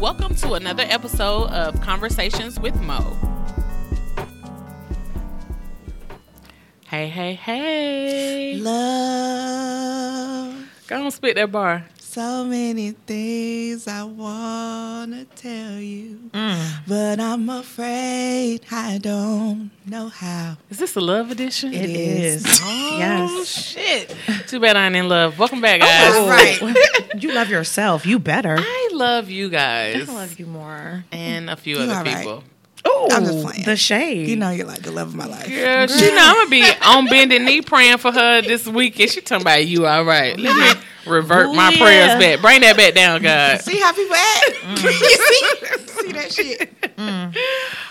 Welcome 0.00 0.34
to 0.36 0.54
another 0.54 0.84
episode 0.86 1.50
of 1.50 1.78
Conversations 1.82 2.58
with 2.58 2.74
Mo. 2.80 3.00
Hey, 6.88 7.08
hey, 7.08 7.34
hey. 7.34 8.54
Love. 8.56 10.54
Go 10.88 11.04
on, 11.04 11.10
spit 11.10 11.36
that 11.36 11.52
bar. 11.52 11.84
So 11.98 12.44
many 12.44 12.90
things 13.06 13.86
I 13.86 14.02
wanna 14.02 15.26
tell 15.36 15.74
you, 15.78 16.18
Mm. 16.32 16.72
but 16.88 17.20
I'm 17.20 17.48
afraid 17.48 18.62
I 18.72 18.98
don't 18.98 19.70
know 19.86 20.08
how. 20.08 20.56
Is 20.70 20.78
this 20.78 20.96
a 20.96 21.00
love 21.00 21.30
edition? 21.30 21.72
It 21.72 21.88
is. 21.88 22.44
Oh, 22.64 22.96
Yes. 22.98 23.46
shit. 23.46 24.12
Too 24.48 24.58
bad 24.58 24.76
I 24.76 24.86
ain't 24.86 24.96
in 24.96 25.08
love. 25.08 25.38
Welcome 25.38 25.60
back, 25.60 25.78
guys. 25.82 26.14
All 26.16 26.26
right. 26.28 26.60
you 27.22 27.32
love 27.32 27.48
yourself. 27.48 28.04
You 28.04 28.18
better. 28.18 28.56
I 28.58 28.79
love 29.00 29.30
you 29.30 29.48
guys. 29.50 30.08
I 30.08 30.12
love 30.12 30.38
you 30.38 30.46
more. 30.46 31.04
And 31.10 31.50
a 31.50 31.56
few 31.56 31.76
You 31.76 31.82
other 31.82 31.94
all 31.94 32.04
right. 32.04 32.16
people. 32.18 32.44
Oh, 32.82 33.08
I'm 33.12 33.24
just 33.24 33.44
playing. 33.44 33.64
The 33.64 33.76
shade. 33.76 34.28
You 34.28 34.36
know 34.36 34.50
you're 34.50 34.66
like 34.66 34.82
the 34.82 34.90
love 34.90 35.08
of 35.08 35.14
my 35.14 35.26
life. 35.26 35.48
Girl, 35.48 35.86
she 35.86 36.06
know 36.14 36.22
I'm 36.22 36.34
gonna 36.36 36.50
be 36.50 36.64
on 36.82 37.06
bended 37.06 37.42
knee 37.42 37.60
praying 37.60 37.98
for 37.98 38.10
her 38.10 38.40
this 38.40 38.66
weekend. 38.66 39.10
She 39.10 39.20
talking 39.20 39.42
about 39.42 39.66
you 39.66 39.86
all 39.86 40.04
right. 40.04 40.38
Let 40.38 40.56
me 40.76 40.80
revert 41.10 41.48
Ooh, 41.48 41.52
my 41.54 41.70
yeah. 41.70 41.78
prayers 41.78 42.18
back. 42.18 42.40
Bring 42.40 42.60
that 42.62 42.76
back 42.78 42.94
down, 42.94 43.20
God. 43.22 43.60
See 43.60 43.78
how 43.78 43.92
people 43.92 44.14
act? 44.16 44.56
Mm. 44.70 44.78
see? 44.78 45.88
see 46.06 46.12
that 46.12 46.32
shit? 46.32 47.38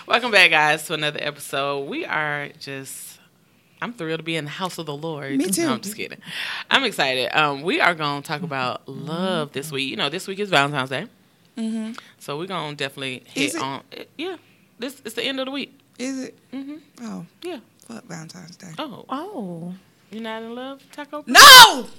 Welcome 0.08 0.32
back, 0.32 0.50
guys, 0.52 0.86
to 0.88 0.94
another 0.96 1.20
episode. 1.22 1.88
We 1.88 2.06
are 2.06 2.50
just 2.60 3.09
I'm 3.82 3.94
thrilled 3.94 4.20
to 4.20 4.24
be 4.24 4.36
in 4.36 4.44
the 4.46 4.50
house 4.52 4.78
of 4.78 4.86
the 4.86 4.96
Lord. 4.96 5.38
Me 5.38 5.46
too. 5.46 5.64
No, 5.66 5.74
I'm 5.74 5.82
just 5.82 5.96
kidding. 5.96 6.20
I'm 6.70 6.84
excited. 6.84 7.30
Um, 7.38 7.62
we 7.62 7.80
are 7.80 7.94
gonna 7.96 8.22
talk 8.22 8.42
about 8.42 8.88
love 8.88 9.54
this 9.54 9.72
week. 9.72 9.90
You 9.90 9.96
know, 9.96 10.10
this 10.10 10.28
week 10.28 10.40
is 10.40 10.50
Valentine's 10.50 10.90
Day. 10.90 11.08
Mm-hmm. 11.58 11.94
So 12.20 12.38
we're 12.38 12.48
gonna 12.48 12.76
definitely 12.76 13.24
hit 13.28 13.56
it? 13.56 13.62
on 13.62 13.84
yeah. 14.18 14.38
This 14.80 15.02
it's 15.06 15.16
the 15.16 15.24
end 15.24 15.40
of 15.40 15.46
the 15.46 15.52
week. 15.52 15.78
Is 15.98 16.20
it? 16.26 16.38
hmm 16.52 16.76
Oh, 17.02 17.26
Yeah. 17.42 17.60
fuck 17.86 18.06
Valentine's 18.06 18.56
Day. 18.56 18.72
Oh, 18.78 19.06
oh. 19.10 19.74
you're 20.12 20.24
not 20.24 20.44
in 20.44 20.56
love, 20.56 20.82
Taco? 20.92 21.24
No! 21.28 21.40
Oh, 21.44 21.90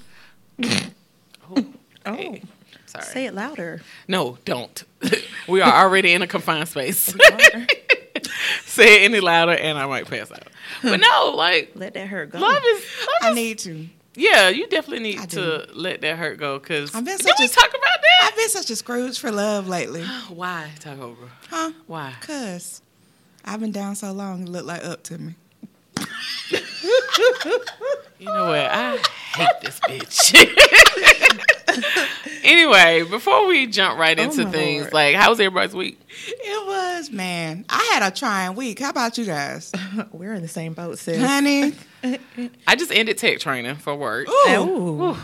Oh. 2.06 2.36
Sorry. 2.86 3.05
Say 3.05 3.27
it 3.27 3.34
louder. 3.34 3.83
No, 4.08 4.38
don't. 4.44 4.83
we 5.48 5.60
are 5.60 5.84
already 5.84 6.12
in 6.12 6.22
a 6.22 6.27
confined 6.27 6.68
space. 6.68 7.14
Say 8.64 8.96
it 8.96 9.02
any 9.10 9.20
louder, 9.20 9.52
and 9.52 9.77
I 9.78 9.86
might 9.86 10.06
pass 10.08 10.33
out. 10.33 10.44
But 10.82 11.00
no, 11.00 11.32
like 11.36 11.72
Let 11.74 11.94
that 11.94 12.08
hurt 12.08 12.30
go. 12.30 12.38
love 12.38 12.62
is. 12.64 12.84
I 13.22 13.28
Love 13.28 13.32
is 13.32 13.36
need 13.36 13.58
to. 13.60 13.88
yeah, 14.14 14.48
you 14.48 14.66
definitely 14.68 15.00
need 15.14 15.30
to 15.30 15.66
let 15.72 16.00
that 16.02 16.16
hurt 16.18 16.38
go. 16.38 16.58
Cause 16.60 16.94
I've 16.94 17.04
been 17.04 17.16
did 17.16 17.27
such 17.27 17.36
we 17.38 17.44
a- 17.46 17.48
talk 17.48 17.68
about 17.68 17.80
I've 18.22 18.36
been 18.36 18.48
such 18.50 18.70
a 18.70 18.77
Scrooge 18.77 19.18
for 19.18 19.30
love 19.32 19.66
lately. 19.68 20.02
Why 20.28 20.70
Taco? 20.80 21.12
Bro? 21.14 21.28
Huh? 21.48 21.72
Why? 21.86 22.14
Cause 22.20 22.82
I've 23.44 23.60
been 23.60 23.72
down 23.72 23.96
so 23.96 24.12
long, 24.12 24.42
it 24.42 24.48
looked 24.48 24.66
like 24.66 24.84
up 24.84 25.02
to 25.04 25.18
me. 25.18 25.34
You 28.20 28.26
know 28.26 28.46
what? 28.48 28.58
I 28.70 28.98
hate 29.32 29.48
this 29.62 29.80
bitch. 29.80 30.34
anyway, 32.44 33.02
before 33.08 33.46
we 33.46 33.66
jump 33.66 33.98
right 33.98 34.18
Oh, 34.18 34.22
into 34.24 34.44
my 34.44 34.50
things, 34.50 34.82
Lord. 34.82 34.92
like 34.92 35.14
how 35.16 35.30
was 35.30 35.40
everybody's 35.40 35.74
week? 35.74 35.98
It 36.27 36.66
was, 36.66 37.10
man. 37.10 37.64
I 37.70 37.82
had 37.94 38.06
a 38.06 38.14
trying 38.14 38.56
week. 38.56 38.80
How 38.80 38.90
about 38.90 39.16
you 39.16 39.24
guys? 39.24 39.72
We're 40.12 40.34
in 40.34 40.42
the 40.42 40.48
same 40.48 40.74
boat, 40.74 40.98
sis. 40.98 41.18
Honey. 41.24 41.72
I 42.66 42.77
just 42.77 42.92
ended 42.92 43.16
tech 43.18 43.38
training 43.38 43.77
for 43.77 43.94
work. 43.96 44.28
Ooh. 44.28 45.12
Ooh. 45.12 45.16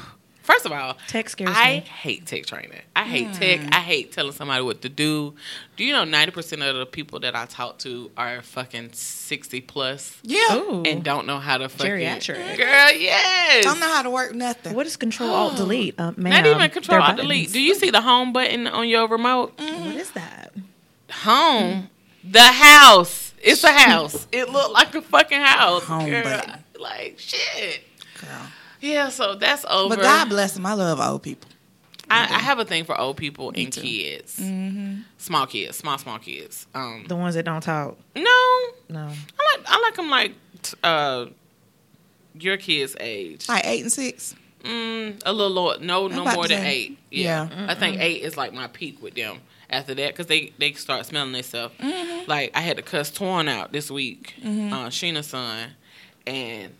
First 0.46 0.64
of 0.64 0.70
all, 0.70 0.96
Tech 1.08 1.28
scares 1.28 1.50
I 1.52 1.70
me. 1.72 1.80
hate 1.80 2.24
tech 2.24 2.46
training. 2.46 2.80
I 2.94 3.02
hate 3.02 3.32
tech. 3.34 3.60
I 3.72 3.80
hate 3.80 4.12
telling 4.12 4.30
somebody 4.30 4.62
what 4.62 4.80
to 4.82 4.88
do. 4.88 5.34
Do 5.76 5.84
you 5.84 5.92
know 5.92 6.04
ninety 6.04 6.30
percent 6.30 6.62
of 6.62 6.76
the 6.76 6.86
people 6.86 7.18
that 7.20 7.34
I 7.34 7.46
talk 7.46 7.78
to 7.80 8.12
are 8.16 8.42
fucking 8.42 8.90
sixty 8.92 9.60
plus 9.60 10.16
Yeah. 10.22 10.38
Ooh. 10.54 10.84
and 10.86 11.02
don't 11.02 11.26
know 11.26 11.40
how 11.40 11.58
to 11.58 11.68
fucking 11.68 11.90
Geriatric. 11.90 12.56
Girl, 12.56 12.92
yes. 12.92 13.64
Don't 13.64 13.80
know 13.80 13.88
how 13.92 14.02
to 14.02 14.10
work 14.10 14.34
nothing. 14.36 14.74
What 14.74 14.86
is 14.86 14.96
Control 14.96 15.30
Alt 15.30 15.56
Delete? 15.62 15.98
Uh, 15.98 16.12
ma'am, 16.16 16.44
Not 16.44 16.46
even 16.46 16.70
control 16.70 17.02
alt 17.02 17.16
delete. 17.16 17.52
Do 17.52 17.60
you 17.60 17.74
see 17.74 17.90
the 17.90 18.00
home 18.02 18.32
button 18.32 18.68
on 18.68 18.88
your 18.88 19.08
remote? 19.08 19.52
What 19.58 19.96
is 19.96 20.12
that? 20.12 20.52
Home. 21.10 21.88
The 22.22 22.40
house. 22.42 23.34
It's 23.42 23.64
a 23.64 23.72
house. 23.72 24.26
It 24.32 24.48
looked 24.48 24.72
like 24.72 24.94
a 24.94 25.02
fucking 25.02 25.40
house. 25.40 25.82
Home 25.84 26.08
Girl, 26.08 26.22
button. 26.22 26.64
Like 26.80 27.18
shit. 27.18 27.82
Girl. 28.20 28.46
Yeah, 28.86 29.08
so 29.08 29.34
that's 29.34 29.64
over. 29.68 29.96
But 29.96 30.02
God 30.02 30.28
bless 30.28 30.52
them. 30.54 30.66
I 30.66 30.74
love 30.74 31.00
old 31.00 31.22
people. 31.22 31.50
I, 32.08 32.22
I 32.22 32.38
have 32.38 32.60
a 32.60 32.64
thing 32.64 32.84
for 32.84 32.98
old 32.98 33.16
people 33.16 33.52
and 33.56 33.72
too. 33.72 33.80
kids, 33.80 34.38
Mm-hmm. 34.38 35.00
small 35.18 35.46
kids, 35.46 35.76
small 35.78 35.98
small 35.98 36.18
kids. 36.20 36.66
Um, 36.74 37.04
The 37.08 37.16
ones 37.16 37.34
that 37.34 37.44
don't 37.44 37.60
talk. 37.62 37.96
no, 38.14 38.22
No. 38.88 39.08
I 39.08 39.56
like 39.56 39.66
I 39.66 39.80
like 39.80 39.94
them 39.96 40.08
like 40.10 40.32
t- 40.62 40.76
uh, 40.84 41.26
your 42.38 42.56
kids' 42.58 42.96
age. 43.00 43.48
Like 43.48 43.66
eight 43.66 43.82
and 43.82 43.92
six. 43.92 44.34
Mm, 44.62 45.20
a 45.26 45.32
little 45.32 45.50
lower. 45.50 45.78
No, 45.80 46.06
no 46.08 46.22
about 46.22 46.34
more 46.34 46.44
to 46.44 46.48
than 46.50 46.62
say- 46.62 46.70
eight. 46.74 46.98
Yeah, 47.10 47.48
Yeah. 47.50 47.66
I 47.70 47.74
think 47.74 47.98
eight 48.00 48.22
is 48.22 48.36
like 48.36 48.52
my 48.52 48.68
peak 48.68 49.02
with 49.02 49.14
them. 49.14 49.38
After 49.68 49.94
that, 49.96 50.12
because 50.12 50.26
they 50.26 50.52
they 50.58 50.74
start 50.74 51.06
smelling 51.06 51.32
themselves. 51.32 51.74
Mm-hmm. 51.80 52.30
Like 52.30 52.52
I 52.54 52.60
had 52.60 52.76
to 52.76 52.84
cuss 52.84 53.10
Torn 53.10 53.48
out 53.48 53.72
this 53.72 53.90
week, 53.90 54.34
uh, 54.44 54.90
Sheena's 54.90 55.26
son, 55.26 55.70
and 56.24 56.72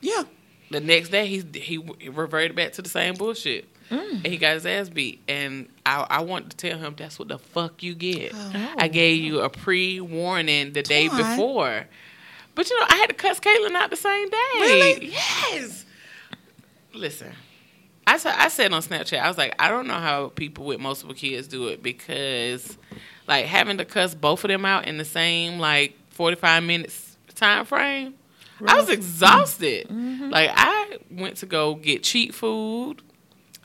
Yeah. 0.00 0.24
the 0.70 0.80
next 0.80 1.08
day 1.10 1.26
he, 1.26 1.44
he 1.54 1.78
reverted 1.78 2.54
back 2.54 2.72
to 2.74 2.82
the 2.82 2.88
same 2.88 3.14
bullshit. 3.14 3.68
Mm. 3.90 4.16
And 4.16 4.26
he 4.26 4.36
got 4.36 4.54
his 4.54 4.66
ass 4.66 4.90
beat, 4.90 5.22
and 5.28 5.66
I, 5.86 6.06
I 6.10 6.20
wanted 6.20 6.50
to 6.50 6.56
tell 6.58 6.78
him 6.78 6.94
that's 6.96 7.18
what 7.18 7.28
the 7.28 7.38
fuck 7.38 7.82
you 7.82 7.94
get. 7.94 8.32
Oh. 8.34 8.74
I 8.76 8.88
gave 8.88 9.22
you 9.22 9.40
a 9.40 9.48
pre 9.48 9.98
warning 10.00 10.74
the 10.74 10.82
day 10.82 11.08
before, 11.08 11.86
but 12.54 12.68
you 12.68 12.78
know 12.78 12.86
I 12.86 12.96
had 12.96 13.08
to 13.08 13.14
cuss 13.14 13.40
Caitlin 13.40 13.74
out 13.74 13.88
the 13.88 13.96
same 13.96 14.28
day. 14.28 14.36
Really? 14.60 15.06
Yes. 15.06 15.86
Listen, 16.92 17.32
I 18.06 18.18
said 18.18 18.34
I 18.36 18.48
said 18.48 18.72
on 18.72 18.82
Snapchat 18.82 19.20
I 19.20 19.28
was 19.28 19.38
like 19.38 19.54
I 19.58 19.68
don't 19.68 19.86
know 19.86 19.94
how 19.94 20.28
people 20.28 20.66
with 20.66 20.80
multiple 20.80 21.14
kids 21.14 21.48
do 21.48 21.68
it 21.68 21.82
because 21.82 22.76
like 23.26 23.46
having 23.46 23.78
to 23.78 23.86
cuss 23.86 24.14
both 24.14 24.44
of 24.44 24.48
them 24.48 24.66
out 24.66 24.86
in 24.86 24.98
the 24.98 25.04
same 25.04 25.58
like 25.58 25.94
forty 26.10 26.36
five 26.36 26.62
minutes 26.62 27.16
time 27.34 27.64
frame. 27.64 28.14
I 28.66 28.76
was 28.76 28.88
exhausted. 28.88 29.88
Like 29.90 30.50
I 30.54 30.98
went 31.10 31.36
to 31.38 31.46
go 31.46 31.74
get 31.74 32.02
cheat 32.02 32.34
food. 32.34 33.02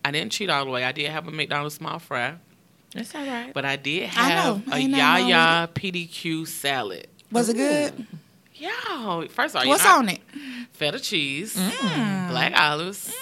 I 0.06 0.12
didn't 0.12 0.32
cheat 0.34 0.50
all 0.50 0.66
the 0.66 0.72
way. 0.72 0.84
I 0.84 0.92
did 0.92 1.10
have 1.10 1.28
a 1.28 1.32
McDonald's 1.32 1.76
small 1.76 1.98
fry, 2.00 2.36
That's 2.94 3.16
all 3.16 3.26
right. 3.26 3.54
but 3.54 3.64
I 3.66 3.78
did 3.78 4.10
have 4.10 4.58
know. 4.68 4.74
a 4.74 4.76
Ain't 4.76 4.92
nothing 4.92 4.92
wrong 5.22 5.30
Yaya 5.30 5.70
PDQ 5.74 6.46
salad. 6.48 7.08
Was 7.32 7.50
it 7.50 7.56
good? 7.56 8.06
Yo, 8.56 9.28
first 9.30 9.56
of 9.56 9.60
all, 9.60 9.64
you 9.64 9.70
What's 9.70 9.84
know, 9.84 9.98
on 10.00 10.10
it? 10.10 10.20
Feta 10.74 11.00
cheese, 11.00 11.56
Mm. 11.56 12.30
black 12.30 12.54
olives, 12.60 13.14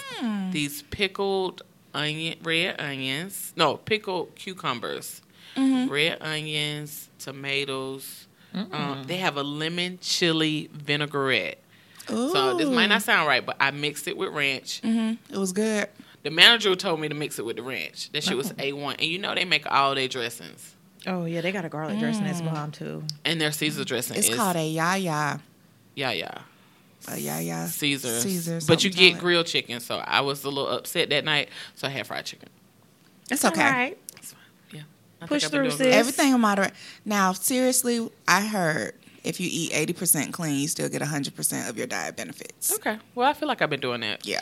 these 0.51 0.81
pickled 0.83 1.61
onion, 1.93 2.37
red 2.43 2.79
onions. 2.81 3.53
No, 3.55 3.77
pickled 3.77 4.35
cucumbers, 4.35 5.21
Mm-hmm. 5.55 5.91
red 5.91 6.17
onions, 6.21 7.09
tomatoes. 7.19 8.27
Um, 8.53 9.03
they 9.07 9.17
have 9.17 9.37
a 9.37 9.43
lemon 9.43 9.97
chili 10.01 10.69
vinaigrette. 10.73 11.59
So 12.15 12.57
this 12.57 12.69
might 12.69 12.87
not 12.87 13.01
sound 13.01 13.27
right, 13.27 13.45
but 13.45 13.57
I 13.59 13.71
mixed 13.71 14.07
it 14.07 14.17
with 14.17 14.29
ranch. 14.33 14.81
hmm 14.81 15.13
It 15.29 15.37
was 15.37 15.51
good. 15.53 15.87
The 16.23 16.29
manager 16.29 16.75
told 16.75 16.99
me 16.99 17.07
to 17.09 17.15
mix 17.15 17.39
it 17.39 17.45
with 17.45 17.55
the 17.55 17.63
ranch. 17.63 18.11
That 18.11 18.23
shit 18.23 18.37
was 18.37 18.53
a 18.59 18.73
one, 18.73 18.95
and 18.99 19.07
you 19.07 19.17
know 19.17 19.33
they 19.33 19.45
make 19.45 19.65
all 19.71 19.95
their 19.95 20.07
dressings, 20.07 20.75
Oh, 21.07 21.25
yeah, 21.25 21.41
they 21.41 21.51
got 21.51 21.65
a 21.65 21.69
garlic 21.69 21.97
dressing 21.97 22.25
that's 22.25 22.41
bomb, 22.41 22.71
too. 22.71 23.03
and 23.25 23.41
their 23.41 23.51
Caesar 23.51 23.83
dressing 23.83 24.17
It's 24.17 24.29
is 24.29 24.35
called 24.35 24.55
a 24.55 24.63
yaya. 24.67 25.39
yeah 25.95 26.11
yeah 26.11 26.37
A 27.07 27.17
yaya. 27.17 27.65
Caesar. 27.67 28.19
Caesar. 28.19 28.59
but 28.67 28.83
you 28.83 28.91
get 28.91 29.13
like- 29.13 29.21
grilled 29.21 29.47
chicken, 29.47 29.79
so 29.79 29.95
I 29.97 30.21
was 30.21 30.43
a 30.43 30.49
little 30.49 30.67
upset 30.69 31.09
that 31.09 31.25
night, 31.25 31.49
so 31.73 31.87
I 31.87 31.89
had 31.89 32.05
fried 32.05 32.25
chicken. 32.25 32.49
It's 33.31 33.43
okay. 33.43 33.63
All 33.65 33.71
right. 33.71 33.97
Yeah, 34.71 34.81
I 35.21 35.25
Push 35.25 35.41
think 35.41 35.45
I've 35.45 35.51
been 35.63 35.71
through, 35.71 35.77
doing 35.79 35.91
sis. 35.91 35.95
Everything 35.95 36.33
in 36.33 36.39
moderate. 36.41 36.73
Now, 37.03 37.33
seriously, 37.33 38.07
I 38.27 38.41
heard 38.45 38.93
if 39.23 39.39
you 39.39 39.47
eat 39.51 39.71
80% 39.71 40.31
clean, 40.33 40.59
you 40.59 40.67
still 40.67 40.89
get 40.89 41.01
100% 41.01 41.69
of 41.69 41.77
your 41.77 41.87
diet 41.87 42.15
benefits. 42.17 42.73
Okay, 42.75 42.97
well 43.15 43.27
I 43.29 43.33
feel 43.33 43.47
like 43.47 43.61
I've 43.61 43.69
been 43.69 43.79
doing 43.79 44.01
that. 44.01 44.25
Yeah. 44.25 44.39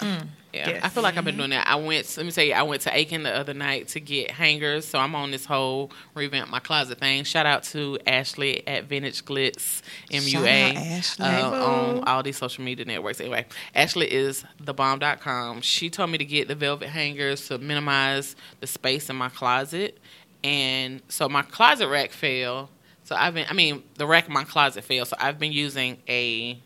Yeah, 0.51 0.67
Yes. 0.69 0.83
I 0.83 0.89
feel 0.89 1.03
like 1.03 1.15
I've 1.15 1.23
been 1.25 1.37
doing 1.37 1.51
that. 1.51 1.67
I 1.67 1.75
went. 1.75 2.17
Let 2.17 2.25
me 2.25 2.31
tell 2.31 2.43
you, 2.43 2.53
I 2.53 2.63
went 2.63 2.81
to 2.81 2.97
Aiken 2.97 3.21
the 3.21 3.35
other 3.35 3.53
night 3.53 3.89
to 3.89 3.99
get 3.99 4.31
hangers. 4.31 4.83
So 4.87 4.97
I'm 4.97 5.13
on 5.13 5.29
this 5.29 5.45
whole 5.45 5.91
revamp 6.15 6.49
my 6.49 6.59
closet 6.59 6.97
thing. 6.99 7.23
Shout 7.23 7.45
out 7.45 7.61
to 7.65 7.99
Ashley 8.07 8.67
at 8.67 8.85
Vintage 8.85 9.23
Glitz 9.25 9.83
MUA 10.09 10.23
Shout 10.31 10.43
out, 10.43 10.75
Ashley. 10.75 11.25
uh, 11.25 11.51
on 11.65 12.03
all 12.05 12.23
these 12.23 12.37
social 12.37 12.63
media 12.63 12.83
networks. 12.83 13.19
Anyway, 13.21 13.45
Ashley 13.75 14.11
is 14.11 14.43
thebomb.com. 14.63 15.61
She 15.61 15.89
told 15.91 16.09
me 16.09 16.17
to 16.17 16.25
get 16.25 16.47
the 16.47 16.55
velvet 16.55 16.89
hangers 16.89 17.47
to 17.49 17.59
minimize 17.59 18.35
the 18.59 18.65
space 18.65 19.07
in 19.09 19.15
my 19.17 19.29
closet, 19.29 19.99
and 20.43 21.01
so 21.09 21.29
my 21.29 21.43
closet 21.43 21.89
rack 21.89 22.09
fell. 22.11 22.69
So 23.09 23.15
I've 23.15 23.33
been. 23.33 23.47
I 23.49 23.53
mean, 23.53 23.81
the 23.95 24.05
rack 24.05 24.27
in 24.27 24.33
my 24.35 24.43
closet 24.43 24.83
fell. 24.83 25.03
So 25.03 25.15
I've 25.19 25.39
been 25.39 25.51
using 25.51 25.97
a 26.07 26.61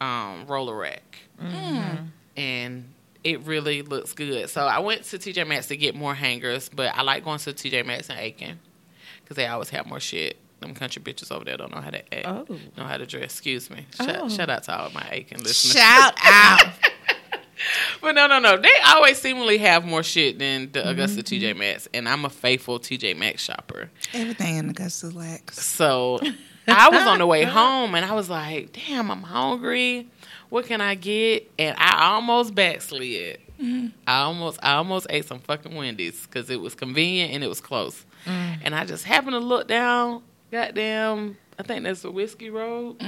um, 0.00 0.46
roller 0.46 0.74
rack 0.74 1.18
and 2.34 2.88
it 3.22 3.40
really 3.42 3.82
looks 3.82 4.14
good. 4.14 4.48
So 4.48 4.62
I 4.62 4.78
went 4.78 5.04
to 5.04 5.18
TJ 5.18 5.46
Maxx 5.46 5.66
to 5.66 5.76
get 5.76 5.94
more 5.94 6.14
hangers, 6.14 6.70
but 6.70 6.96
I 6.96 7.02
like 7.02 7.24
going 7.24 7.38
to 7.40 7.52
TJ 7.52 7.84
Maxx 7.84 8.08
and 8.08 8.18
Aiken 8.18 8.58
because 9.22 9.36
they 9.36 9.46
always 9.46 9.68
have 9.68 9.84
more 9.86 10.00
shit. 10.00 10.38
Them 10.60 10.72
country 10.72 11.02
bitches 11.02 11.30
over 11.30 11.44
there 11.44 11.58
don't 11.58 11.74
know 11.74 11.82
how 11.82 11.90
to 11.90 12.14
act, 12.14 12.26
Oh. 12.26 12.46
know 12.78 12.84
how 12.84 12.96
to 12.96 13.04
dress. 13.04 13.24
Excuse 13.24 13.68
me. 13.68 13.86
Shout, 13.96 14.16
Oh. 14.22 14.28
shout 14.30 14.48
out 14.48 14.62
to 14.62 14.74
all 14.74 14.90
my 14.92 15.06
Aiken 15.12 15.42
listeners. 15.42 15.74
Shout 15.74 16.14
out. 16.24 16.68
But 18.00 18.14
no, 18.14 18.26
no, 18.26 18.38
no. 18.38 18.56
They 18.56 18.72
always 18.86 19.18
seemingly 19.18 19.58
have 19.58 19.84
more 19.84 20.02
shit 20.02 20.38
than 20.38 20.70
the 20.72 20.80
mm-hmm, 20.80 20.88
Augusta 20.88 21.22
TJ 21.22 21.50
mm-hmm. 21.50 21.58
Maxx, 21.58 21.88
and 21.94 22.08
I'm 22.08 22.24
a 22.24 22.30
faithful 22.30 22.78
TJ 22.78 23.16
Maxx 23.16 23.42
shopper. 23.42 23.90
Everything 24.12 24.56
in 24.56 24.70
Augusta 24.70 25.08
lacks. 25.08 25.60
So 25.64 26.20
I 26.68 26.88
was 26.88 27.06
on 27.06 27.18
the 27.18 27.26
way 27.26 27.44
home, 27.44 27.94
and 27.94 28.04
I 28.04 28.12
was 28.14 28.28
like, 28.28 28.72
"Damn, 28.72 29.10
I'm 29.10 29.22
hungry. 29.22 30.08
What 30.48 30.66
can 30.66 30.80
I 30.80 30.94
get?" 30.94 31.50
And 31.58 31.76
I 31.78 32.12
almost 32.12 32.54
backslid. 32.54 33.40
Mm-hmm. 33.60 33.88
I 34.06 34.20
almost, 34.22 34.58
I 34.62 34.74
almost 34.74 35.06
ate 35.10 35.24
some 35.24 35.38
fucking 35.38 35.74
Wendy's 35.74 36.26
because 36.26 36.50
it 36.50 36.60
was 36.60 36.74
convenient 36.74 37.32
and 37.32 37.44
it 37.44 37.48
was 37.48 37.60
close. 37.60 38.04
Mm. 38.26 38.58
And 38.64 38.74
I 38.74 38.84
just 38.84 39.04
happened 39.04 39.32
to 39.32 39.38
look 39.38 39.68
down. 39.68 40.22
Goddamn, 40.50 41.36
I 41.58 41.62
think 41.62 41.84
that's 41.84 42.02
the 42.02 42.10
Whiskey 42.10 42.50
Road. 42.50 43.00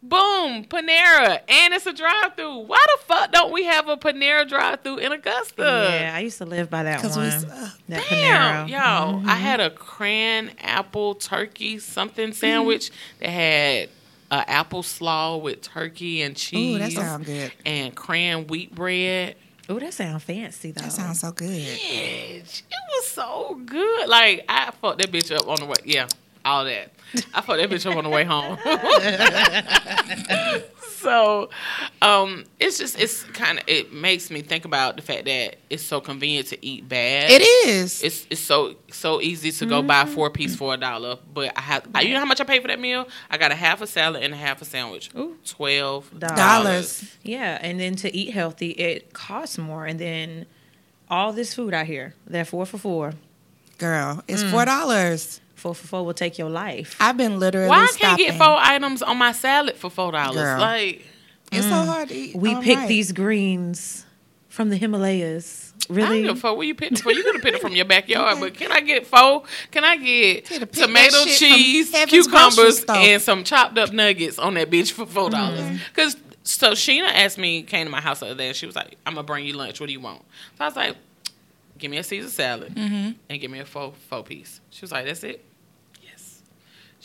Boom, 0.00 0.64
Panera, 0.64 1.40
and 1.48 1.74
it's 1.74 1.84
a 1.86 1.92
drive-through. 1.92 2.58
Why 2.66 2.84
the 2.96 3.04
fuck 3.04 3.32
don't 3.32 3.52
we 3.52 3.64
have 3.64 3.88
a 3.88 3.96
Panera 3.96 4.48
drive-through 4.48 4.98
in 4.98 5.10
Augusta? 5.10 5.88
yeah, 6.00 6.12
I 6.14 6.20
used 6.20 6.38
to 6.38 6.44
live 6.46 6.70
by 6.70 6.84
that 6.84 7.00
'Cause 7.02 7.16
one. 7.16 7.24
we 7.26 7.30
suck. 7.32 7.50
that 7.88 8.04
Damn, 8.08 8.68
Panera. 8.68 8.70
yo, 8.70 9.22
I 9.28 9.34
had 9.34 9.58
a 9.60 9.70
cran 9.70 10.52
apple 10.60 11.16
turkey 11.16 11.80
something 11.80 12.32
sandwich 12.32 12.92
that 13.18 13.28
had 13.30 13.88
uh, 14.30 14.44
apple 14.46 14.84
slaw 14.84 15.36
with 15.36 15.62
turkey 15.62 16.22
and 16.22 16.36
cheese 16.36 16.76
Ooh, 16.76 16.78
that 16.78 16.92
sounds 16.92 17.26
good. 17.26 17.50
and 17.66 17.92
cran 17.96 18.46
wheat 18.46 18.72
bread. 18.74 19.34
Oh, 19.68 19.78
that 19.80 19.92
sounds 19.94 20.22
fancy 20.22 20.70
though. 20.70 20.82
That 20.82 20.92
sounds 20.92 21.20
so 21.20 21.32
good. 21.32 21.48
Bitch, 21.50 22.62
it 22.62 22.74
was 22.96 23.08
so 23.08 23.60
good. 23.66 24.08
Like 24.08 24.44
I 24.48 24.70
fucked 24.80 24.98
that 24.98 25.10
bitch 25.10 25.34
up 25.36 25.48
on 25.48 25.56
the 25.58 25.66
way. 25.66 25.74
Yeah, 25.84 26.06
all 26.44 26.64
that. 26.64 26.92
I 27.34 27.40
fucked 27.40 27.58
that 27.60 27.70
bitch 27.70 27.90
up 27.90 27.96
on 27.96 28.04
the 28.04 28.10
way 28.10 28.24
home. 28.24 28.58
so, 30.98 31.48
um, 32.02 32.44
it's 32.60 32.78
just 32.78 32.98
it's 33.00 33.24
kind 33.24 33.58
of 33.58 33.64
it 33.66 33.92
makes 33.92 34.30
me 34.30 34.42
think 34.42 34.64
about 34.64 34.96
the 34.96 35.02
fact 35.02 35.24
that 35.24 35.56
it's 35.70 35.82
so 35.82 36.00
convenient 36.00 36.48
to 36.48 36.64
eat 36.64 36.88
bad. 36.88 37.30
It 37.30 37.42
is. 37.66 38.02
It's 38.02 38.26
it's 38.30 38.40
so 38.40 38.74
so 38.90 39.20
easy 39.20 39.50
to 39.52 39.66
go 39.66 39.82
buy 39.82 40.04
four 40.04 40.30
piece 40.30 40.54
for 40.56 40.74
a 40.74 40.76
dollar, 40.76 41.16
but 41.32 41.52
I 41.56 41.60
have 41.62 41.86
I, 41.94 42.02
you 42.02 42.12
know 42.12 42.20
how 42.20 42.26
much 42.26 42.40
I 42.40 42.44
paid 42.44 42.62
for 42.62 42.68
that 42.68 42.80
meal? 42.80 43.08
I 43.30 43.38
got 43.38 43.52
a 43.52 43.56
half 43.56 43.80
a 43.80 43.86
salad 43.86 44.22
and 44.22 44.34
a 44.34 44.36
half 44.36 44.60
a 44.60 44.64
sandwich. 44.64 45.10
Ooh. 45.16 45.36
Twelve 45.46 46.10
Dollars. 46.18 47.16
Yeah, 47.22 47.58
and 47.60 47.80
then 47.80 47.96
to 47.96 48.14
eat 48.14 48.32
healthy, 48.32 48.70
it 48.72 49.12
costs 49.12 49.56
more. 49.58 49.86
And 49.86 49.98
then 49.98 50.46
all 51.10 51.32
this 51.32 51.54
food 51.54 51.72
out 51.74 51.86
here, 51.86 52.14
that 52.26 52.48
four 52.48 52.66
for 52.66 52.78
four, 52.78 53.14
Girl, 53.78 54.22
it's 54.26 54.42
Mm. 54.42 54.50
four 54.50 54.64
dollars. 54.64 55.40
Four 55.58 55.74
for 55.74 55.86
four 55.86 56.04
will 56.06 56.14
take 56.14 56.38
your 56.38 56.50
life. 56.50 56.96
I've 57.00 57.16
been 57.16 57.38
literally 57.38 57.68
Why 57.68 57.84
I 57.84 57.96
can't 57.98 58.18
get 58.18 58.34
four 58.36 58.56
items 58.58 59.02
on 59.02 59.16
my 59.18 59.32
salad 59.32 59.76
for 59.76 59.90
four 59.90 60.12
dollars? 60.12 60.36
Girl. 60.36 60.60
Like 60.60 61.04
It's 61.52 61.64
so 61.66 61.70
hard 61.84 62.08
to 62.10 62.14
eat. 62.14 62.36
we 62.36 62.54
all 62.54 62.62
pick 62.62 62.76
right. 62.78 62.88
these 62.88 63.12
greens 63.12 64.04
from 64.48 64.70
the 64.70 64.76
Himalayas. 64.76 65.72
I 65.90 65.94
Really? 65.94 66.08
don't 66.08 66.22
give 66.34 66.36
a 66.36 66.40
fuck 66.40 66.56
where 66.58 66.66
you 66.66 66.74
pick 66.74 66.92
it 66.92 66.98
for. 66.98 67.12
You 67.12 67.22
could 67.22 67.36
have 67.36 67.42
picked 67.42 67.56
it 67.56 67.60
from 67.62 67.74
your 67.74 67.84
backyard, 67.86 68.40
but 68.40 68.52
can 68.54 68.70
I 68.72 68.80
get 68.80 69.06
four? 69.06 69.44
Can 69.70 69.84
I 69.84 69.96
get 69.96 70.44
tomato 70.46 70.70
that 71.24 71.28
shit 71.28 71.48
from 71.48 71.58
cheese, 71.58 71.90
cucumbers, 72.08 72.84
and 72.88 73.22
some 73.22 73.42
chopped 73.44 73.78
up 73.78 73.92
nuggets 73.92 74.38
on 74.38 74.54
that 74.54 74.68
bitch 74.70 74.92
for 74.92 75.06
four 75.06 75.30
dollars? 75.30 75.80
Because 75.94 76.16
so 76.42 76.72
Sheena 76.72 77.08
asked 77.08 77.38
me, 77.38 77.62
came 77.62 77.86
to 77.86 77.90
my 77.90 78.00
house 78.02 78.20
the 78.20 78.26
other 78.26 78.34
day, 78.34 78.48
and 78.48 78.56
she 78.56 78.66
was 78.66 78.74
like, 78.76 78.96
"I'm 79.06 79.14
gonna 79.14 79.22
bring 79.22 79.46
you 79.46 79.54
lunch. 79.54 79.80
What 79.80 79.86
do 79.86 79.92
you 79.92 80.00
want?" 80.00 80.22
So 80.58 80.64
I 80.64 80.68
was 80.68 80.76
like, 80.76 80.96
"Give 81.78 81.90
me 81.90 81.96
a 81.98 82.02
Caesar 82.02 82.28
salad 82.28 82.74
Mm-hmm. 82.74 83.10
and 83.30 83.40
give 83.40 83.50
me 83.50 83.60
a 83.60 83.64
four 83.64 83.92
four 84.10 84.22
piece." 84.24 84.60
She 84.70 84.82
was 84.82 84.92
like, 84.92 85.06
"That's 85.06 85.24
it." 85.24 85.42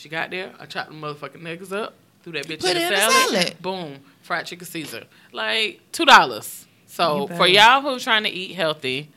She 0.04 0.10
got 0.10 0.32
there. 0.32 0.52
I 0.60 0.66
chopped 0.66 0.90
the 0.90 0.96
motherfucking 0.98 1.42
nuggets 1.42 1.72
up, 1.72 1.94
threw 2.24 2.34
that 2.34 2.46
bitch 2.46 2.60
Put 2.60 2.72
in 2.72 2.76
the 2.76 2.84
in 2.88 2.90
the 2.92 2.98
salad. 2.98 3.30
salad. 3.30 3.56
Boom, 3.62 4.00
fried 4.22 4.46
chicken 4.46 4.68
Caesar, 4.68 5.06
like 5.32 5.80
two 5.94 6.04
dollars. 6.04 6.66
So 6.88 7.28
for 7.28 7.48
y'all 7.48 7.80
who's 7.82 8.04
trying 8.04 8.24
to 8.24 8.30
eat 8.30 8.54
healthy 8.54 9.10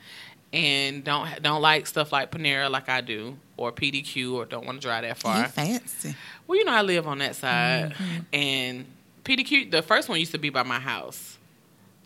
and 0.53 1.03
don't 1.03 1.27
don't 1.43 1.61
like 1.61 1.87
stuff 1.87 2.13
like 2.13 2.31
Panera 2.31 2.71
like 2.71 2.87
I 2.87 3.01
do, 3.01 3.35
or 3.57 3.73
PDQ, 3.73 4.33
or 4.33 4.45
don't 4.45 4.65
want 4.65 4.79
to 4.81 4.87
drive 4.87 5.03
that 5.03 5.09
You 5.17 5.21
far, 5.21 5.45
fancy. 5.49 6.15
well, 6.47 6.57
you 6.57 6.63
know 6.63 6.71
I 6.71 6.83
live 6.83 7.05
on 7.05 7.17
that 7.19 7.35
side, 7.35 7.91
Mm-hmm. 7.91 8.21
and 8.31 8.85
PDQ, 9.25 9.69
the 9.71 9.81
first 9.81 10.07
one 10.07 10.19
used 10.21 10.31
to 10.31 10.37
be 10.37 10.49
by 10.49 10.63
my 10.63 10.79
house, 10.79 11.36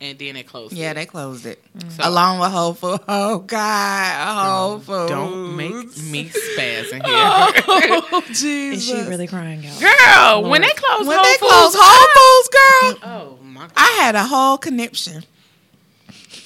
and 0.01 0.17
then 0.19 0.35
it 0.35 0.47
closed. 0.47 0.73
Yeah, 0.73 0.91
it. 0.91 0.95
they 0.95 1.05
closed 1.05 1.45
it. 1.45 1.63
So- 1.89 2.09
Along 2.09 2.39
with 2.39 2.51
Whole 2.51 2.73
Foods. 2.73 3.03
Oh 3.07 3.39
God, 3.39 4.47
Whole 4.49 4.79
Foods. 4.79 5.09
Don't 5.11 5.55
make 5.55 5.73
me 6.11 6.25
spaz 6.29 6.91
in 6.91 7.01
here, 7.05 7.05
Oh 7.05 8.23
Jesus! 8.27 8.43
Is 8.43 8.85
she 8.87 8.93
really 9.09 9.27
crying 9.27 9.65
out? 9.65 9.79
girl. 9.79 10.41
When 10.49 10.61
Lord. 10.61 10.63
they 10.63 10.73
close 10.75 11.07
when 11.07 11.17
Whole 11.17 11.25
they 11.25 11.37
Foods, 11.37 11.51
closed 11.51 11.77
Whole 11.79 12.07
Foods, 12.17 12.99
girl, 13.03 13.09
oh 13.39 13.43
my 13.43 13.61
god. 13.61 13.71
I 13.77 13.91
had 14.01 14.15
a 14.15 14.23
whole 14.23 14.57
conniption. 14.57 15.23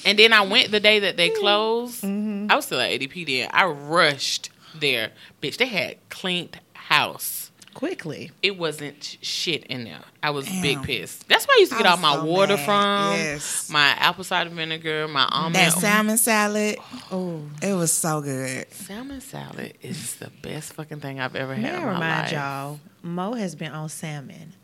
And 0.04 0.16
then 0.18 0.32
I 0.32 0.42
went 0.42 0.70
the 0.70 0.78
day 0.78 1.00
that 1.00 1.16
they 1.16 1.30
closed. 1.30 2.04
Mm-hmm. 2.04 2.46
I 2.50 2.54
was 2.54 2.66
still 2.66 2.78
at 2.80 2.90
ADP 2.90 3.26
then. 3.26 3.50
I 3.52 3.64
rushed 3.64 4.50
there. 4.78 5.10
Bitch, 5.42 5.56
they 5.56 5.66
had 5.66 5.96
cleaned 6.10 6.60
house. 6.74 7.45
Quickly. 7.76 8.30
It 8.42 8.56
wasn't 8.58 9.18
shit 9.20 9.64
in 9.66 9.84
there. 9.84 10.00
I 10.22 10.30
was 10.30 10.46
Damn. 10.46 10.62
big 10.62 10.82
pissed. 10.82 11.28
That's 11.28 11.46
where 11.46 11.56
I 11.56 11.60
used 11.60 11.72
to 11.72 11.76
I 11.78 11.82
get 11.82 11.90
all 11.90 11.96
my 11.98 12.14
so 12.14 12.24
water 12.24 12.56
mad. 12.56 12.64
from. 12.64 13.18
Yes. 13.18 13.68
My 13.70 13.88
apple 13.98 14.24
cider 14.24 14.48
vinegar, 14.50 15.06
my 15.08 15.28
almond. 15.30 15.56
That 15.56 15.72
salmon 15.74 16.16
salad, 16.16 16.76
Oh, 17.12 17.42
it 17.62 17.74
was 17.74 17.92
so 17.92 18.22
good. 18.22 18.72
Salmon 18.72 19.20
salad 19.20 19.74
is 19.82 20.16
the 20.16 20.30
best 20.42 20.72
fucking 20.72 21.00
thing 21.00 21.20
I've 21.20 21.36
ever 21.36 21.54
had 21.54 21.62
may 21.62 21.70
I 21.70 21.76
in 21.76 21.82
my 21.84 21.92
remind 21.92 22.22
life. 22.22 22.32
y'all, 22.32 22.80
Mo 23.02 23.34
has 23.34 23.54
been 23.54 23.72
on 23.72 23.88
salmon 23.90 24.54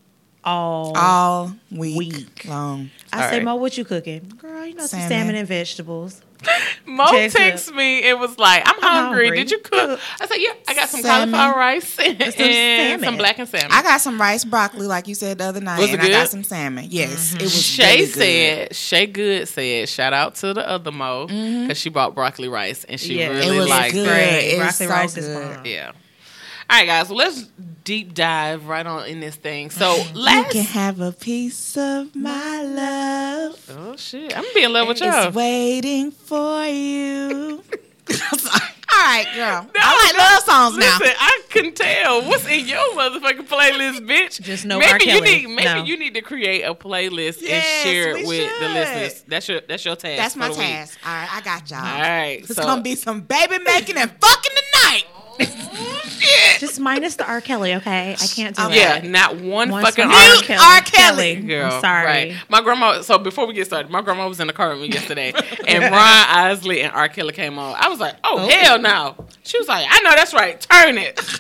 all. 0.45 0.97
All 0.97 1.55
week, 1.71 1.97
Week. 1.99 2.45
long. 2.47 2.91
I 3.13 3.23
All 3.25 3.29
say, 3.31 3.37
right. 3.37 3.45
Mo, 3.45 3.57
what 3.57 3.77
you 3.79 3.85
cooking? 3.85 4.33
Girl, 4.39 4.65
you 4.67 4.75
know 4.75 4.87
some 4.87 5.01
Salmon. 5.01 5.09
salmon 5.19 5.35
and 5.37 5.47
vegetables. 5.49 6.21
Mo 6.87 7.07
Text 7.11 7.37
texted 7.37 7.75
me. 7.75 8.03
It 8.03 8.19
was 8.19 8.39
like, 8.39 8.63
I'm, 8.67 8.81
hungry. 8.81 9.27
hungry. 9.27 9.39
Did 9.39 9.51
you 9.51 9.59
cook? 9.59 10.01
I 10.21 10.27
said, 10.27 10.37
yeah. 10.37 10.53
I 10.69 10.75
got 10.75 10.89
some 10.89 11.01
Salmon. 11.03 11.33
cauliflower 11.35 11.59
rice 11.59 11.99
and, 11.99 12.19
some 12.19 12.25
and 12.27 12.35
salmon. 12.35 13.05
some 13.05 13.17
blackened 13.17 13.49
salmon. 13.49 13.69
I 13.73 13.83
got 13.83 14.01
some 14.01 14.21
rice 14.21 14.45
broccoli, 14.45 14.87
like 14.87 15.09
you 15.09 15.15
said 15.15 15.39
the 15.39 15.45
other 15.45 15.61
night, 15.61 15.79
Was 15.79 15.91
it 15.91 15.95
and 15.95 16.03
I 16.03 16.09
got 16.09 16.29
some 16.29 16.45
salmon. 16.45 16.87
Yes, 16.91 17.35
it 17.35 17.43
was. 17.43 17.63
Shay 17.65 17.85
really 17.85 18.07
good. 18.07 18.13
said, 18.15 18.77
Shay 18.77 19.07
Good 19.07 19.49
said, 19.49 19.89
shout 19.89 20.13
out 20.13 20.35
to 20.37 20.53
the 20.55 20.69
other 20.69 20.93
Mo 20.93 21.27
because 21.27 21.79
she 21.79 21.89
bought 21.91 22.15
broccoli 22.15 22.49
rice 22.49 22.85
and 22.85 22.99
she 23.01 23.19
Yeah. 23.19 23.29
really 23.29 23.43
Mm-hmm. 23.43 23.55
it 23.55 23.59
was 23.61 23.69
liked 23.69 23.95
good. 23.95 24.07
it. 24.07 24.09
Great. 24.09 24.49
It 24.55 24.59
was 24.59 24.79
Broccoli 24.79 24.87
so 24.87 24.93
rice 24.93 25.17
is 25.17 25.27
good. 25.27 25.57
bomb. 25.57 25.67
Yeah. 25.67 25.93
All 26.71 26.79
right, 26.79 26.87
guys. 26.87 27.09
Well, 27.09 27.19
let's 27.19 27.43
deep 27.85 28.15
dive 28.15 28.67
right 28.67 28.87
on 28.87 29.07
in 29.07 29.21
this 29.21 29.37
thing. 29.37 29.71
So 29.71 29.97
You 30.15 30.45
can 30.51 30.65
have 30.65 31.01
a 31.01 31.13
piece 31.13 31.77
of 31.77 32.15
my 32.15 32.63
love. 32.63 33.71
Oh 33.77 33.97
shit! 33.97 34.37
I'm 34.37 34.45
being 34.55 34.67
in 34.67 34.73
love 34.73 34.89
with 34.89 34.99
It's 34.99 35.07
y'all. 35.07 35.27
It's 35.29 35.37
waiting 35.37 36.11
for 36.13 36.65
you. 36.67 37.63
All 38.95 38.99
right, 39.09 39.27
girl. 39.35 39.67
I 39.75 40.07
like 40.07 40.19
love 40.19 40.43
songs 40.43 40.77
now. 40.77 40.99
Listen, 40.99 41.17
I 41.19 41.41
can 41.49 41.73
tell 41.73 42.23
what's 42.29 42.47
in 42.47 42.67
your 42.69 42.79
motherfucking 42.95 43.49
playlist, 43.49 44.01
bitch. 44.09 44.41
Just 44.41 44.65
no 44.67 44.79
maybe 44.79 45.11
R. 45.11 45.17
you 45.17 45.21
need 45.23 45.47
maybe 45.49 45.65
No. 45.65 45.83
you 45.85 45.99
need 45.99 46.15
to 46.15 46.21
create 46.21 46.63
a 46.63 46.75
playlist 46.75 47.39
and 47.43 47.65
share 47.83 48.11
it 48.17 48.27
we 48.27 48.41
with 48.41 48.61
the 48.61 48.69
listeners. 48.69 49.25
That's 49.27 49.49
your 49.49 49.61
that's 49.67 49.85
your 49.85 49.97
task. 49.97 50.19
That's 50.19 50.37
my 50.37 50.49
the 50.49 50.55
week. 50.59 50.67
task. 50.69 50.99
All 51.07 51.13
right, 51.13 51.29
I 51.35 51.41
got 51.41 51.71
y'all. 51.71 51.79
All 51.81 52.01
right, 52.01 52.39
It's 52.41 52.55
so- 52.55 52.63
gonna 52.63 52.83
be 52.83 52.95
some 52.95 53.23
baby 53.23 53.59
making 53.65 53.97
and 53.97 54.11
fucking 54.21 54.53
tonight. 54.73 55.05
Shit. 56.33 56.61
Just 56.61 56.81
minus 56.81 57.17
the 57.17 57.27
R. 57.27 57.41
Kelly, 57.41 57.75
okay? 57.75 58.13
I 58.13 58.27
can't 58.27 58.57
do 58.57 58.63
Okay. 58.65 58.79
that. 58.79 59.05
Yeah, 59.05 59.11
not 59.11 59.37
one 59.37 59.71
One 59.71 59.83
fucking 59.83 60.05
song. 60.05 60.13
R. 60.15 60.29
Mute 60.49 60.51
R. 60.61 60.81
Kelly. 60.83 61.37
Girl, 61.37 61.73
I'm 61.73 61.81
sorry. 61.81 62.07
Right. 62.07 62.35
My 62.49 62.61
grandma. 62.63 63.03
So 63.03 63.19
before 63.19 63.47
we 63.47 63.55
get 63.55 63.67
started, 63.67 63.91
my 63.91 64.03
grandma 64.03 64.29
was 64.29 64.41
in 64.41 64.47
the 64.47 64.53
car 64.53 64.71
with 64.71 64.81
me 64.81 64.89
yesterday, 64.89 65.33
and 65.69 65.83
Ron 65.85 65.93
Isley 66.29 66.83
and 66.83 66.93
R. 66.95 67.09
Kelly 67.09 67.33
came 67.33 67.59
on. 67.59 67.75
I 67.79 67.89
was 67.89 68.01
like, 68.01 68.15
"Oh, 68.25 68.39
Oh. 68.41 68.49
hell 68.49 68.79
no!" 68.79 69.17
She 69.45 69.59
was 69.59 69.69
like, 69.69 69.87
"I 69.91 70.01
know 70.01 70.11
that's 70.15 70.33
right. 70.35 70.61
Turn 70.61 70.99
it." 70.99 71.21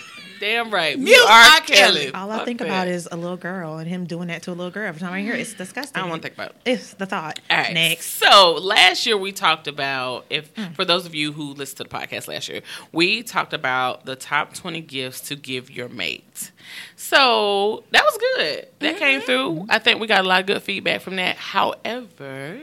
Damn 0.43 0.71
right. 0.73 0.99
Mute 0.99 1.17
R. 1.31 1.61
Kelly. 1.61 2.13
All 2.13 2.29
I 2.29 2.39
Fuck 2.39 2.47
think 2.47 2.59
that. 2.59 2.65
about 2.67 2.89
is 2.89 3.09
a 3.13 3.17
little 3.17 3.37
girl 3.37 3.79
and 3.79 3.89
him 3.89 4.07
doing 4.07 4.27
that 4.27 4.43
to 4.43 4.51
a 4.51 4.55
little 4.55 4.73
girl. 4.73 4.89
Every 4.89 5.01
time 5.01 5.13
I 5.13 5.21
hear 5.23 5.35
it, 5.35 5.41
it's 5.41 5.55
disgusting. 5.55 5.97
I 5.97 6.01
don't 6.01 6.11
want 6.11 6.21
to 6.23 6.29
think 6.29 6.35
about 6.37 6.51
it. 6.51 6.57
It's 6.73 6.95
the 6.95 7.07
thought. 7.07 7.39
All 7.49 7.57
right. 7.59 7.73
Next. 7.73 8.07
So 8.15 8.55
last 8.61 9.07
year 9.07 9.17
we 9.17 9.31
talked 9.31 9.69
about 9.69 10.27
if 10.31 10.51
Hmm. 10.57 10.73
for 10.73 10.85
those 10.85 11.07
of 11.07 11.15
you 11.15 11.31
who 11.31 11.55
listened 11.55 11.77
to 11.77 11.85
the 11.85 11.89
podcast 11.89 12.27
last 12.27 12.49
year, 12.49 12.63
we 12.91 13.23
talked 13.23 13.53
about 13.53 14.05
the 14.05 14.17
top 14.17 14.53
twenty 14.53 14.81
gifts 14.81 15.21
to 15.29 15.37
give 15.37 15.71
your 15.71 15.89
mate. 15.89 16.51
So 16.97 17.85
that 17.93 18.03
was 18.03 18.19
good. 18.37 18.67
That 18.81 18.99
came 18.99 19.21
Mm-hmm. 19.21 19.27
through. 19.27 19.67
I 19.69 19.79
think 19.79 20.01
we 20.01 20.09
got 20.09 20.25
a 20.25 20.29
lot 20.29 20.41
of 20.41 20.47
good 20.47 20.63
feedback 20.63 21.03
from 21.03 21.15
that. 21.17 21.37
However, 21.37 22.59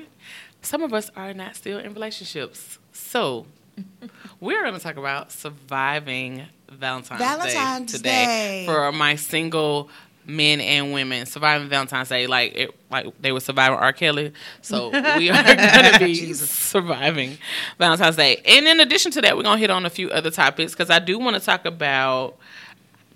some 0.62 0.84
of 0.84 0.94
us 0.94 1.10
are 1.16 1.34
not 1.34 1.56
still 1.56 1.80
in 1.80 1.94
relationships. 1.94 2.78
So 2.92 3.46
we're 4.42 4.64
going 4.64 4.74
to 4.74 4.82
talk 4.82 4.98
about 4.98 5.32
surviving 5.32 6.48
Valentine's, 6.72 7.22
Valentine's 7.22 7.92
Day 7.92 7.98
today 7.98 8.10
Day. 8.10 8.66
for 8.66 8.92
my 8.92 9.16
single 9.16 9.90
men 10.26 10.62
and 10.62 10.94
women 10.94 11.26
surviving 11.26 11.68
Valentine's 11.70 12.10
Day 12.10 12.28
like 12.28 12.56
it, 12.56 12.76
like 12.90 13.20
they 13.22 13.32
were 13.32 13.40
surviving 13.40 13.78
R. 13.78 13.94
Kelly. 13.94 14.34
So 14.62 14.90
we 15.18 15.30
are 15.30 15.44
going 15.44 15.94
to 15.94 16.00
be 16.00 16.34
surviving 16.34 17.38
Valentine's 17.78 18.16
Day. 18.16 18.42
And 18.46 18.68
in 18.68 18.80
addition 18.80 19.12
to 19.14 19.22
that, 19.22 19.36
we're 19.36 19.44
going 19.44 19.58
to 19.58 19.62
hit 19.62 19.72
on 19.72 19.86
a 19.86 19.90
few 19.90 20.10
other 20.10 20.32
topics 20.32 20.74
because 20.74 20.90
I 20.90 21.00
do 21.00 21.20
want 21.20 21.36
to 21.36 21.42
talk 21.42 21.66
about 21.66 22.38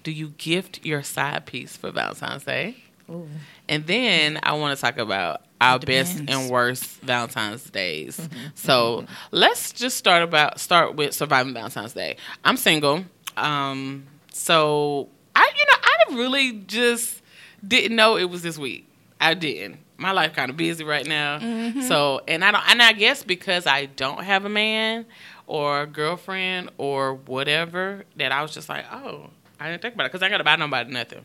do 0.03 0.11
you 0.11 0.33
gift 0.37 0.85
your 0.85 1.01
side 1.01 1.45
piece 1.45 1.77
for 1.77 1.91
Valentine's 1.91 2.43
Day? 2.43 2.75
Ooh. 3.09 3.27
And 3.69 3.85
then 3.85 4.39
I 4.43 4.53
want 4.53 4.77
to 4.77 4.81
talk 4.81 4.97
about 4.97 5.41
our 5.61 5.79
best 5.79 6.21
and 6.27 6.49
worst 6.49 6.83
Valentine's 7.01 7.69
days. 7.69 8.17
Mm-hmm. 8.17 8.39
so 8.55 9.01
mm-hmm. 9.01 9.13
let's 9.31 9.71
just 9.71 9.97
start 9.97 10.23
about 10.23 10.59
start 10.59 10.95
with 10.95 11.13
surviving 11.13 11.53
Valentine's 11.53 11.93
Day. 11.93 12.17
I'm 12.43 12.57
single, 12.57 13.05
um, 13.37 14.05
so 14.31 15.09
I 15.35 15.51
you 15.57 15.65
know 15.65 15.77
I 15.81 16.23
really 16.23 16.51
just 16.67 17.21
didn't 17.65 17.95
know 17.95 18.17
it 18.17 18.25
was 18.29 18.41
this 18.41 18.57
week. 18.57 18.87
I 19.21 19.33
didn't. 19.33 19.79
My 19.97 20.11
life 20.11 20.33
kind 20.33 20.49
of 20.49 20.57
busy 20.57 20.83
right 20.83 21.07
now, 21.07 21.39
so 21.87 22.21
and 22.27 22.43
I 22.43 22.51
don't 22.51 22.69
and 22.69 22.81
I 22.81 22.93
guess 22.93 23.23
because 23.23 23.65
I 23.67 23.85
don't 23.85 24.23
have 24.23 24.43
a 24.43 24.49
man 24.49 25.05
or 25.47 25.81
a 25.83 25.87
girlfriend 25.87 26.71
or 26.77 27.13
whatever 27.15 28.03
that 28.17 28.31
I 28.31 28.41
was 28.41 28.53
just 28.53 28.67
like, 28.69 28.85
oh, 28.91 29.29
I 29.59 29.69
didn't 29.69 29.81
think 29.81 29.93
about 29.93 30.05
it 30.05 30.11
because 30.11 30.23
I 30.23 30.29
got 30.29 30.39
to 30.39 30.43
buy 30.43 30.55
nobody 30.57 30.91
nothing. 30.91 31.23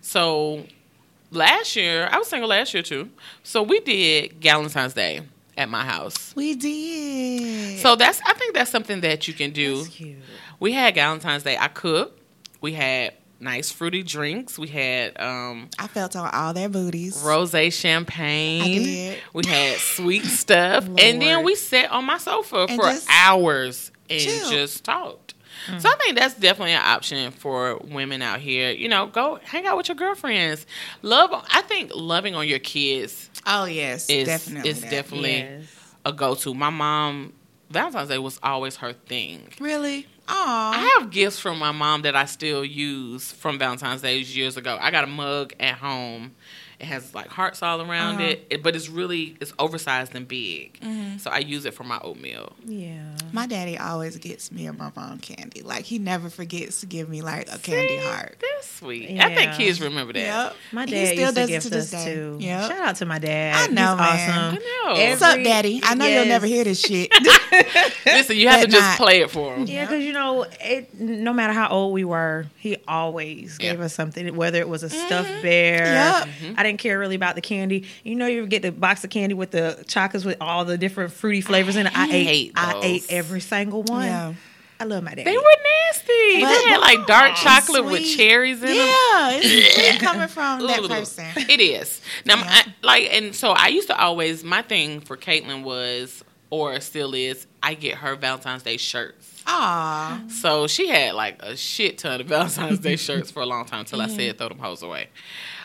So 0.00 0.64
last 1.30 1.76
year, 1.76 2.08
I 2.10 2.18
was 2.18 2.26
single 2.28 2.48
last 2.48 2.74
year 2.74 2.82
too. 2.82 3.10
So 3.42 3.62
we 3.62 3.80
did 3.80 4.42
Valentine's 4.42 4.94
Day 4.94 5.20
at 5.56 5.68
my 5.68 5.84
house. 5.84 6.32
We 6.36 6.54
did. 6.54 7.78
So 7.80 7.96
that's 7.96 8.20
I 8.26 8.34
think 8.34 8.54
that's 8.54 8.70
something 8.70 9.00
that 9.02 9.28
you 9.28 9.34
can 9.34 9.50
do. 9.52 9.76
That's 9.78 9.88
cute. 9.88 10.16
We 10.60 10.72
had 10.72 10.94
Valentine's 10.94 11.42
Day. 11.42 11.56
I 11.58 11.68
cooked. 11.68 12.20
We 12.60 12.72
had 12.72 13.14
nice 13.40 13.70
fruity 13.70 14.02
drinks. 14.02 14.58
We 14.58 14.68
had 14.68 15.20
um 15.20 15.68
I 15.78 15.86
felt 15.86 16.16
on 16.16 16.30
all 16.32 16.54
their 16.54 16.68
booties. 16.68 17.22
rosé 17.22 17.72
champagne. 17.72 19.16
We 19.32 19.46
had 19.46 19.76
sweet 19.78 20.24
stuff. 20.24 20.86
And 20.86 21.20
then 21.20 21.44
we 21.44 21.54
sat 21.54 21.90
on 21.90 22.04
my 22.04 22.18
sofa 22.18 22.66
And 22.68 22.80
for 22.80 22.88
just 22.88 23.08
hours 23.10 23.90
and 24.08 24.20
chill. 24.20 24.50
just 24.50 24.84
talked. 24.84 25.33
Mm. 25.68 25.80
So 25.80 25.88
I 25.88 25.96
think 25.96 26.18
that's 26.18 26.34
definitely 26.34 26.72
an 26.72 26.82
option 26.84 27.30
for 27.32 27.76
women 27.84 28.22
out 28.22 28.40
here. 28.40 28.70
You 28.70 28.88
know, 28.88 29.06
go 29.06 29.38
hang 29.44 29.66
out 29.66 29.76
with 29.76 29.88
your 29.88 29.96
girlfriends. 29.96 30.66
Love. 31.02 31.30
I 31.50 31.62
think 31.62 31.92
loving 31.94 32.34
on 32.34 32.46
your 32.48 32.58
kids 32.58 33.30
Oh 33.46 33.64
yes, 33.64 34.08
is 34.08 34.26
definitely. 34.26 34.70
is 34.70 34.80
that. 34.82 34.90
definitely 34.90 35.36
Yes. 35.38 35.64
a 36.04 36.12
go 36.12 36.34
to. 36.34 36.54
My 36.54 36.70
mom, 36.70 37.32
Valentine's 37.70 38.08
Day 38.08 38.18
was 38.18 38.38
always 38.42 38.76
her 38.76 38.92
thing. 38.92 39.48
really. 39.58 40.06
Aww. 40.26 40.32
I 40.36 40.96
have 40.98 41.10
gifts 41.10 41.38
from 41.38 41.58
my 41.58 41.70
mom 41.70 42.00
that 42.02 42.16
I 42.16 42.24
still 42.24 42.64
use 42.64 43.30
from 43.32 43.58
Valentine's 43.58 44.00
Day 44.00 44.20
years 44.20 44.56
ago. 44.56 44.78
I 44.80 44.90
got 44.90 45.04
a 45.04 45.06
mug 45.06 45.52
at 45.60 45.74
home. 45.74 46.34
It 46.84 46.88
has 46.88 47.14
like 47.14 47.28
hearts 47.28 47.62
all 47.62 47.80
around 47.80 48.16
Uh-huh. 48.16 48.24
it, 48.24 48.46
it, 48.50 48.62
but 48.62 48.76
it's 48.76 48.90
really 48.90 49.36
it's 49.40 49.54
oversized 49.58 50.14
and 50.14 50.28
big. 50.28 50.78
Mm-hmm. 50.80 51.16
So 51.16 51.30
I 51.30 51.38
use 51.38 51.64
it 51.64 51.72
for 51.72 51.82
my 51.84 51.98
oatmeal. 52.02 52.52
Yeah. 52.66 53.02
My 53.32 53.46
daddy 53.46 53.78
always 53.78 54.18
gets 54.18 54.52
me 54.52 54.66
and 54.66 54.76
my 54.76 54.90
mom 54.94 55.18
candy. 55.18 55.62
Like 55.62 55.86
he 55.86 55.98
never 55.98 56.28
forgets 56.28 56.80
to 56.80 56.86
give 56.86 57.08
me 57.08 57.22
like 57.22 57.50
a 57.50 57.58
candy 57.58 57.96
heart. 57.96 58.36
That's 58.38 58.68
sweet. 58.70 59.18
I 59.18 59.34
think 59.34 59.52
kids 59.54 59.80
remember 59.80 60.12
that. 60.12 60.18
Yep. 60.20 60.56
My 60.72 60.84
He 60.84 60.90
dad 60.90 61.06
still 61.06 61.18
used 61.20 61.34
to 61.36 61.40
does 61.40 61.50
it 61.50 61.60
to 61.62 61.70
this 61.70 61.94
us 61.94 62.04
day. 62.04 62.14
too. 62.14 62.36
Yep. 62.40 62.70
Shout 62.70 62.80
out 62.80 62.96
to 62.96 63.06
my 63.06 63.18
dad. 63.18 63.54
I 63.70 63.72
know, 63.72 63.96
He's 63.96 63.96
man. 63.96 63.98
awesome. 63.98 64.58
I 64.62 64.84
know. 64.84 64.90
Every- 64.92 65.10
What's 65.10 65.22
up, 65.22 65.42
Daddy? 65.42 65.80
I 65.82 65.94
know 65.94 66.06
you'll 66.06 66.26
never 66.26 66.44
hear 66.46 66.64
this 66.64 66.80
shit. 66.80 67.10
Listen, 68.06 68.36
you 68.36 68.48
have 68.48 68.60
to 68.62 68.66
just 68.68 68.80
not- 68.82 68.96
play 68.98 69.20
it 69.22 69.30
for 69.30 69.54
him. 69.54 69.66
Yeah, 69.66 69.86
because 69.86 70.04
you 70.04 70.12
know, 70.12 70.44
it, 70.60 70.92
no 71.00 71.32
matter 71.32 71.52
how 71.54 71.68
old 71.68 71.94
we 71.94 72.04
were, 72.04 72.44
he 72.58 72.76
always 72.86 73.56
gave 73.58 73.80
us 73.80 73.94
something. 73.94 74.36
Whether 74.36 74.58
it 74.60 74.68
was 74.68 74.82
a 74.82 74.90
stuffed 74.90 75.42
bear, 75.42 75.84
Yep. 75.84 76.28
Mm-hmm. 76.28 76.54
I 76.58 76.62
didn't 76.62 76.73
care 76.78 76.98
really 76.98 77.14
about 77.16 77.34
the 77.34 77.40
candy. 77.40 77.86
You 78.02 78.14
know, 78.14 78.26
you 78.26 78.46
get 78.46 78.62
the 78.62 78.72
box 78.72 79.04
of 79.04 79.10
candy 79.10 79.34
with 79.34 79.50
the 79.50 79.84
chocolates 79.88 80.24
with 80.24 80.36
all 80.40 80.64
the 80.64 80.76
different 80.78 81.12
fruity 81.12 81.40
flavors 81.40 81.76
in 81.76 81.86
it. 81.86 81.96
I, 81.96 82.04
ate, 82.10 82.26
hate 82.26 82.52
I 82.56 82.80
ate 82.82 83.06
every 83.10 83.40
single 83.40 83.82
one. 83.82 84.06
Yeah. 84.06 84.34
I 84.80 84.84
love 84.84 85.04
my 85.04 85.14
dad. 85.14 85.24
They 85.24 85.36
were 85.36 85.42
nasty. 85.42 86.40
But- 86.40 86.48
they 86.48 86.68
had 86.70 86.78
like 86.80 87.06
dark 87.06 87.30
It's 87.32 87.42
chocolate 87.42 87.84
with 87.84 88.04
cherries 88.16 88.60
in 88.60 88.66
them. 88.66 88.76
yeah, 88.76 89.30
it's 89.34 89.74
sweet 89.74 90.00
coming 90.06 90.26
from 90.28 90.66
that 90.66 90.80
Ooh. 90.82 90.88
person. 90.88 91.26
It 91.36 91.60
is. 91.60 92.00
Now, 92.26 92.36
Yeah. 92.38 92.44
I, 92.48 92.74
like, 92.82 93.08
and 93.12 93.34
so 93.34 93.50
I 93.52 93.68
used 93.68 93.86
to 93.88 93.96
always, 93.98 94.42
my 94.42 94.62
thing 94.62 95.00
for 95.00 95.16
Caitlin 95.16 95.62
was, 95.62 96.24
or 96.50 96.78
still 96.80 97.14
is, 97.14 97.46
I 97.62 97.74
get 97.74 97.98
her 97.98 98.16
Valentine's 98.16 98.64
Day 98.64 98.76
shirts. 98.76 99.42
Aw. 99.46 100.22
So 100.28 100.66
she 100.66 100.88
had 100.88 101.14
like 101.14 101.40
a 101.42 101.56
shit 101.56 101.98
ton 101.98 102.20
of 102.20 102.26
Valentine's 102.26 102.78
Day 102.80 102.96
shirts 102.96 103.30
for 103.30 103.42
a 103.42 103.46
long 103.46 103.66
time 103.66 103.80
until 103.80 104.00
I 104.00 104.08
said 104.08 104.38
throw 104.38 104.48
them 104.48 104.58
hoes 104.58 104.82
away. 104.82 105.08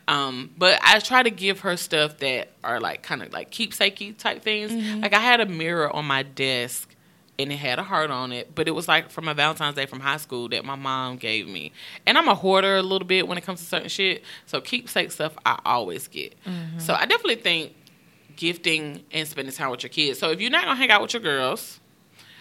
Um, 0.10 0.50
but 0.58 0.80
I 0.84 1.00
try 1.00 1.22
to 1.22 1.30
give 1.30 1.60
her 1.62 1.78
stuff 1.78 2.18
that 2.18 2.50
are 2.64 2.80
like 2.80 3.04
kind 3.04 3.22
of 3.22 3.32
like 3.32 3.52
keepsakey 3.52 4.18
type 4.18 4.42
things. 4.42 4.72
Mm-hmm. 4.72 5.02
Like 5.02 5.14
I 5.14 5.20
had 5.20 5.40
a 5.40 5.46
mirror 5.46 5.90
on 5.90 6.06
my 6.06 6.24
desk 6.24 6.96
and 7.38 7.52
it 7.52 7.58
had 7.58 7.78
a 7.80 7.84
heart 7.84 8.10
on 8.10 8.32
it, 8.32 8.54
but 8.56 8.68
it 8.68 8.72
was 8.72 8.88
like 8.88 9.12
from 9.12 9.28
a 9.28 9.34
Valentine's 9.34 9.76
Day 9.76 9.86
from 9.86 10.00
high 10.00 10.18
school 10.18 10.50
that 10.50 10.66
my 10.66 10.76
mom 10.76 11.18
gave 11.18 11.48
me. 11.48 11.72
And 12.06 12.18
I'm 12.18 12.28
a 12.28 12.34
hoarder 12.34 12.78
a 12.78 12.82
little 12.82 13.08
bit 13.08 13.28
when 13.28 13.38
it 13.38 13.44
comes 13.44 13.62
to 13.62 13.66
certain 13.66 13.88
shit. 13.88 14.24
So 14.48 14.60
keepsake 14.60 15.12
stuff 15.12 15.38
I 15.46 15.60
always 15.64 16.08
get. 16.08 16.36
Mm-hmm. 16.44 16.80
So 16.80 16.96
I 16.96 17.06
definitely 17.06 17.36
think 17.36 17.76
gifting 18.36 19.04
and 19.12 19.28
spending 19.28 19.54
time 19.54 19.70
with 19.70 19.84
your 19.84 19.90
kids. 19.90 20.18
So 20.18 20.32
if 20.32 20.42
you're 20.42 20.50
not 20.50 20.66
gonna 20.66 20.76
hang 20.76 20.90
out 20.90 21.04
with 21.04 21.14
your 21.14 21.22
girls, 21.22 21.80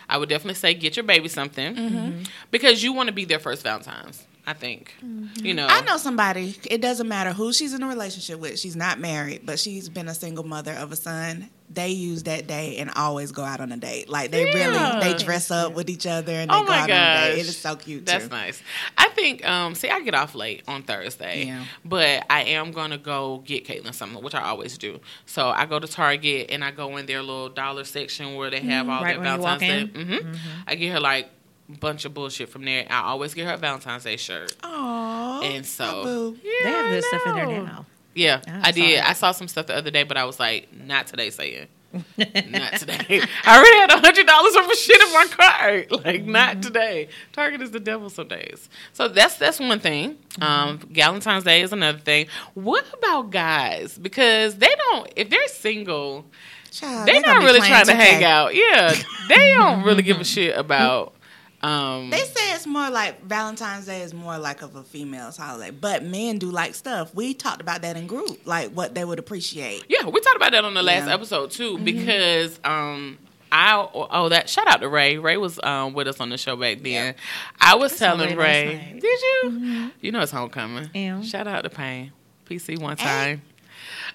I 0.09 0.17
would 0.17 0.31
definitely 0.31 0.55
say 0.55 0.73
get 0.73 0.97
your 0.97 1.05
baby 1.05 1.29
something 1.29 1.77
mm-hmm. 1.77 2.23
because 2.51 2.83
you 2.83 2.95
want 2.95 3.09
to 3.09 3.13
be 3.13 3.27
their 3.27 3.39
first 3.39 3.63
Valentine's. 3.63 4.27
I 4.49 4.55
think, 4.55 4.95
you 5.43 5.53
know. 5.53 5.67
I 5.69 5.83
know 5.83 5.99
somebody. 5.99 6.57
It 6.71 6.81
doesn't 6.81 7.07
matter 7.07 7.35
who 7.35 7.53
she's 7.53 7.75
in 7.75 7.83
a 7.83 7.87
relationship 7.87 8.41
with. 8.41 8.59
She's 8.59 8.77
not 8.77 8.99
married, 8.99 9.43
but 9.45 9.59
she's 9.59 9.91
been 9.91 10.09
a 10.09 10.15
single 10.15 10.43
mother 10.45 10.73
of 10.73 10.91
a 10.91 10.97
son. 10.97 11.51
They 11.71 11.91
use 11.91 12.23
that 12.23 12.47
day 12.47 12.79
and 12.79 12.91
always 12.97 13.31
go 13.31 13.43
out 13.45 13.61
on 13.61 13.71
a 13.73 13.77
date. 13.77 14.09
Like 14.09 14.31
they 14.31 14.47
Yeah. 14.51 14.55
really 14.97 15.01
they 15.13 15.23
dress 15.23 15.51
up 15.51 15.75
with 15.75 15.91
each 15.91 16.07
other 16.07 16.33
and 16.33 16.51
they 16.51 16.55
Oh 16.55 16.63
go 16.63 16.71
my 16.71 16.79
out 16.79 16.91
on 16.91 16.97
a 16.97 17.35
date. 17.35 17.41
It 17.41 17.47
is 17.49 17.59
so 17.59 17.77
cute. 17.77 18.07
That's 18.07 18.25
too. 18.25 18.31
nice. 18.31 18.63
I 18.97 19.11
think. 19.11 19.47
Um, 19.47 19.75
see, 19.75 19.91
I 19.91 20.01
get 20.01 20.15
off 20.15 20.35
late 20.35 20.63
on 20.67 20.83
Thursday, 20.83 21.45
Yeah. 21.45 21.65
but 21.85 22.25
I 22.31 22.45
am 22.45 22.73
gonna 22.73 22.97
go 22.97 23.43
get 23.45 23.67
Caitlin 23.67 23.93
something, 23.93 24.23
which 24.25 24.35
I 24.35 24.45
always 24.45 24.79
do. 24.79 24.99
So 25.27 25.51
I 25.51 25.67
go 25.67 25.79
to 25.79 25.87
Target 25.87 26.47
and 26.51 26.65
I 26.65 26.71
go 26.71 26.97
in 26.97 27.05
their 27.05 27.21
little 27.21 27.51
dollar 27.51 27.85
section 27.85 28.35
where 28.37 28.49
they 28.49 28.61
have 28.61 28.89
all 28.89 29.03
Right 29.03 29.17
their 29.17 29.21
when 29.21 29.35
you 29.39 29.43
walk 29.45 29.61
Valentine's 29.61 29.93
Day. 29.93 30.05
hmm 30.23 30.37
I 30.67 30.75
get 30.75 30.93
her 30.95 31.01
like 31.01 31.27
a 31.27 31.29
bunch 31.69 32.05
of 32.05 32.15
bullshit 32.15 32.49
from 32.49 32.65
there. 32.65 32.87
I 32.91 33.03
always 33.03 33.35
get 33.35 33.47
her 33.47 33.55
a 33.55 33.57
Valentine's 33.57 34.05
Day 34.05 34.17
shirt, 34.17 34.55
Aww. 34.63 35.45
and 35.45 35.65
so 35.67 36.35
yeah, 36.43 36.51
They 36.65 36.71
have 36.71 36.87
I 36.87 36.91
good 36.91 37.05
stuff 37.05 37.27
in 37.27 37.35
there 37.35 37.47
know. 37.47 37.63
now. 37.65 37.87
Yeah, 38.15 38.41
I 38.47 38.69
I 38.69 38.73
did. 38.73 38.99
it. 38.99 39.09
I 39.09 39.13
saw 39.13 39.33
some 39.33 39.47
stuff 39.49 39.67
the 39.67 39.77
other 39.77 39.91
day, 39.91 40.03
but 40.03 40.17
I 40.17 40.25
was 40.25 40.41
like, 40.41 40.69
not 40.75 41.07
today, 41.07 41.31
saying. 41.31 41.69
not 41.93 42.73
today. 42.75 43.23
I 43.47 43.57
already 43.57 43.77
had 43.79 43.91
a 43.93 43.99
hundred 43.99 44.27
dollars 44.27 44.55
worth 44.55 44.71
of 44.71 44.77
shit 44.77 45.01
in 45.01 45.13
my 45.13 45.27
cart. 45.31 45.91
Like, 46.05 46.25
not 46.27 46.63
today. 46.63 47.09
Target 47.33 47.63
is 47.63 47.71
the 47.71 47.81
devil 47.81 48.11
some 48.11 48.29
days. 48.29 48.69
So 48.93 49.09
that's 49.09 49.37
that's 49.37 49.59
one 49.61 49.81
thing. 49.81 50.19
Um, 50.41 50.79
Valentine's 50.91 51.45
Day 51.45 51.63
is 51.63 51.73
another 51.73 51.99
thing. 51.99 52.27
What 52.55 52.85
about 52.93 53.31
guys? 53.31 53.97
Because 53.97 54.57
they 54.57 54.69
don't. 54.91 55.11
If 55.17 55.31
they're 55.31 55.49
single, 55.49 56.27
Child, 56.71 57.07
they're 57.09 57.15
they 57.15 57.23
gonna 57.23 57.41
not 57.41 57.45
really 57.47 57.61
trying 57.61 57.87
to 57.87 57.95
hang 57.95 58.23
out. 58.25 58.55
Yeah, 58.55 58.95
they 59.29 59.55
don't 59.55 59.83
really 59.85 60.03
give 60.03 60.21
a 60.21 60.25
shit 60.35 60.57
about. 60.59 61.15
Um, 61.63 62.11
They 62.11 62.21
say 62.21 62.53
it's 62.55 62.67
more 62.67 62.89
like 62.89 63.21
Valentine's 63.25 63.87
Day 63.87 64.03
is 64.03 64.15
more 64.15 64.39
like 64.39 64.63
of 64.63 64.77
a 64.77 64.85
female's 64.85 65.37
holiday, 65.37 65.71
but 65.73 66.05
men 66.05 66.39
do 66.39 66.51
like 66.51 66.75
stuff. 66.77 67.13
We 67.15 67.35
talked 67.35 67.61
about 67.61 67.83
that 67.83 67.97
in 67.97 68.07
group, 68.07 68.47
like 68.47 68.71
what 68.71 68.95
they 68.95 69.05
would 69.05 69.19
appreciate. 69.19 69.85
Yeah, 69.89 70.07
we 70.07 70.21
talked 70.21 70.37
about 70.37 70.53
that 70.53 70.65
on 70.65 70.75
the 70.75 70.83
last 70.85 71.07
Yeah. 71.09 71.15
episode 71.15 71.51
too 71.51 71.79
because 71.79 72.61
um 72.65 73.19
I 73.51 73.89
oh 73.93 74.29
that 74.29 74.49
shout 74.49 74.69
out 74.69 74.81
to 74.83 74.89
Ray. 74.89 75.17
Ray 75.19 75.37
was 75.37 75.59
um 75.65 75.95
with 75.95 76.07
us 76.07 76.21
on 76.21 76.29
the 76.31 76.39
show 76.39 76.55
back 76.55 76.79
then. 76.83 77.15
I 77.61 77.75
was 77.75 77.91
saw 77.93 78.15
telling 78.15 78.37
Ray 78.37 78.37
last 78.37 78.79
Ray, 78.79 78.93
night. 78.93 79.01
did 79.01 79.21
you? 79.21 79.91
You 80.01 80.13
know 80.13 80.21
it's 80.21 80.31
homecoming. 80.33 80.91
Yeah. 80.95 81.23
Shout 81.23 81.49
out 81.49 81.63
to 81.65 81.71
Paine. 81.71 82.13
PC 82.49 82.79
one 82.79 82.97
Hey. 82.99 83.05
time. 83.05 83.43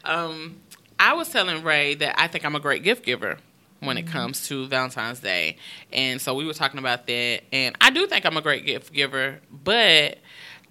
Um 0.05 0.57
I 0.99 1.13
was 1.13 1.27
telling 1.29 1.63
Ray 1.63 1.95
that 1.95 2.15
I 2.17 2.27
think 2.27 2.45
I'm 2.45 2.55
a 2.55 2.59
great 2.59 2.83
gift 2.83 3.03
giver 3.03 3.37
when 3.85 3.97
it 3.97 4.07
comes 4.07 4.47
to 4.47 4.67
Valentine's 4.67 5.19
Day. 5.19 5.57
And 5.91 6.21
so 6.21 6.33
we 6.35 6.45
were 6.45 6.53
talking 6.53 6.79
about 6.79 7.07
that 7.07 7.41
and 7.51 7.75
I 7.81 7.89
do 7.89 8.07
think 8.07 8.25
I'm 8.25 8.37
a 8.37 8.41
great 8.41 8.65
gift 8.65 8.93
giver, 8.93 9.39
but 9.51 10.17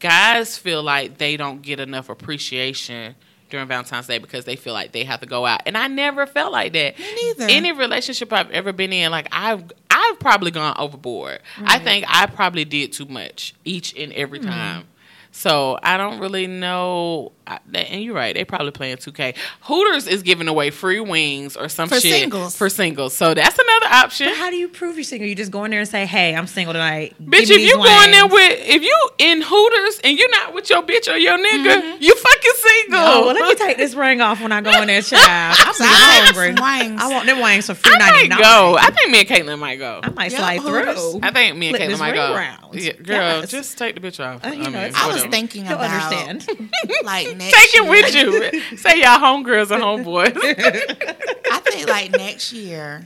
guys 0.00 0.58
feel 0.58 0.82
like 0.82 1.18
they 1.18 1.36
don't 1.36 1.62
get 1.62 1.80
enough 1.80 2.08
appreciation 2.08 3.14
during 3.52 3.68
Valentine's 3.68 4.06
Day 4.06 4.18
because 4.18 4.44
they 4.44 4.56
feel 4.56 4.72
like 4.72 4.92
they 4.92 5.04
have 5.04 5.20
to 5.20 5.26
go 5.26 5.46
out. 5.46 5.60
And 5.66 5.76
I 5.76 5.86
never 5.86 6.26
felt 6.26 6.52
like 6.52 6.72
that. 6.72 6.98
Me 6.98 7.14
neither. 7.14 7.46
Any 7.48 7.70
relationship 7.70 8.32
I've 8.32 8.50
ever 8.50 8.72
been 8.72 8.92
in, 8.92 9.10
like 9.10 9.28
I've 9.30 9.70
I've 9.90 10.18
probably 10.18 10.50
gone 10.50 10.74
overboard. 10.78 11.40
I 11.62 11.78
think 11.78 12.06
I 12.08 12.26
probably 12.26 12.64
did 12.64 12.92
too 12.92 13.04
much 13.04 13.54
each 13.64 13.94
and 13.96 14.12
every 14.14 14.40
mm-hmm. 14.40 14.48
time. 14.48 14.88
So 15.34 15.78
I 15.82 15.96
don't 15.96 16.20
really 16.20 16.46
know. 16.46 17.32
And 17.74 18.02
you're 18.02 18.14
right, 18.14 18.34
they 18.34 18.44
probably 18.44 18.70
playing 18.70 18.98
2K. 18.98 19.34
Hooters 19.62 20.06
is 20.06 20.22
giving 20.22 20.46
away 20.46 20.70
free 20.70 21.00
wings 21.00 21.56
or 21.56 21.68
some 21.68 21.88
shit. 21.88 21.96
For 21.96 22.00
shit 22.00 22.20
singles. 22.20 22.56
for 22.56 22.68
singles. 22.70 23.14
So 23.16 23.34
that's 23.34 23.58
another 23.58 23.86
option. 23.94 24.28
But 24.28 24.36
how 24.36 24.50
do 24.50 24.56
you 24.56 24.68
prove 24.68 24.96
you're 24.96 25.04
single? 25.04 25.26
You 25.28 25.34
just 25.34 25.50
go 25.50 25.64
in 25.64 25.70
there 25.72 25.80
and 25.80 25.88
say, 25.88 26.06
"Hey, 26.06 26.34
I'm 26.36 26.46
single 26.46 26.72
tonight." 26.72 27.14
Bitch, 27.20 27.20
Give 27.20 27.30
me 27.30 27.38
if 27.40 27.48
these 27.48 27.68
you 27.70 27.76
going 27.76 28.10
there 28.12 28.26
with 28.28 28.58
if 28.68 28.82
you 28.82 29.08
in 29.18 29.42
Hooters 29.42 30.00
and 30.04 30.16
you're 30.18 30.30
not 30.30 30.54
with 30.54 30.70
your 30.70 30.82
bitch 30.82 31.12
or 31.12 31.16
your 31.16 31.36
nigga, 31.36 32.00
you 32.00 32.14
fucking 32.14 32.52
single. 32.56 32.98
Oh, 33.00 33.26
well, 33.26 33.34
let 33.34 33.48
me 33.48 33.66
take 33.66 33.76
this 33.76 33.94
ring 33.94 34.20
off 34.20 34.40
when 34.40 34.52
I 34.52 34.60
go 34.60 34.80
in 34.80 34.86
there, 34.86 35.02
child. 35.02 35.56
I'm 35.60 35.74
So 35.74 35.84
hungry. 35.84 36.48
wings. 36.50 37.02
I 37.02 37.08
want 37.10 37.26
them 37.26 37.40
wings 37.40 37.66
for 37.66 37.74
free 37.74 37.92
I 37.94 37.98
might 38.12 38.28
nine. 38.28 38.38
go. 38.38 38.76
I 38.78 38.90
think 38.90 39.10
me 39.10 39.20
and 39.20 39.28
Caitlin 39.28 39.58
might 39.58 39.76
go. 39.76 40.00
I 40.02 40.10
might 40.10 40.30
Yeah, 40.30 40.38
slide 40.38 40.60
Hooters. 40.60 40.94
through. 40.94 41.20
I 41.22 41.30
think 41.32 41.56
me 41.56 41.68
and 41.68 41.76
Flip 41.76 41.90
Caitlin 41.90 41.98
might 41.98 42.14
go. 42.14 42.34
around. 42.34 42.58
Yeah, 42.74 42.92
girl, 42.92 43.40
Yes. 43.40 43.50
just 43.50 43.76
take 43.76 43.94
the 43.94 44.00
bitch 44.00 44.24
off. 44.24 44.44
Uh, 44.46 44.50
you 44.50 44.58
know, 44.62 44.70
mean, 44.70 44.74
it's- 44.76 44.94
I 44.96 45.08
was 45.22 45.30
thinking 45.30 45.64
You'll 45.64 45.74
about 45.74 45.90
understand. 45.90 46.48
like 47.04 47.36
next 47.36 47.54
Take 47.54 47.74
it 47.74 48.14
year. 48.14 48.30
with 48.30 48.72
you. 48.72 48.76
Say 48.76 49.00
y'all 49.00 49.18
homegirls 49.18 49.70
and 49.70 49.82
homeboys. 49.82 50.36
I 51.52 51.58
think 51.58 51.88
like 51.88 52.10
next 52.12 52.52
year 52.52 53.04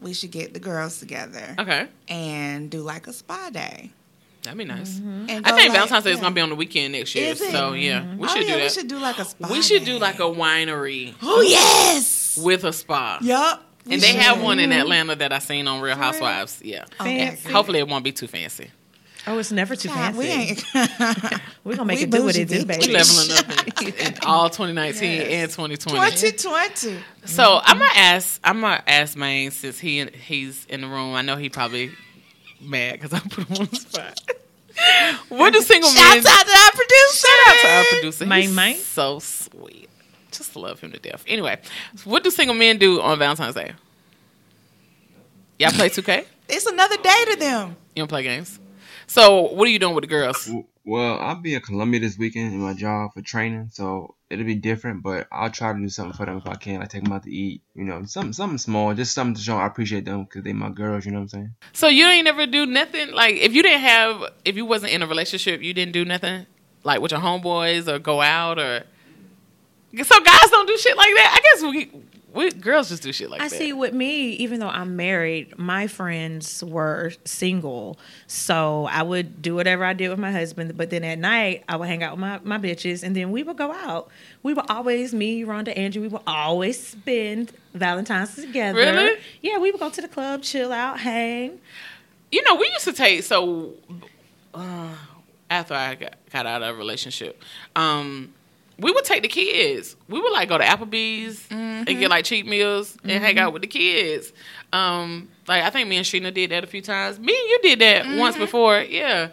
we 0.00 0.12
should 0.12 0.30
get 0.30 0.52
the 0.54 0.60
girls 0.60 0.98
together 0.98 1.54
okay, 1.58 1.88
and 2.08 2.70
do 2.70 2.80
like 2.80 3.06
a 3.06 3.12
spa 3.12 3.50
day. 3.50 3.90
that'd 4.42 4.58
be 4.58 4.64
nice. 4.64 4.94
Mm-hmm. 4.94 5.26
And 5.30 5.46
I 5.46 5.52
think 5.52 5.68
like- 5.68 5.72
Valentine's 5.72 6.04
Day 6.04 6.12
is 6.12 6.20
gonna 6.20 6.34
be 6.34 6.40
on 6.40 6.50
the 6.50 6.56
weekend 6.56 6.92
next 6.92 7.14
year, 7.14 7.30
Is 7.32 7.40
it? 7.40 7.50
so 7.52 7.72
yeah, 7.72 8.00
mm-hmm. 8.00 8.18
we 8.18 8.28
oh, 8.28 8.30
should 8.30 8.42
yeah, 8.42 8.48
do 8.48 8.54
that. 8.54 8.62
We 8.62 8.68
should 8.68 8.88
do 8.88 8.98
like 8.98 9.18
a 9.18 9.24
spa. 9.24 9.48
We 9.50 9.62
should 9.62 9.84
day. 9.84 9.92
do 9.92 9.98
like 9.98 10.16
a 10.16 10.22
winery 10.22 11.14
Oh 11.22 11.40
yes. 11.40 12.38
with 12.42 12.64
a 12.64 12.72
spa. 12.72 13.18
Yup. 13.22 13.70
And 13.90 14.00
they 14.00 14.14
have 14.14 14.42
one 14.42 14.58
in 14.58 14.70
mm-hmm. 14.70 14.80
Atlanta 14.80 15.16
that 15.16 15.32
I 15.32 15.40
seen 15.40 15.68
on 15.68 15.82
Real 15.82 15.96
Housewives. 15.96 16.62
Yeah. 16.64 16.84
Okay. 17.00 17.26
Fancy. 17.26 17.52
Hopefully 17.52 17.78
it 17.80 17.88
won't 17.88 18.02
be 18.02 18.12
too 18.12 18.26
fancy. 18.26 18.70
Oh, 19.26 19.38
it's 19.38 19.50
never 19.52 19.74
too 19.74 19.88
Child, 19.88 20.16
fancy. 20.16 20.28
we 20.74 20.80
ain't. 20.80 21.40
We're 21.64 21.76
gonna 21.76 21.86
make 21.86 21.98
we 21.98 22.04
it 22.04 22.10
do 22.10 22.24
what 22.24 22.36
it 22.36 22.46
bougie, 22.48 22.60
do, 22.60 22.66
baby. 22.66 22.86
We 22.88 22.92
leveling 22.92 23.30
up 23.32 23.82
in, 23.82 23.94
in 24.06 24.14
all 24.24 24.50
2019 24.50 25.22
and 25.22 25.50
2020. 25.50 26.10
2020. 26.10 26.98
So 27.24 27.60
I'm 27.62 27.78
gonna 27.78 27.90
ask. 27.94 28.38
I'm 28.44 28.60
gonna 28.60 28.82
ask 28.86 29.16
Maine 29.16 29.50
since 29.50 29.78
he 29.78 30.04
he's 30.04 30.66
in 30.66 30.82
the 30.82 30.88
room. 30.88 31.14
I 31.14 31.22
know 31.22 31.36
he 31.36 31.48
probably 31.48 31.92
mad 32.60 33.00
because 33.00 33.14
I 33.14 33.20
put 33.20 33.48
him 33.48 33.56
on 33.60 33.66
the 33.70 33.76
spot. 33.76 34.20
what 35.30 35.52
do 35.54 35.60
single 35.62 35.90
men? 35.90 36.22
Shouts 36.22 36.26
out 36.26 36.46
to 36.46 36.52
our 36.52 36.70
producer. 36.72 37.26
Shout 37.26 37.48
out 37.48 37.60
to 37.62 37.68
our 37.68 37.84
producer. 37.84 38.26
Maine, 38.26 38.42
He's 38.42 38.54
Maine. 38.54 38.76
so 38.76 39.18
sweet. 39.20 39.88
Just 40.32 40.54
love 40.56 40.80
him 40.80 40.90
to 40.92 40.98
death. 40.98 41.24
Anyway, 41.28 41.58
what 42.04 42.24
do 42.24 42.30
single 42.30 42.56
men 42.56 42.76
do 42.78 43.00
on 43.00 43.18
Valentine's 43.18 43.54
Day? 43.54 43.72
Y'all 45.58 45.70
play 45.70 45.88
2K? 45.88 46.26
It's 46.48 46.66
another 46.66 46.96
day 46.96 47.24
to 47.30 47.36
them. 47.38 47.76
You 47.94 48.00
don't 48.00 48.08
play 48.08 48.24
games? 48.24 48.58
So 49.06 49.52
what 49.52 49.68
are 49.68 49.70
you 49.70 49.78
doing 49.78 49.94
with 49.94 50.02
the 50.02 50.08
girls? 50.08 50.50
Well, 50.86 51.18
I'll 51.18 51.36
be 51.36 51.54
in 51.54 51.62
Columbia 51.62 52.00
this 52.00 52.18
weekend 52.18 52.52
in 52.52 52.60
my 52.60 52.74
job 52.74 53.14
for 53.14 53.22
training, 53.22 53.70
so 53.72 54.16
it'll 54.28 54.44
be 54.44 54.54
different. 54.54 55.02
But 55.02 55.26
I'll 55.32 55.50
try 55.50 55.72
to 55.72 55.78
do 55.78 55.88
something 55.88 56.14
for 56.14 56.26
them 56.26 56.36
if 56.36 56.46
I 56.46 56.56
can. 56.56 56.82
I 56.82 56.84
take 56.84 57.04
them 57.04 57.12
out 57.12 57.22
to 57.22 57.30
eat, 57.30 57.62
you 57.74 57.84
know, 57.84 58.04
something 58.04 58.34
something 58.34 58.58
small, 58.58 58.92
just 58.92 59.14
something 59.14 59.34
to 59.34 59.40
show 59.40 59.56
I 59.56 59.66
appreciate 59.66 60.04
them 60.04 60.24
because 60.24 60.42
they 60.42 60.52
my 60.52 60.68
girls. 60.68 61.06
You 61.06 61.12
know 61.12 61.18
what 61.18 61.22
I'm 61.22 61.28
saying? 61.28 61.54
So 61.72 61.88
you 61.88 62.06
ain't 62.06 62.24
never 62.24 62.46
do 62.46 62.66
nothing 62.66 63.12
like 63.12 63.36
if 63.36 63.54
you 63.54 63.62
didn't 63.62 63.80
have 63.80 64.24
if 64.44 64.56
you 64.56 64.66
wasn't 64.66 64.92
in 64.92 65.02
a 65.02 65.06
relationship, 65.06 65.62
you 65.62 65.72
didn't 65.72 65.92
do 65.92 66.04
nothing 66.04 66.46
like 66.82 67.00
with 67.00 67.12
your 67.12 67.20
homeboys 67.20 67.88
or 67.88 67.98
go 67.98 68.20
out 68.20 68.58
or. 68.58 68.84
So 70.02 70.20
guys 70.20 70.50
don't 70.50 70.66
do 70.66 70.76
shit 70.76 70.96
like 70.96 71.14
that. 71.14 71.38
I 71.38 71.40
guess 71.40 71.62
we, 71.62 72.02
we 72.34 72.50
girls 72.50 72.88
just 72.88 73.02
do 73.02 73.12
shit 73.12 73.30
like 73.30 73.40
I 73.40 73.48
that. 73.48 73.54
I 73.54 73.58
see 73.58 73.72
with 73.72 73.94
me, 73.94 74.30
even 74.32 74.58
though 74.58 74.68
I'm 74.68 74.96
married, 74.96 75.56
my 75.56 75.86
friends 75.86 76.64
were 76.64 77.12
single. 77.24 77.96
So 78.26 78.86
I 78.90 79.02
would 79.02 79.40
do 79.40 79.54
whatever 79.54 79.84
I 79.84 79.92
did 79.92 80.08
with 80.08 80.18
my 80.18 80.32
husband. 80.32 80.76
But 80.76 80.90
then 80.90 81.04
at 81.04 81.18
night, 81.18 81.62
I 81.68 81.76
would 81.76 81.88
hang 81.88 82.02
out 82.02 82.12
with 82.12 82.20
my, 82.20 82.40
my 82.42 82.58
bitches 82.58 83.04
and 83.04 83.14
then 83.14 83.30
we 83.30 83.42
would 83.44 83.56
go 83.56 83.70
out. 83.70 84.10
We 84.42 84.52
would 84.52 84.68
always, 84.68 85.14
me, 85.14 85.44
Rhonda, 85.44 85.76
Andrew, 85.78 86.02
we 86.02 86.08
would 86.08 86.22
always 86.26 86.84
spend 86.84 87.52
Valentine's 87.72 88.34
together. 88.34 88.78
Really? 88.78 89.20
Yeah, 89.40 89.58
we 89.58 89.70
would 89.70 89.80
go 89.80 89.90
to 89.90 90.00
the 90.02 90.08
club, 90.08 90.42
chill 90.42 90.72
out, 90.72 91.00
hang. 91.00 91.60
You 92.32 92.42
know, 92.42 92.56
we 92.56 92.68
used 92.72 92.84
to 92.84 92.92
take 92.92 93.22
so 93.22 93.74
uh, 94.54 94.88
after 95.50 95.74
I 95.74 95.94
got, 95.94 96.14
got 96.32 96.46
out 96.46 96.62
of 96.62 96.74
a 96.74 96.78
relationship, 96.78 97.40
um, 97.76 98.34
we 98.78 98.90
would 98.90 99.04
take 99.04 99.22
the 99.22 99.28
kids. 99.28 99.96
We 100.08 100.20
would 100.20 100.32
like 100.32 100.48
go 100.48 100.58
to 100.58 100.64
Applebee's 100.64 101.46
and 101.50 101.86
get 101.86 101.96
mm-hmm. 101.96 102.10
like 102.10 102.24
cheap 102.24 102.46
meals 102.46 102.96
and 103.02 103.22
hang 103.22 103.38
out 103.38 103.46
mm-hmm. 103.46 103.52
with 103.54 103.62
the 103.62 103.68
kids. 103.68 104.32
Um, 104.72 105.28
like 105.46 105.62
I 105.62 105.70
think 105.70 105.88
me 105.88 105.96
and 105.96 106.06
Sheena 106.06 106.32
did 106.32 106.50
that 106.50 106.64
a 106.64 106.66
few 106.66 106.82
times. 106.82 107.18
Me 107.18 107.32
and 107.32 107.48
you 107.48 107.58
did 107.62 107.78
that 107.80 108.18
once 108.18 108.34
mm-hmm. 108.34 108.44
before. 108.44 108.80
Yeah, 108.80 109.28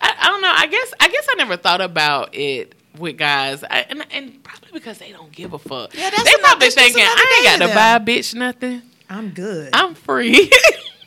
I, 0.00 0.14
I 0.18 0.26
don't 0.28 0.40
know. 0.40 0.52
I 0.54 0.66
guess 0.66 0.94
I 1.00 1.08
guess 1.08 1.26
I 1.30 1.34
never 1.36 1.56
thought 1.56 1.80
about 1.80 2.34
it 2.34 2.74
with 2.98 3.18
guys, 3.18 3.62
I, 3.64 3.80
and, 3.90 4.06
and 4.10 4.42
probably 4.42 4.70
because 4.72 4.98
they 4.98 5.12
don't 5.12 5.32
give 5.32 5.52
a 5.52 5.58
fuck. 5.58 5.94
Yeah, 5.94 6.10
that's 6.10 6.24
they 6.24 6.42
probably 6.42 6.70
thinking 6.70 7.02
I 7.02 7.36
ain't 7.38 7.60
got 7.60 7.66
to 7.66 7.68
to 7.68 7.74
buy 7.74 7.96
a 7.96 8.00
bitch 8.00 8.34
nothing. 8.34 8.82
I'm 9.08 9.30
good. 9.30 9.70
I'm 9.72 9.94
free. 9.94 10.50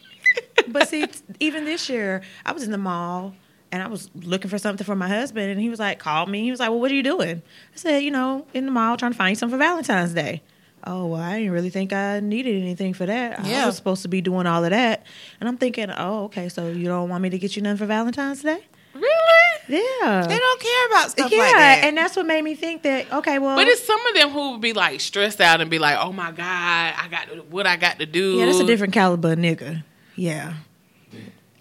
but 0.67 0.87
see, 0.87 1.05
even 1.39 1.65
this 1.65 1.89
year, 1.89 2.21
I 2.45 2.51
was 2.51 2.63
in 2.63 2.71
the 2.71 2.77
mall 2.77 3.35
and 3.71 3.82
I 3.84 3.88
was 3.88 4.10
looking 4.15 4.49
for 4.49 4.58
something 4.58 4.86
for 4.86 4.95
my 4.95 5.08
husband, 5.08 5.51
and 5.51 5.60
he 5.60 5.69
was 5.69 5.79
like, 5.79 5.99
called 5.99 6.29
me. 6.29 6.43
He 6.43 6.51
was 6.51 6.60
like, 6.60 6.69
"Well, 6.69 6.79
what 6.79 6.91
are 6.91 6.95
you 6.95 7.03
doing?" 7.03 7.41
I 7.73 7.77
said, 7.77 7.99
"You 8.03 8.12
know, 8.12 8.45
in 8.53 8.65
the 8.65 8.71
mall 8.71 8.97
trying 8.97 9.12
to 9.12 9.17
find 9.17 9.38
something 9.38 9.58
for 9.58 9.63
Valentine's 9.63 10.13
Day." 10.13 10.41
Oh, 10.86 11.08
well, 11.08 11.21
I 11.21 11.39
didn't 11.39 11.51
really 11.51 11.69
think 11.69 11.91
I 11.91 12.21
needed 12.21 12.62
anything 12.62 12.93
for 12.93 13.05
that. 13.05 13.39
I 13.41 13.65
was 13.65 13.75
supposed 13.75 14.01
to 14.03 14.08
be 14.08 14.21
doing 14.21 14.47
all 14.47 14.63
of 14.63 14.69
that, 14.69 15.05
and 15.39 15.49
I'm 15.49 15.58
thinking, 15.58 15.91
oh, 15.91 16.23
okay, 16.25 16.47
so 16.47 16.69
you 16.69 16.86
don't 16.86 17.10
want 17.10 17.21
me 17.21 17.29
to 17.32 17.38
get 17.38 17.55
you 17.58 17.62
nothing 17.62 17.77
for 17.77 17.86
Valentine's 17.86 18.41
Day? 18.41 18.63
really? 18.93 19.05
Yeah, 19.67 20.25
They 20.27 20.38
don't 20.39 20.62
care 20.62 20.88
about 20.88 21.12
stuff 21.12 21.32
yeah, 21.32 21.38
like 21.38 21.51
that. 21.53 21.84
and 21.84 21.95
that's 21.97 22.15
what 22.15 22.25
made 22.25 22.43
me 22.43 22.55
think 22.55 22.82
that. 22.84 23.12
Okay, 23.12 23.38
well, 23.38 23.55
But 23.55 23.67
it's 23.67 23.84
some 23.84 24.03
of 24.08 24.15
them 24.15 24.29
who 24.29 24.53
would 24.53 24.62
be 24.62 24.73
like 24.73 24.99
stressed 24.99 25.39
out 25.41 25.62
and 25.62 25.69
be 25.69 25.77
like, 25.79 25.97
"Oh 25.99 26.12
my 26.12 26.32
god, 26.32 26.93
I 26.97 27.08
got 27.12 27.27
to, 27.27 27.41
what 27.43 27.67
I 27.67 27.75
got 27.75 27.99
to 27.99 28.05
do." 28.08 28.38
yeah, 28.38 28.45
that's 28.45 28.60
a 28.60 28.65
different 28.65 28.93
caliber 28.93 29.34
of 29.34 29.38
nigga. 29.39 29.84
Yeah. 30.15 30.53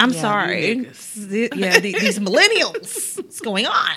I'm 0.01 0.13
Yeah, 0.13 0.21
sorry. 0.21 0.69
you 0.69 0.83
Yeah, 1.55 1.79
the- 1.81 1.93
these 1.93 2.19
millennials. 2.19 3.17
What's 3.17 3.41
going 3.41 3.67
on? 3.67 3.97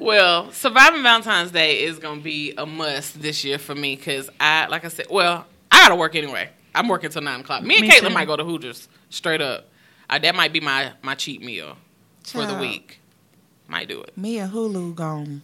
Well, 0.00 0.50
surviving 0.52 1.02
Valentine's 1.02 1.50
Day 1.50 1.82
is 1.84 1.98
gonna 1.98 2.20
be 2.20 2.54
a 2.56 2.64
must 2.64 3.20
this 3.20 3.44
year 3.44 3.58
for 3.58 3.74
me 3.74 3.94
because 3.96 4.30
I, 4.40 4.66
like 4.66 4.84
I 4.84 4.88
said, 4.88 5.06
well, 5.10 5.44
I 5.70 5.76
gotta 5.82 5.96
work 5.96 6.14
anyway. 6.16 6.48
I'm 6.74 6.88
working 6.88 7.10
till 7.10 7.20
nine 7.22 7.40
o'clock. 7.40 7.62
Me 7.62 7.76
and 7.76 7.86
Me 7.86 7.90
Caitlin 7.90 8.08
too. 8.08 8.14
might 8.14 8.26
go 8.26 8.36
to 8.36 8.44
Hooters 8.44 8.88
straight 9.10 9.42
up. 9.42 9.68
Uh, 10.08 10.18
that 10.18 10.34
might 10.34 10.52
be 10.52 10.60
my 10.60 10.92
my 11.02 11.14
cheat 11.14 11.42
meal 11.42 11.76
for 12.24 12.46
the 12.46 12.54
week. 12.54 13.00
Might 13.68 13.88
do 13.88 14.00
it. 14.02 14.16
Me 14.16 14.38
and 14.38 14.52
Hulu 14.52 14.94
gone. 14.94 15.42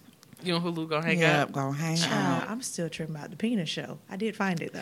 You 0.49 0.57
and 0.57 0.65
Hulu 0.65 0.89
gonna 0.89 1.05
hang 1.07 1.19
Yeah, 1.21 1.43
out. 1.43 1.53
gonna 1.53 1.77
hang 1.77 1.99
Uh, 2.03 2.07
out. 2.43 2.51
I'm 2.51 2.63
still 2.63 2.89
tripping 2.89 3.15
about 3.15 3.31
the 3.31 3.37
penis 3.37 3.69
show. 3.69 3.99
I 4.11 4.17
did 4.17 4.35
find 4.35 4.61
it 4.63 4.73
though. 4.73 4.81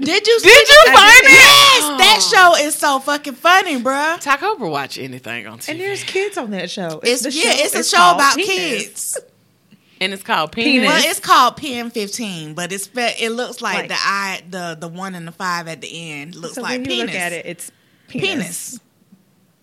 Did 0.00 0.26
you? 0.26 0.40
Did 0.40 0.42
see 0.42 0.48
you 0.48 0.82
that? 0.86 0.94
find 0.94 1.26
it? 1.26 1.32
Yes, 1.32 2.30
that 2.32 2.54
show 2.56 2.64
is 2.66 2.74
so 2.76 3.00
fucking 3.00 3.34
funny, 3.34 3.80
bruh. 3.82 4.20
Talk 4.20 4.42
over 4.44 4.66
watch 4.68 4.96
anything 4.96 5.46
on 5.48 5.58
TV, 5.58 5.68
And 5.70 5.80
there's 5.80 6.04
kids 6.04 6.38
on 6.38 6.52
that 6.52 6.70
show. 6.70 7.00
It's 7.02 7.22
the 7.22 7.32
yeah, 7.32 7.50
it's 7.54 7.74
a 7.74 7.78
is 7.80 7.90
show 7.90 8.14
about 8.14 8.36
Penis. 8.36 8.48
kids. 8.84 9.18
and 10.00 10.12
it's 10.12 10.22
called 10.22 10.52
Penis. 10.52 10.70
Penis. 10.72 10.86
Well, 10.88 11.02
it's 11.10 11.20
called 11.20 11.56
Pen 11.56 11.90
Fifteen, 11.90 12.54
but 12.54 12.70
it's 12.72 12.86
fe- 12.86 13.16
it 13.18 13.30
looks 13.30 13.60
like, 13.60 13.76
Like- 13.78 13.88
the 13.88 13.96
I 13.98 14.40
the 14.48 14.76
the 14.78 14.88
one 14.88 15.16
and 15.16 15.26
the 15.26 15.32
five 15.32 15.66
at 15.66 15.80
the 15.80 16.12
end 16.12 16.36
looks 16.36 16.54
So 16.54 16.62
like 16.62 16.70
when 16.72 16.80
you 16.82 16.86
penis. 16.86 17.06
look 17.06 17.14
at 17.20 17.32
it, 17.32 17.44
it's 17.46 17.72
penis. 18.06 18.28
penis. 18.28 18.80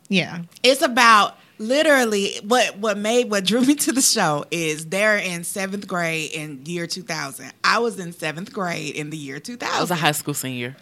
Yeah. 0.09 0.39
It's 0.63 0.81
about 0.81 1.37
literally 1.57 2.39
what 2.43 2.77
what 2.77 2.97
made 2.97 3.29
what 3.29 3.45
drew 3.45 3.61
me 3.65 3.75
to 3.75 3.91
the 3.91 4.01
show 4.01 4.45
is 4.51 4.85
they're 4.87 5.17
in 5.17 5.43
seventh 5.43 5.87
grade 5.87 6.31
in 6.31 6.65
year 6.65 6.87
two 6.87 7.01
thousand. 7.03 7.51
I 7.63 7.79
was 7.79 7.99
in 7.99 8.11
seventh 8.13 8.51
grade 8.53 8.95
in 8.95 9.09
the 9.09 9.17
year 9.17 9.39
2000 9.39 9.75
I 9.75 9.81
was 9.81 9.91
a 9.91 9.95
high 9.95 10.11
school 10.13 10.33
senior. 10.33 10.75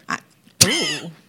Ooh. 0.64 1.10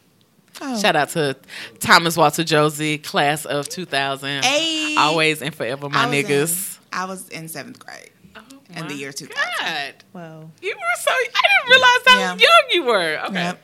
Oh. 0.62 0.80
Shout 0.80 0.96
out 0.96 1.10
to 1.10 1.36
Thomas 1.80 2.16
Walter 2.16 2.42
Josey, 2.46 2.98
class 2.98 3.44
of 3.44 3.68
2000. 3.68 4.44
Ayy. 4.44 4.96
Always 4.96 5.42
and 5.42 5.54
forever, 5.54 5.90
my 5.90 6.06
I 6.06 6.08
niggas. 6.08 6.78
In, 6.78 6.84
I 6.98 7.04
was 7.04 7.28
in 7.28 7.50
seventh 7.50 7.78
grade. 7.78 8.10
Oh 8.38 8.42
in 8.74 8.88
the 8.88 8.94
year 8.94 9.12
2000. 9.12 9.36
God, 9.60 9.94
Well, 10.14 10.50
you 10.62 10.70
were 10.74 11.02
so. 11.02 11.12
I 11.12 11.24
didn't 11.26 11.70
realize 11.72 12.00
how 12.06 12.20
Yeah. 12.20 12.36
young 12.38 12.70
you 12.72 12.84
were. 12.86 13.20
Okay, 13.26 13.34
Yep. 13.34 13.62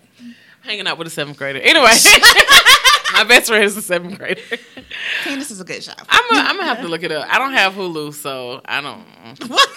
hanging 0.64 0.86
out 0.86 0.98
with 0.98 1.08
a 1.08 1.12
seventh 1.12 1.38
grader. 1.38 1.60
Anyway, 1.60 1.92
my 3.14 3.24
best 3.24 3.48
friend 3.48 3.64
is 3.64 3.78
a 3.78 3.82
seventh 3.82 4.18
grader. 4.18 4.42
Penis 5.24 5.52
is 5.52 5.62
a 5.62 5.64
good 5.64 5.84
show. 5.84 5.94
I'm 6.10 6.24
gonna 6.30 6.48
I'm 6.50 6.56
gonna 6.58 6.68
have 6.68 6.82
to 6.82 6.88
look 6.88 7.04
it 7.04 7.12
up. 7.12 7.28
I 7.30 7.38
don't 7.38 7.54
have 7.54 7.74
Hulu, 7.74 8.14
so 8.14 8.62
I 8.66 8.82
don't. 8.82 9.06
What? 9.50 9.70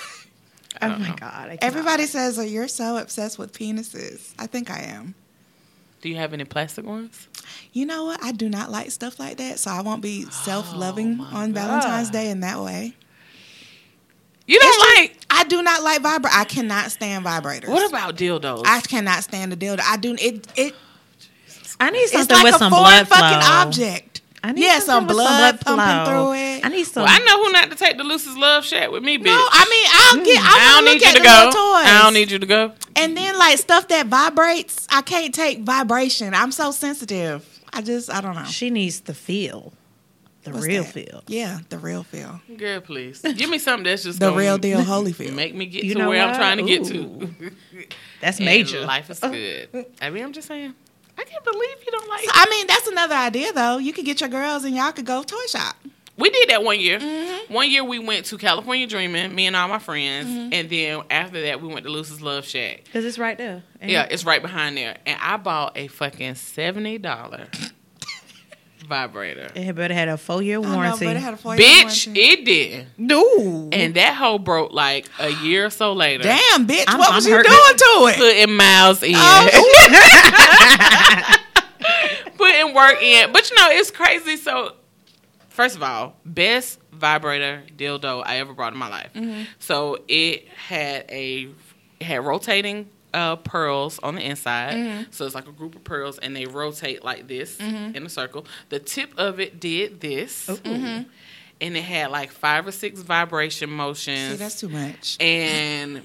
oh 0.82 0.88
don't 0.88 1.00
my 1.02 1.08
know. 1.10 1.14
god. 1.16 1.48
I. 1.50 1.58
Everybody 1.62 2.06
says, 2.06 2.38
"Oh, 2.38 2.42
you're 2.42 2.68
so 2.68 2.96
obsessed 2.96 3.38
with 3.38 3.52
penises." 3.52 4.32
I 4.38 4.46
think 4.46 4.70
I 4.70 4.80
am. 4.80 5.14
Do 6.00 6.08
you 6.08 6.16
have 6.16 6.32
any 6.34 6.44
plastic 6.44 6.84
ones? 6.84 7.28
You 7.72 7.86
know 7.86 8.04
what? 8.04 8.22
I 8.22 8.32
do 8.32 8.48
not 8.48 8.70
like 8.70 8.90
stuff 8.90 9.18
like 9.18 9.38
that, 9.38 9.58
so 9.58 9.70
I 9.70 9.80
won't 9.82 10.02
be 10.02 10.24
oh 10.26 10.30
self-loving 10.30 11.12
Oh, 11.12 11.24
my 11.24 11.42
on 11.44 11.52
Valentine's 11.54 12.10
Day 12.10 12.28
in 12.28 12.40
that 12.40 12.60
way. 12.60 12.94
You 14.46 14.58
don't 14.60 14.68
It's 14.68 15.00
like. 15.12 15.24
I 15.30 15.44
do 15.44 15.62
not 15.62 15.82
like 15.82 16.02
vibrator. 16.02 16.36
I 16.36 16.44
cannot 16.44 16.90
stand 16.90 17.24
vibrators. 17.24 17.68
What 17.68 17.88
about 17.88 18.16
dildos? 18.16 18.64
I 18.66 18.80
cannot 18.82 19.22
stand 19.24 19.50
the 19.52 19.56
dildo. 19.56 19.80
I 19.80 19.96
do 19.96 20.14
it. 20.18 20.46
It 20.56 20.74
I 21.80 21.90
need 21.90 21.98
it's 21.98 22.12
something 22.12 22.36
like 22.36 22.44
with 22.44 22.54
a 22.54 22.58
some 22.58 22.70
foreign 22.72 22.84
blood 22.84 23.08
flow. 23.08 23.16
fucking 23.18 23.48
object. 23.50 24.20
I 24.42 24.52
need 24.52 24.62
Yeah, 24.62 24.74
some 24.80 24.86
something 25.06 25.08
with 25.08 25.16
blood 25.16 25.60
pumping 25.62 25.84
flow. 25.86 26.04
through 26.04 26.34
it. 26.34 26.64
I 26.66 26.68
need 26.68 26.84
some. 26.84 27.04
Well, 27.04 27.12
I 27.14 27.18
know 27.24 27.42
who 27.44 27.52
not 27.52 27.70
to 27.70 27.76
take 27.76 27.96
the 27.96 28.04
loosest 28.04 28.36
love 28.36 28.64
shot 28.64 28.92
with 28.92 29.02
me, 29.02 29.16
bitch. 29.18 29.24
No, 29.24 29.32
I 29.50 29.64
mean 29.70 29.86
I'll 30.20 30.24
get. 30.26 30.38
Mm, 30.38 30.44
I 30.44 30.54
I 30.54 30.74
don't 30.74 30.84
need 30.84 30.92
look 30.92 31.02
you 31.02 31.08
at 31.08 31.16
to 31.16 31.22
go. 31.22 31.44
toys. 31.46 31.86
I 31.88 32.00
don't 32.02 32.14
need 32.14 32.30
you 32.30 32.38
to 32.38 32.46
go. 32.46 32.72
And 32.96 33.16
then 33.16 33.38
like 33.38 33.56
stuff 33.58 33.88
that 33.88 34.06
vibrates, 34.06 34.86
I 34.90 35.00
can't 35.02 35.34
take 35.34 35.60
vibration. 35.60 36.34
I'm 36.34 36.52
so 36.52 36.70
sensitive. 36.72 37.44
I 37.72 37.80
just 37.80 38.12
I 38.12 38.20
don't 38.20 38.34
know. 38.34 38.44
She 38.44 38.68
needs 38.70 39.00
the 39.00 39.14
feel, 39.14 39.72
the 40.42 40.50
What's 40.52 40.66
real 40.66 40.84
that? 40.84 40.92
feel. 40.92 41.22
Yeah, 41.26 41.60
the 41.70 41.78
real 41.78 42.02
feel. 42.02 42.40
Girl, 42.56 42.80
please 42.82 43.20
give 43.22 43.48
me 43.48 43.58
something 43.58 43.84
that's 43.84 44.02
just 44.04 44.20
The 44.20 44.30
real 44.30 44.58
deal 44.58 44.80
Holyfield. 44.82 45.34
Make 45.36 45.54
me 45.54 45.64
get 45.66 45.84
You 45.84 45.94
to 45.94 45.98
know 46.00 46.08
where 46.10 46.22
I'm 46.22 46.34
trying 46.36 46.58
to 46.58 46.64
get 46.64 46.84
to. 46.84 46.98
Ooh. 46.98 47.30
That's 48.20 48.36
And 48.40 48.44
major. 48.44 48.82
Life 48.84 49.08
is 49.08 49.20
good. 49.20 49.86
I 50.02 50.10
mean, 50.10 50.22
I'm 50.22 50.32
just 50.34 50.48
saying. 50.48 50.74
I 51.18 51.24
can't 51.24 51.44
believe 51.44 51.76
you 51.84 51.92
don't 51.92 52.08
like. 52.08 52.24
So, 52.24 52.30
I 52.34 52.46
mean, 52.50 52.66
that's 52.66 52.86
another 52.88 53.14
idea 53.14 53.52
though. 53.52 53.78
You 53.78 53.92
could 53.92 54.04
get 54.04 54.20
your 54.20 54.28
girls 54.30 54.64
and 54.64 54.74
y'all 54.76 54.92
could 54.92 55.06
go 55.06 55.22
toy 55.22 55.36
shop. 55.48 55.76
We 56.16 56.30
did 56.30 56.48
that 56.50 56.62
one 56.62 56.78
year. 56.78 57.00
Mm-hmm. 57.00 57.52
One 57.52 57.68
year 57.68 57.82
we 57.82 57.98
went 57.98 58.26
to 58.26 58.38
California 58.38 58.86
Dreaming, 58.86 59.34
me 59.34 59.46
and 59.48 59.56
all 59.56 59.66
my 59.66 59.80
friends, 59.80 60.28
and 60.54 60.70
then 60.70 61.02
after 61.10 61.42
that 61.42 61.60
we 61.60 61.66
went 61.66 61.84
to 61.86 61.90
Lucy's 61.90 62.20
Love 62.20 62.44
Shack. 62.44 62.84
Because 62.84 63.04
it's 63.04 63.18
right 63.18 63.36
there. 63.36 63.64
Ain't 63.80 63.90
Yeah, 63.90 64.04
it? 64.04 64.12
it's 64.12 64.24
right 64.24 64.40
behind 64.40 64.76
there, 64.76 64.96
and 65.06 65.18
I 65.20 65.36
bought 65.38 65.76
a 65.76 65.88
fucking 65.88 66.36
seventy 66.36 66.98
dollar 66.98 67.48
vibrator. 68.86 69.50
It 69.54 69.62
had 69.64 69.74
better 69.76 69.94
had 69.94 70.08
a 70.08 70.16
four 70.16 70.42
year 70.42 70.58
I 70.58 70.62
know, 70.62 70.74
warranty. 70.74 71.04
but 71.06 71.16
it 71.16 71.20
had 71.20 71.34
a 71.34 71.36
four-year 71.36 71.66
Bitch, 71.66 72.06
warranty. 72.06 72.20
it 72.20 72.44
did, 72.44 72.86
no. 72.98 73.68
and 73.72 73.94
that 73.94 74.14
hoe 74.14 74.38
broke 74.38 74.72
like 74.72 75.08
a 75.18 75.30
year 75.30 75.66
or 75.66 75.70
so 75.70 75.92
later. 75.92 76.22
Damn, 76.24 76.66
bitch, 76.66 76.84
I'm- 76.88 76.98
what 76.98 77.08
I'm 77.10 77.14
was 77.16 77.26
you 77.26 77.32
doing 77.34 77.44
to 77.44 78.06
it? 78.08 78.16
Putting 78.16 78.56
miles 78.56 79.02
in, 79.02 79.14
Oh, 79.16 79.48
putting 82.36 82.74
work 82.74 83.02
in, 83.02 83.32
but 83.32 83.50
you 83.50 83.56
know 83.56 83.68
it's 83.70 83.90
crazy. 83.90 84.36
So, 84.36 84.74
first 85.48 85.76
of 85.76 85.82
all, 85.82 86.16
best 86.24 86.78
vibrator 86.92 87.62
dildo 87.76 88.22
I 88.24 88.38
ever 88.38 88.52
brought 88.52 88.72
in 88.72 88.78
my 88.78 88.88
life. 88.88 89.10
Mm-hmm. 89.14 89.42
So 89.58 89.98
it 90.08 90.46
had 90.48 91.04
a 91.10 91.48
it 92.00 92.04
had 92.04 92.24
rotating 92.24 92.88
uh, 93.14 93.36
pearls 93.36 93.98
on 94.02 94.16
the 94.16 94.22
inside. 94.22 95.06
So 95.10 95.24
it's 95.24 95.34
like 95.34 95.48
a 95.48 95.52
group 95.52 95.74
of 95.76 95.84
pearls, 95.84 96.18
and 96.18 96.34
they 96.36 96.44
rotate 96.46 97.02
like 97.04 97.26
this 97.28 97.58
in 97.60 98.04
a 98.04 98.08
circle. 98.10 98.44
The 98.68 98.78
tip 98.80 99.14
of 99.16 99.40
it 99.40 99.60
did 99.60 100.00
this, 100.00 100.48
and 100.64 101.06
it 101.60 101.82
had 101.84 102.10
like 102.10 102.30
five 102.32 102.66
or 102.66 102.72
six 102.72 103.00
vibration 103.00 103.70
motions 103.70 104.32
See, 104.32 104.36
that's 104.36 104.60
too 104.60 104.68
much. 104.68 105.16
and 105.20 106.02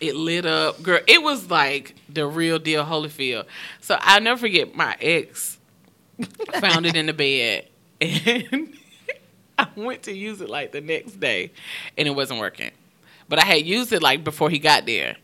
it 0.00 0.14
lit 0.16 0.46
up. 0.46 0.82
Girl, 0.82 1.00
it 1.06 1.22
was 1.22 1.50
like 1.50 1.94
the 2.08 2.26
real 2.26 2.58
deal 2.58 2.84
Holyfield. 2.84 3.44
So 3.80 3.96
I'll 4.00 4.20
never 4.20 4.40
forget 4.40 4.74
my 4.74 4.96
ex 5.00 5.58
found 6.60 6.86
it 6.86 6.96
in 6.96 7.06
the 7.06 7.12
bed 7.12 7.66
and 8.00 8.74
I 9.58 9.66
went 9.76 10.02
to 10.04 10.12
use 10.12 10.40
it 10.40 10.48
like 10.50 10.72
the 10.72 10.80
next 10.80 11.20
day 11.20 11.52
and 11.98 12.08
it 12.08 12.12
wasn't 12.12 12.40
working. 12.40 12.70
But 13.28 13.38
I 13.42 13.44
had 13.46 13.64
used 13.64 13.92
it 13.92 14.02
like 14.02 14.24
before 14.24 14.50
he 14.50 14.58
got 14.58 14.86
there. 14.86 15.16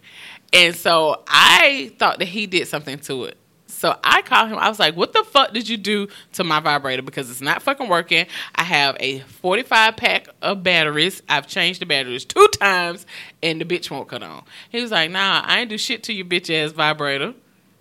And 0.52 0.74
so 0.74 1.22
I 1.26 1.92
thought 1.98 2.18
that 2.20 2.28
he 2.28 2.46
did 2.46 2.68
something 2.68 2.98
to 3.00 3.24
it. 3.24 3.36
So 3.66 3.96
I 4.02 4.22
called 4.22 4.48
him. 4.48 4.58
I 4.58 4.68
was 4.68 4.80
like, 4.80 4.96
"What 4.96 5.12
the 5.12 5.22
fuck 5.22 5.52
did 5.52 5.68
you 5.68 5.76
do 5.76 6.08
to 6.32 6.42
my 6.42 6.58
vibrator? 6.58 7.02
Because 7.02 7.30
it's 7.30 7.40
not 7.40 7.62
fucking 7.62 7.88
working. 7.88 8.26
I 8.54 8.64
have 8.64 8.96
a 8.98 9.20
45 9.20 9.96
pack 9.96 10.26
of 10.42 10.64
batteries. 10.64 11.22
I've 11.28 11.46
changed 11.46 11.80
the 11.80 11.86
batteries 11.86 12.24
two 12.24 12.48
times, 12.58 13.06
and 13.40 13.60
the 13.60 13.64
bitch 13.64 13.88
won't 13.88 14.08
cut 14.08 14.22
on." 14.22 14.42
He 14.70 14.80
was 14.80 14.90
like, 14.90 15.10
"Nah, 15.10 15.42
I 15.44 15.60
ain't 15.60 15.70
do 15.70 15.78
shit 15.78 16.02
to 16.04 16.12
your 16.12 16.26
bitch 16.26 16.52
ass 16.52 16.72
vibrator. 16.72 17.34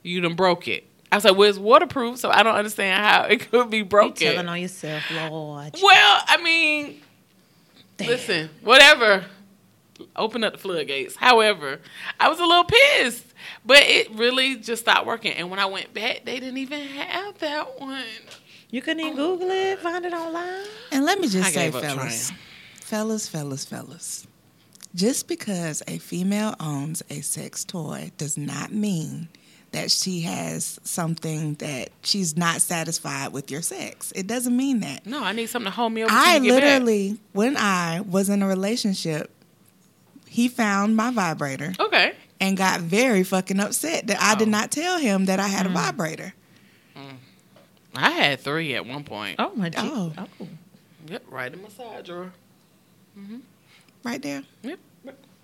You 0.04 0.22
done 0.22 0.36
broke 0.36 0.68
it." 0.68 0.86
I 1.12 1.16
was 1.16 1.26
like, 1.26 1.36
"Well, 1.36 1.50
it's 1.50 1.58
waterproof, 1.58 2.20
so 2.20 2.30
I 2.30 2.44
don't 2.44 2.56
understand 2.56 3.04
how 3.04 3.24
it 3.24 3.50
could 3.50 3.72
be 3.72 3.82
broken. 3.82 3.82
You 3.82 3.88
broken." 3.88 4.34
telling 4.34 4.50
on 4.50 4.62
yourself, 4.62 5.04
Lord. 5.10 5.74
Well, 5.82 6.24
I 6.28 6.38
mean, 6.44 7.02
Damn. 7.96 8.08
listen, 8.08 8.50
whatever. 8.62 9.26
Open 10.16 10.44
up 10.44 10.54
the 10.54 10.60
floodgates. 10.60 11.16
However, 11.16 11.80
I 12.20 12.30
was 12.30 12.40
a 12.40 12.46
little 12.46 12.66
pissed, 12.66 13.26
but 13.66 13.80
it 13.80 14.12
really 14.12 14.56
just 14.58 14.84
stopped 14.84 15.06
working. 15.06 15.34
And 15.34 15.50
when 15.50 15.60
I 15.60 15.66
went 15.66 15.94
back, 15.94 16.22
they 16.26 16.40
didn't 16.40 16.58
even 16.58 16.82
have 16.82 17.38
that 17.40 17.80
one. 17.80 18.04
You 18.70 18.82
couldn't 18.82 19.00
even 19.00 19.20
oh 19.20 19.38
Google 19.38 19.52
it, 19.52 19.80
find 19.80 20.06
it 20.06 20.14
online. 20.14 20.66
And 20.92 21.06
let 21.06 21.20
me 21.20 21.28
just 21.28 21.48
I 21.48 21.52
say, 21.52 21.72
fellas, 21.72 22.32
fellas, 22.82 23.28
fellas, 23.28 23.66
fellas. 23.66 24.28
Just 24.96 25.28
because 25.28 25.84
a 25.88 26.00
female 26.00 26.56
owns 26.60 27.04
a 27.10 27.22
sex 27.22 27.64
toy 27.64 28.12
does 28.18 28.38
not 28.38 28.72
mean 28.72 29.30
that 29.72 29.92
she 29.92 30.22
has 30.22 30.80
something 30.84 31.56
that 31.56 31.90
she's 32.02 32.38
not 32.38 32.62
satisfied 32.62 33.32
with 33.34 33.52
your 33.52 33.62
sex. 33.62 34.12
It 34.16 34.28
doesn't 34.28 34.56
mean 34.56 34.80
that. 34.80 35.06
No, 35.06 35.24
I 35.24 35.34
need 35.34 35.48
something 35.48 35.72
to 35.72 35.76
hold 35.76 35.94
me 35.94 36.04
over. 36.04 36.12
I 36.12 36.38
you 36.38 36.52
get 36.52 36.62
back. 36.62 36.82
literally, 36.82 37.18
when 37.34 37.58
I 37.58 38.02
was 38.02 38.30
in 38.30 38.42
a 38.42 38.48
relationship, 38.48 39.30
he 40.38 40.48
found 40.48 40.96
my 40.96 41.10
vibrator 41.10 41.74
okay. 41.80 42.14
and 42.40 42.56
got 42.56 42.80
very 42.82 43.24
fucking 43.24 43.60
upset 43.60 44.06
that 44.06 44.22
I 44.22 44.36
did 44.36 44.50
Oh. 44.50 44.52
not 44.52 44.70
tell 44.70 45.00
him 45.00 45.26
that 45.26 45.40
I 45.40 45.48
had 45.48 45.66
a 45.66 45.70
mm. 45.70 45.74
vibrator. 45.74 46.32
Mm. 46.96 47.18
I 47.96 48.12
had 48.12 48.40
three 48.40 48.76
at 48.76 48.86
one 48.86 49.04
point. 49.04 49.38
Oh 49.40 49.52
my 49.56 49.70
god. 49.70 49.86
Oh. 50.16 50.28
Oh. 50.40 50.48
Yep, 51.08 51.24
right 51.32 51.52
in 51.52 51.60
my 51.64 51.70
side 51.70 52.06
drawer. 52.06 52.32
Mm-hmm. 53.18 53.38
Right 54.04 54.22
there. 54.22 54.44
Yep. 54.62 54.80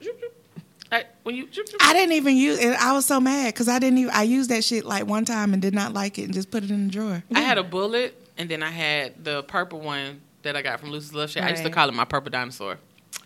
Zoop, 0.03 0.19
zoop. 0.21 1.05
When 1.23 1.35
you, 1.37 1.51
zoop, 1.51 1.67
zoop. 1.69 1.83
I 1.83 1.93
didn't 1.93 2.13
even 2.13 2.37
use 2.37 2.59
it. 2.59 2.79
I 2.79 2.93
was 2.93 3.07
so 3.07 3.19
mad 3.19 3.47
because 3.47 3.67
I 3.67 3.79
didn't 3.79 3.97
even. 3.97 4.13
I 4.13 4.21
used 4.21 4.51
that 4.51 4.63
shit 4.63 4.85
like 4.85 5.07
one 5.07 5.25
time 5.25 5.53
and 5.53 5.61
did 5.61 5.73
not 5.73 5.93
like 5.93 6.19
it 6.19 6.25
and 6.25 6.33
just 6.35 6.51
put 6.51 6.63
it 6.63 6.69
in 6.69 6.85
the 6.85 6.93
drawer. 6.93 7.23
I 7.33 7.41
had 7.41 7.57
a 7.57 7.63
bullet, 7.63 8.15
and 8.37 8.47
then 8.47 8.61
I 8.61 8.69
had 8.69 9.23
the 9.23 9.41
purple 9.41 9.79
one 9.81 10.21
that 10.43 10.55
I 10.55 10.61
got 10.61 10.79
from 10.79 10.91
Lucy's 10.91 11.15
Love 11.15 11.31
Shack. 11.31 11.45
I 11.45 11.49
used 11.49 11.63
to 11.63 11.71
call 11.71 11.89
it 11.89 11.95
my 11.95 12.05
purple 12.05 12.29
dinosaur. 12.29 12.77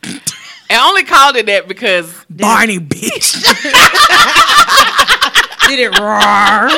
I 0.69 0.87
only 0.87 1.03
called 1.03 1.35
it 1.37 1.45
that 1.45 1.67
because 1.67 2.13
Barney 2.29 2.79
bitch. 2.79 3.43
Did 5.67 5.79
it 5.79 5.99
roar? 5.99 6.69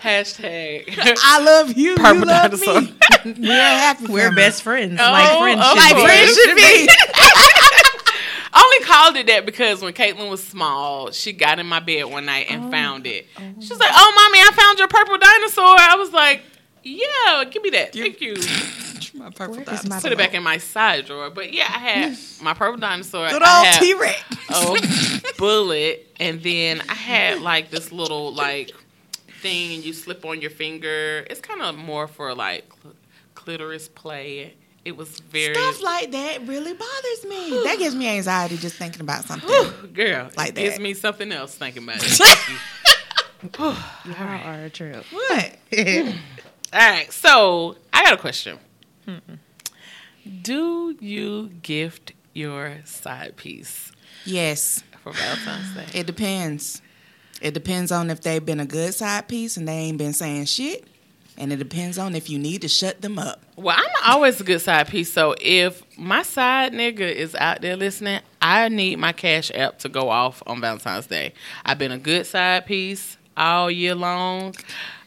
hashtag. 0.00 0.98
I 1.22 1.40
love 1.40 1.76
you. 1.76 1.94
Purple 1.96 2.20
you 2.20 2.24
love 2.24 2.50
dinosaur. 2.50 2.80
me. 2.80 2.96
We're 3.24 3.54
happy. 3.54 4.06
We're 4.08 4.34
best 4.34 4.62
friends. 4.62 4.98
Oh, 5.00 5.10
like 5.10 5.38
friends 5.38 5.60
oh, 5.62 5.74
should 5.74 5.82
like 5.82 5.96
be. 5.96 6.02
friends 6.02 6.34
should 6.36 6.56
be. 6.56 6.88
I 8.52 8.64
only 8.64 8.86
called 8.86 9.16
it 9.16 9.26
that 9.28 9.46
because 9.46 9.80
when 9.80 9.92
Caitlin 9.92 10.30
was 10.30 10.42
small, 10.42 11.12
she 11.12 11.32
got 11.32 11.58
in 11.58 11.66
my 11.66 11.80
bed 11.80 12.04
one 12.04 12.26
night 12.26 12.46
and 12.50 12.64
oh, 12.64 12.70
found 12.70 13.06
it. 13.06 13.26
Oh. 13.38 13.42
She 13.60 13.68
was 13.68 13.78
like, 13.78 13.90
"Oh, 13.92 14.12
mommy, 14.16 14.40
I 14.40 14.50
found 14.52 14.78
your 14.78 14.88
purple 14.88 15.18
dinosaur." 15.18 15.76
I 15.78 15.94
was 15.96 16.12
like, 16.12 16.42
"Yeah, 16.82 17.44
give 17.44 17.62
me 17.62 17.70
that, 17.70 17.92
thank 17.92 18.20
you." 18.20 18.36
My 19.20 19.30
purple 19.30 19.52
Where 19.56 19.60
is 19.62 19.66
dinosaur. 19.66 19.88
my 19.90 20.00
Put 20.00 20.12
it 20.12 20.18
back 20.18 20.34
in 20.34 20.42
my 20.42 20.58
side 20.58 21.04
drawer. 21.06 21.30
But 21.30 21.52
yeah, 21.52 21.64
I 21.68 21.78
had 21.78 22.18
my 22.42 22.54
purple 22.54 22.78
dinosaur. 22.80 23.28
Good 23.28 23.42
I 23.44 23.70
old 23.72 23.78
T 23.80 23.94
Rex. 23.94 25.30
a 25.30 25.34
bullet, 25.38 26.06
and 26.18 26.42
then 26.42 26.82
I 26.88 26.94
had 26.94 27.40
like 27.42 27.70
this 27.70 27.92
little 27.92 28.32
like 28.32 28.70
thing, 29.42 29.74
and 29.74 29.84
you 29.84 29.92
slip 29.92 30.24
on 30.24 30.40
your 30.40 30.50
finger. 30.50 31.26
It's 31.28 31.40
kind 31.40 31.60
of 31.62 31.76
more 31.76 32.06
for 32.08 32.34
like 32.34 32.64
cl- 32.82 32.94
clitoris 33.34 33.88
play. 33.88 34.54
It 34.82 34.96
was 34.96 35.20
very 35.20 35.54
Stuff 35.54 35.82
like 35.82 36.10
that 36.12 36.46
really 36.48 36.72
bothers 36.72 37.24
me. 37.28 37.62
that 37.64 37.76
gives 37.78 37.94
me 37.94 38.08
anxiety 38.08 38.56
just 38.56 38.76
thinking 38.76 39.02
about 39.02 39.24
something. 39.24 39.92
girl. 39.92 40.30
Like 40.38 40.50
it 40.50 40.54
gives 40.56 40.78
me 40.78 40.94
something 40.94 41.30
else 41.32 41.54
thinking 41.54 41.82
about 41.84 41.96
it. 42.00 42.18
Y'all 43.58 43.76
are 44.18 44.64
a 44.64 44.70
trip. 44.70 45.04
what? 45.10 45.56
All 46.72 46.78
right, 46.90 47.12
so 47.12 47.76
I 47.92 48.04
got 48.04 48.14
a 48.14 48.16
question. 48.18 48.58
Do 50.42 50.96
you 51.00 51.48
gift 51.62 52.12
your 52.34 52.78
side 52.84 53.36
piece 53.36 53.90
Yes, 54.24 54.82
for 55.02 55.12
Valentine's 55.12 55.74
Day? 55.74 55.98
it 55.98 56.06
depends. 56.06 56.82
It 57.40 57.54
depends 57.54 57.90
on 57.90 58.10
if 58.10 58.20
they've 58.20 58.44
been 58.44 58.60
a 58.60 58.66
good 58.66 58.94
side 58.94 59.28
piece 59.28 59.56
and 59.56 59.66
they 59.66 59.72
ain't 59.72 59.98
been 59.98 60.12
saying 60.12 60.44
shit. 60.44 60.84
And 61.38 61.50
it 61.52 61.56
depends 61.56 61.96
on 61.96 62.14
if 62.14 62.28
you 62.28 62.38
need 62.38 62.60
to 62.62 62.68
shut 62.68 63.00
them 63.00 63.18
up. 63.18 63.42
Well, 63.56 63.74
I'm 63.78 64.12
always 64.12 64.38
a 64.42 64.44
good 64.44 64.60
side 64.60 64.88
piece. 64.88 65.10
So 65.10 65.34
if 65.40 65.82
my 65.96 66.22
side 66.22 66.74
nigga 66.74 67.00
is 67.00 67.34
out 67.34 67.62
there 67.62 67.76
listening, 67.76 68.20
I 68.42 68.68
need 68.68 68.98
my 68.98 69.12
cash 69.12 69.50
app 69.54 69.78
to 69.78 69.88
go 69.88 70.10
off 70.10 70.42
on 70.46 70.60
Valentine's 70.60 71.06
Day. 71.06 71.32
I've 71.64 71.78
been 71.78 71.92
a 71.92 71.98
good 71.98 72.26
side 72.26 72.66
piece 72.66 73.16
all 73.38 73.70
year 73.70 73.94
long. 73.94 74.54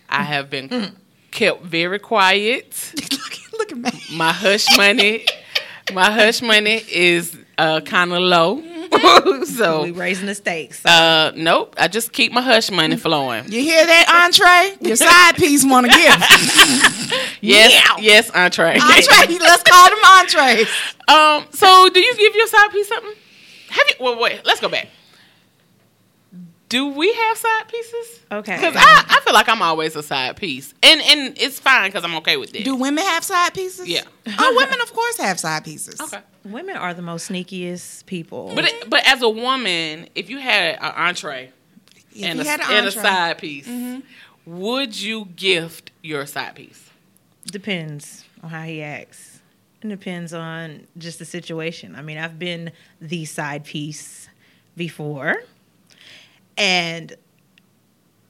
I 0.09 0.23
have 0.23 0.49
been 0.49 0.69
mm. 0.69 0.95
kept 1.29 1.63
very 1.63 1.99
quiet. 1.99 2.93
look, 3.73 3.83
look 3.85 3.93
at. 3.95 4.11
My 4.11 4.31
hush 4.31 4.65
money, 4.77 5.25
my 5.93 6.11
hush 6.11 6.41
money 6.41 6.81
is 6.91 7.35
uh, 7.57 7.81
kind 7.81 8.11
of 8.13 8.19
low. 8.19 8.61
So 9.45 9.83
we 9.83 9.91
raising 9.91 10.27
the 10.27 10.35
stakes. 10.35 10.85
uh, 10.85 11.31
nope, 11.35 11.75
I 11.77 11.87
just 11.87 12.11
keep 12.13 12.31
my 12.31 12.41
hush 12.41 12.69
money 12.71 12.95
flowing. 12.95 13.45
You 13.51 13.59
hear 13.61 13.85
that, 13.85 14.05
entree? 14.25 14.87
Your 14.87 14.95
side 14.95 15.35
piece 15.35 15.63
want 15.65 15.91
to 15.91 15.97
give. 15.97 17.19
Yes, 17.41 17.71
yes, 17.99 18.29
entree. 18.31 18.79
entree, 18.79 19.37
let's 19.39 19.63
call 19.63 19.89
them 19.89 19.99
entrees. 20.05 20.67
Um. 21.07 21.45
So, 21.51 21.89
do 21.89 21.99
you 21.99 22.15
give 22.15 22.35
your 22.35 22.47
side 22.47 22.71
piece 22.71 22.87
something? 22.87 23.13
Have 23.69 23.85
you? 23.89 23.95
Well, 23.99 24.19
wait. 24.19 24.41
Let's 24.45 24.61
go 24.61 24.69
back. 24.69 24.87
Do 26.73 26.87
we 26.87 27.13
have 27.13 27.37
side 27.37 27.67
pieces? 27.67 28.19
Okay. 28.31 28.55
Because 28.55 28.75
I, 28.75 29.05
I 29.09 29.21
feel 29.23 29.33
like 29.33 29.47
I'm 29.47 29.61
always 29.61 29.95
a 29.95 30.01
side 30.03 30.35
piece, 30.37 30.73
and 30.81 31.01
and 31.01 31.37
it's 31.37 31.59
fine 31.59 31.89
because 31.89 32.03
I'm 32.03 32.15
okay 32.15 32.37
with 32.37 32.55
it. 32.55 32.63
Do 32.65 32.75
women 32.75 33.03
have 33.05 33.23
side 33.23 33.53
pieces? 33.53 33.87
Yeah. 33.87 34.01
Oh, 34.39 34.53
women 34.55 34.79
of 34.81 34.91
course 34.93 35.17
have 35.17 35.39
side 35.39 35.63
pieces. 35.65 35.99
okay. 36.01 36.19
Women 36.45 36.75
are 36.77 36.93
the 36.93 37.01
most 37.01 37.29
sneakiest 37.29 38.05
people. 38.05 38.51
But 38.55 38.65
it, 38.65 38.89
but 38.89 39.05
as 39.07 39.21
a 39.21 39.29
woman, 39.29 40.07
if 40.15 40.29
you 40.29 40.39
had 40.39 40.75
an 40.81 40.93
entree 40.95 41.51
If 42.15 42.23
and, 42.25 42.39
you 42.39 42.45
a, 42.45 42.47
had 42.47 42.59
an 42.61 42.65
and 42.71 42.85
a 42.87 42.89
entree- 42.89 42.93
Mm-hmm. 43.01 43.01
side 43.05 43.37
piece, 43.37 44.03
would 44.45 44.99
you 44.99 45.25
gift 45.35 45.91
your 46.01 46.25
side 46.25 46.55
piece? 46.55 46.89
depends 47.51 48.23
on 48.41 48.49
how 48.49 48.63
he 48.63 48.81
acts. 48.81 49.41
It 49.81 49.89
depends 49.89 50.33
on 50.33 50.87
just 50.97 51.19
the 51.19 51.25
situation. 51.25 51.95
I 51.95 52.01
mean, 52.01 52.17
I've 52.17 52.39
been 52.39 52.71
the 53.01 53.25
side 53.25 53.65
piece 53.65 54.29
before, 54.77 55.35
and 56.57 57.15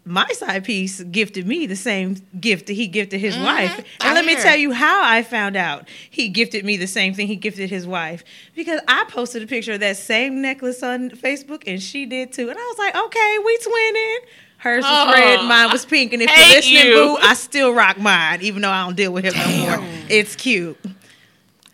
my 0.06 0.28
side 0.34 0.66
piece 0.66 1.02
gifted 1.04 1.48
me 1.48 1.66
the 1.66 1.76
same 1.76 2.18
gift 2.40 2.68
that 2.68 2.74
he 2.74 2.88
gifted 2.88 3.22
his 3.22 3.36
mm-hmm. 3.36 3.46
wife. 3.46 3.78
And 3.78 3.86
I 4.02 4.14
let 4.14 4.26
me 4.26 4.36
tell 4.36 4.58
you 4.58 4.72
how 4.74 5.02
I 5.04 5.24
found 5.24 5.56
out 5.56 5.88
he 6.10 6.28
gifted 6.28 6.66
me 6.66 6.76
the 6.78 6.88
same 6.88 7.14
thing 7.14 7.28
he 7.28 7.36
gifted 7.36 7.70
his 7.70 7.88
wife. 7.88 8.24
Because 8.56 8.82
I 8.88 9.06
posted 9.08 9.44
a 9.44 9.48
picture 9.48 9.74
of 9.74 9.80
that 9.80 9.98
same 9.98 10.42
necklace 10.42 10.84
on 10.84 11.10
Facebook, 11.12 11.64
and 11.68 11.82
she 11.82 12.06
did 12.06 12.34
too. 12.34 12.50
And 12.50 12.58
I 12.60 12.64
was 12.64 12.78
like, 12.78 12.96
okay, 12.96 13.38
we 13.46 13.58
twinning. 13.58 14.18
Hers 14.58 14.84
was 14.84 15.08
Oh, 15.08 15.14
red, 15.14 15.46
mine 15.46 15.72
was 15.72 15.86
pink. 15.86 16.14
And 16.14 16.22
if 16.22 16.30
you're 16.30 16.48
listening, 16.48 16.86
you. 16.88 16.94
boo, 16.94 17.18
I 17.22 17.34
still 17.34 17.74
rock 17.74 17.98
mine, 17.98 18.42
even 18.42 18.62
though 18.62 18.72
I 18.72 18.86
don't 18.86 18.96
deal 18.96 19.12
with 19.12 19.26
him 19.26 19.34
no 19.36 19.78
more. 19.78 19.88
It's 20.10 20.36
cute. 20.36 20.78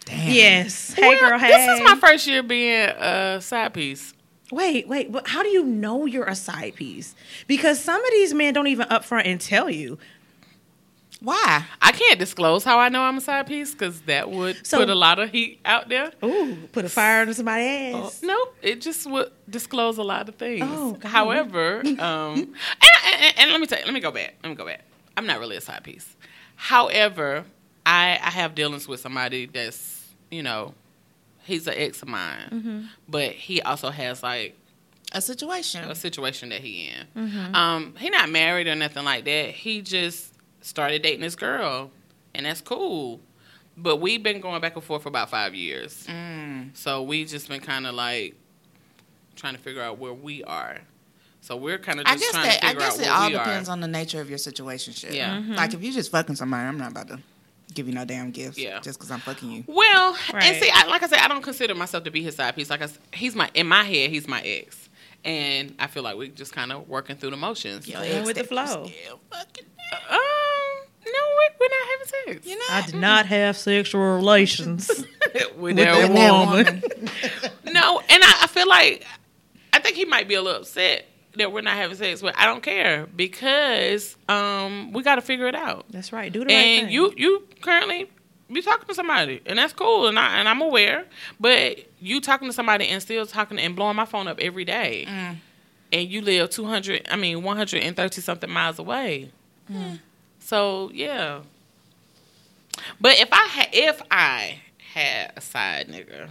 Damn. 0.05 0.31
Yes. 0.31 0.93
Hey, 0.93 1.07
Well, 1.07 1.29
girl. 1.29 1.39
Hey. 1.39 1.49
This 1.49 1.79
is 1.79 1.85
my 1.85 1.95
first 1.95 2.25
year 2.25 2.41
being 2.41 2.89
a 2.89 3.39
side 3.41 3.73
piece. 3.75 4.13
Wait, 4.51 4.87
wait. 4.87 5.11
But 5.11 5.27
how 5.27 5.43
do 5.43 5.49
you 5.49 5.63
know 5.63 6.05
you're 6.05 6.25
a 6.25 6.35
side 6.35 6.75
piece? 6.75 7.15
Because 7.47 7.79
some 7.79 8.03
of 8.03 8.11
these 8.11 8.33
men 8.33 8.53
don't 8.53 8.67
even 8.67 8.87
upfront 8.87 9.23
and 9.25 9.39
tell 9.39 9.69
you. 9.69 9.97
Why? 11.21 11.65
I 11.81 11.91
can't 11.91 12.17
disclose 12.17 12.63
how 12.63 12.79
I 12.79 12.87
know 12.87 13.01
I'm 13.01 13.17
a 13.17 13.21
side 13.21 13.45
piece 13.45 13.73
because 13.73 13.99
that 14.01 14.31
would 14.31 14.65
So- 14.65 14.77
put 14.77 14.89
a 14.89 14.95
lot 14.95 15.19
of 15.19 15.29
heat 15.31 15.59
out 15.65 15.89
there. 15.89 16.13
Ooh, 16.23 16.55
put 16.71 16.85
a 16.85 16.89
fire 16.89 17.21
under 17.21 17.33
somebody's 17.33 17.93
Oh, 17.93 18.05
ass. 18.07 18.23
no, 18.23 18.47
it 18.61 18.79
just 18.79 19.05
would 19.09 19.29
disclose 19.49 19.97
a 19.97 20.03
lot 20.03 20.29
of 20.29 20.35
things. 20.35 20.63
Oh, 20.65 20.93
God. 20.93 21.09
However, 21.09 21.81
um, 21.81 21.95
and, 21.99 22.47
and, 23.21 23.33
and 23.37 23.51
let 23.51 23.59
me 23.59 23.67
tell 23.67 23.79
you, 23.79 23.85
let 23.85 23.93
me 23.93 23.99
go 23.99 24.11
back. 24.11 24.35
Let 24.43 24.49
me 24.49 24.55
go 24.55 24.65
back. 24.65 24.81
I'm 25.17 25.25
not 25.25 25.39
really 25.41 25.57
a 25.57 25.61
side 25.61 25.83
piece. 25.83 26.15
However, 26.55 27.43
I 27.85 28.11
I 28.23 28.29
have 28.29 28.55
dealings 28.55 28.87
with 28.87 29.01
somebody 29.01 29.45
that's 29.45 30.05
you 30.31 30.41
know, 30.43 30.73
he's 31.49 31.67
an 31.67 31.73
ex 31.77 32.01
of 32.01 32.07
mine, 32.07 32.49
Mm-hmm. 32.51 32.81
but 33.09 33.31
he 33.31 33.61
also 33.61 33.89
has 33.89 34.23
like 34.23 34.57
A 35.13 35.21
situation. 35.21 35.83
a 35.83 35.95
situation 35.95 36.49
that 36.49 36.61
he 36.61 36.89
in. 36.89 37.27
Mm-hmm. 37.27 37.55
Um, 37.55 37.95
he 37.99 38.09
not 38.09 38.29
married 38.29 38.67
or 38.67 38.75
nothing 38.75 39.03
like 39.03 39.25
that. 39.25 39.49
He 39.51 39.81
just 39.81 40.33
started 40.61 41.01
dating 41.01 41.21
this 41.21 41.35
girl, 41.35 41.91
and 42.33 42.45
that's 42.45 42.61
cool. 42.61 43.19
But 43.77 43.97
we've 43.97 44.21
been 44.21 44.41
going 44.41 44.59
back 44.61 44.75
and 44.75 44.83
forth 44.83 45.03
for 45.03 45.09
about 45.09 45.29
five 45.29 45.55
years. 45.55 46.05
Mm. 46.07 46.75
So 46.75 47.01
we 47.01 47.23
just 47.25 47.47
been 47.47 47.61
kind 47.61 47.87
of 47.87 47.95
like 47.95 48.35
trying 49.37 49.55
to 49.55 49.59
figure 49.61 49.81
out 49.81 49.97
where 49.99 50.13
we 50.13 50.43
are. 50.43 50.79
So 51.41 51.55
we're 51.55 51.77
kind 51.77 52.01
of 52.01 52.05
just 52.05 52.17
I 52.17 52.19
guess 52.19 52.31
trying 52.31 52.45
that 52.49 52.59
to 52.61 52.67
I 52.67 52.73
guess 52.73 52.99
out 52.99 53.05
it 53.05 53.07
all 53.09 53.29
depends 53.29 53.69
are. 53.69 53.71
on 53.71 53.79
the 53.79 53.87
nature 53.87 54.19
of 54.19 54.27
your 54.27 54.37
situation. 54.37 54.91
Shit. 54.93 55.13
Yeah. 55.13 55.37
Mm-hmm. 55.37 55.53
Like 55.53 55.73
if 55.73 55.81
you 55.81 55.93
just 55.93 56.11
fucking 56.11 56.35
somebody, 56.35 56.67
I'm 56.67 56.77
not 56.77 56.91
about 56.91 57.07
to 57.07 57.19
give 57.73 57.87
you 57.87 57.93
no 57.93 58.05
damn 58.05 58.31
gifts. 58.31 58.57
Yeah. 58.57 58.79
Just 58.79 58.99
because 58.99 59.11
I'm 59.11 59.19
fucking 59.19 59.51
you. 59.51 59.63
Well, 59.67 60.15
and 60.33 60.55
see, 60.57 60.69
I, 60.73 60.87
like 60.87 61.03
I 61.03 61.07
said, 61.07 61.19
I 61.19 61.27
don't 61.27 61.41
consider 61.43 61.75
myself 61.75 62.03
to 62.05 62.11
be 62.11 62.21
his 62.23 62.35
side 62.35 62.55
piece. 62.55 62.69
Like 62.69 62.81
I, 62.81 62.85
s- 62.85 62.99
he's 63.13 63.35
my 63.35 63.49
in 63.53 63.67
my 63.67 63.83
head, 63.83 64.09
he's 64.09 64.27
my 64.27 64.41
ex, 64.41 64.89
and 65.23 65.75
I 65.79 65.87
feel 65.87 66.03
like 66.03 66.17
we're 66.17 66.27
just 66.29 66.53
kind 66.53 66.71
of 66.71 66.87
working 66.89 67.15
through 67.15 67.31
the 67.31 67.37
motions. 67.37 67.87
Yo, 67.87 67.99
ex 67.99 68.25
with 68.25 68.37
the 68.37 68.43
flow. 68.43 68.65
still 68.87 69.19
fucking- 69.31 69.65
Um, 70.09 70.17
no, 71.05 71.11
we, 71.37 71.49
we're 71.59 71.69
not 71.69 71.87
having 71.91 72.35
sex. 72.35 72.47
You 72.47 72.55
know. 72.57 72.65
I 72.69 72.81
did 72.85 72.95
not 72.95 73.25
have 73.25 73.57
sexual 73.57 74.01
relations 74.15 74.87
with 75.33 75.55
with 75.57 75.75
that 75.77 76.07
that 76.09 76.11
woman. 76.11 76.81
woman. 76.81 77.09
No, 77.73 77.99
and 77.99 78.23
I, 78.23 78.39
I 78.43 78.47
feel 78.47 78.67
like 78.67 79.05
I 79.73 79.79
think 79.79 79.95
he 79.95 80.05
might 80.05 80.27
be 80.27 80.33
a 80.35 80.41
little 80.41 80.61
upset 80.61 81.05
that 81.39 81.51
we're 81.51 81.61
not 81.61 81.75
having 81.75 81.97
sex, 81.97 82.21
but 82.21 82.35
I 82.37 82.45
don't 82.45 82.61
care 82.63 83.07
because 83.15 84.15
um 84.29 84.91
we 84.93 85.03
got 85.03 85.15
to 85.15 85.21
figure 85.21 85.47
it 85.47 85.55
out. 85.55 85.85
That's 85.89 86.13
right. 86.13 86.31
Do 86.31 86.39
the 86.39 86.45
right 86.45 86.53
And 86.53 86.85
thing. 86.87 86.93
you 86.93 87.13
you 87.17 87.43
currently 87.61 88.09
be 88.51 88.61
talking 88.61 88.87
to 88.87 88.93
somebody, 88.95 89.41
and 89.45 89.59
that's 89.59 89.73
cool, 89.73 90.07
and 90.07 90.17
I 90.17 90.37
and 90.39 90.47
I'm 90.47 90.61
aware. 90.61 91.05
But 91.39 91.85
you 92.01 92.21
talking 92.21 92.47
to 92.47 92.53
somebody 92.53 92.87
and 92.87 93.01
still 93.01 93.25
talking 93.25 93.59
and 93.59 93.75
blowing 93.75 93.95
my 93.95 94.05
phone 94.05 94.27
up 94.27 94.39
every 94.39 94.65
day, 94.65 95.05
Mm. 95.07 95.35
and 95.93 96.09
you 96.09 96.21
live 96.21 96.49
200, 96.49 97.07
I 97.11 97.15
mean 97.15 97.43
130 97.43 98.21
something 98.21 98.49
miles 98.49 98.79
away. 98.79 99.31
Mm. 99.71 99.99
So 100.39 100.89
yeah. 100.93 101.41
But 103.01 103.19
if 103.19 103.29
I 103.31 103.45
had 103.47 103.67
if 103.73 104.01
I 104.09 104.59
had 104.93 105.33
a 105.35 105.41
side 105.41 105.87
nigga, 105.89 106.29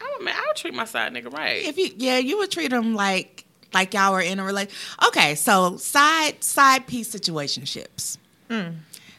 I 0.00 0.14
would 0.16 0.24
man, 0.24 0.34
I 0.36 0.44
would 0.46 0.56
treat 0.56 0.74
my 0.74 0.84
side 0.84 1.12
nigga 1.12 1.32
right. 1.32 1.64
If 1.64 1.76
you 1.78 1.90
yeah, 1.96 2.18
you 2.18 2.38
would 2.38 2.50
treat 2.50 2.70
them 2.70 2.94
like 2.94 3.44
like 3.74 3.94
y'all 3.94 4.12
are 4.14 4.20
in 4.20 4.38
a 4.38 4.44
relation. 4.44 4.72
Okay, 5.06 5.34
so 5.34 5.76
side 5.76 6.42
side 6.42 6.86
piece 6.86 7.14
situationships. 7.14 8.18
Mm. 8.48 8.76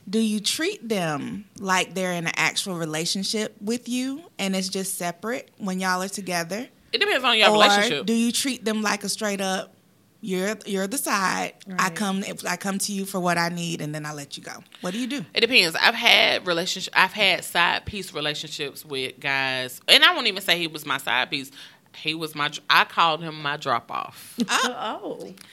Do 0.10 0.20
you 0.20 0.40
treat 0.40 0.88
them 0.88 1.46
like 1.60 1.94
they're 1.94 2.12
in 2.12 2.28
an 2.28 2.34
actual 2.36 2.76
relationship 2.76 3.56
with 3.62 3.88
you 3.88 4.22
and 4.38 4.56
it's 4.56 4.68
just 4.68 4.98
separate 4.98 5.50
when 5.58 5.80
y'all 5.80 6.02
are 6.02 6.10
together? 6.10 6.68
it 6.92 7.00
depends 7.00 7.24
on 7.24 7.36
your 7.38 7.50
or 7.50 7.54
relationship. 7.54 8.06
do 8.06 8.14
you 8.14 8.32
treat 8.32 8.64
them 8.64 8.84
like 8.84 9.04
a 9.04 9.10
straight 9.10 9.42
up 9.42 9.74
you're 10.24 10.56
you're 10.66 10.88
the 10.88 10.98
side. 10.98 11.54
I 11.68 11.88
Right. 11.88 11.96
come 11.96 12.24
I 12.48 12.56
come 12.56 12.78
to 12.80 12.94
you 12.94 13.06
for 13.06 13.20
what 13.20 13.38
I 13.38 13.50
need 13.50 13.82
and 13.82 13.94
then 13.94 14.06
I 14.06 14.14
let 14.14 14.38
you 14.38 14.44
go. 14.44 14.64
What 14.80 14.94
do 14.94 15.00
you 15.00 15.06
do? 15.06 15.26
It 15.34 15.42
depends. 15.42 15.76
I've 15.76 15.94
had 15.96 16.48
relationship. 16.48 16.94
I've 16.96 17.12
had 17.12 17.44
side 17.44 17.86
piece 17.86 18.14
relationships 18.14 18.86
with 18.86 19.20
guys, 19.20 19.82
and 19.86 20.02
I 20.02 20.14
won't 20.14 20.28
even 20.28 20.42
say 20.42 20.58
he 20.58 20.68
was 20.68 20.86
my 20.86 20.98
side 20.98 21.30
piece. 21.30 21.52
He 21.96 22.14
was 22.16 22.36
my. 22.36 22.52
I 22.70 22.84
called 22.86 23.22
him 23.24 23.42
my 23.42 23.58
drop 23.58 23.92
off. 23.92 24.36
oh. 24.50 25.34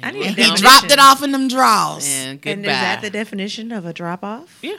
And 0.00 0.04
I 0.04 0.12
he 0.12 0.18
need 0.20 0.28
He 0.28 0.34
definition. 0.34 0.62
dropped 0.62 0.92
it 0.92 0.98
off 1.00 1.22
in 1.24 1.32
them 1.32 1.48
draws. 1.48 2.06
And 2.08 2.40
goodbye. 2.40 2.50
And 2.52 2.60
is 2.60 2.66
that 2.66 3.00
the 3.00 3.10
definition 3.10 3.72
of 3.72 3.84
a 3.86 3.92
drop 3.92 4.22
off? 4.22 4.58
yeah. 4.62 4.76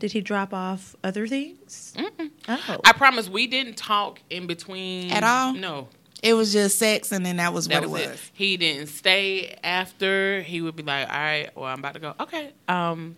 Did 0.00 0.12
he 0.12 0.20
drop 0.20 0.52
off 0.52 0.94
other 1.02 1.26
things? 1.26 1.94
Mm-mm. 1.96 2.30
Oh. 2.48 2.80
I 2.84 2.92
promise 2.92 3.28
we 3.28 3.46
didn't 3.46 3.76
talk 3.76 4.20
in 4.28 4.46
between 4.46 5.10
At 5.12 5.22
all? 5.24 5.54
No, 5.54 5.88
It 6.22 6.34
was 6.34 6.52
just 6.52 6.78
sex 6.78 7.10
and 7.10 7.24
then 7.24 7.36
that 7.38 7.54
was 7.54 7.68
that 7.68 7.82
what 7.82 7.90
was 7.90 8.00
it 8.02 8.04
it. 8.04 8.10
was. 8.10 8.30
He 8.34 8.56
didn't 8.56 8.88
stay 8.88 9.56
after. 9.64 10.42
He 10.42 10.60
would 10.60 10.76
be 10.76 10.82
like, 10.82 11.08
"All 11.08 11.14
right, 11.14 11.50
well, 11.56 11.66
I'm 11.66 11.78
about 11.78 11.94
to 11.94 12.00
go. 12.00 12.14
Okay, 12.20 12.50
um, 12.68 13.16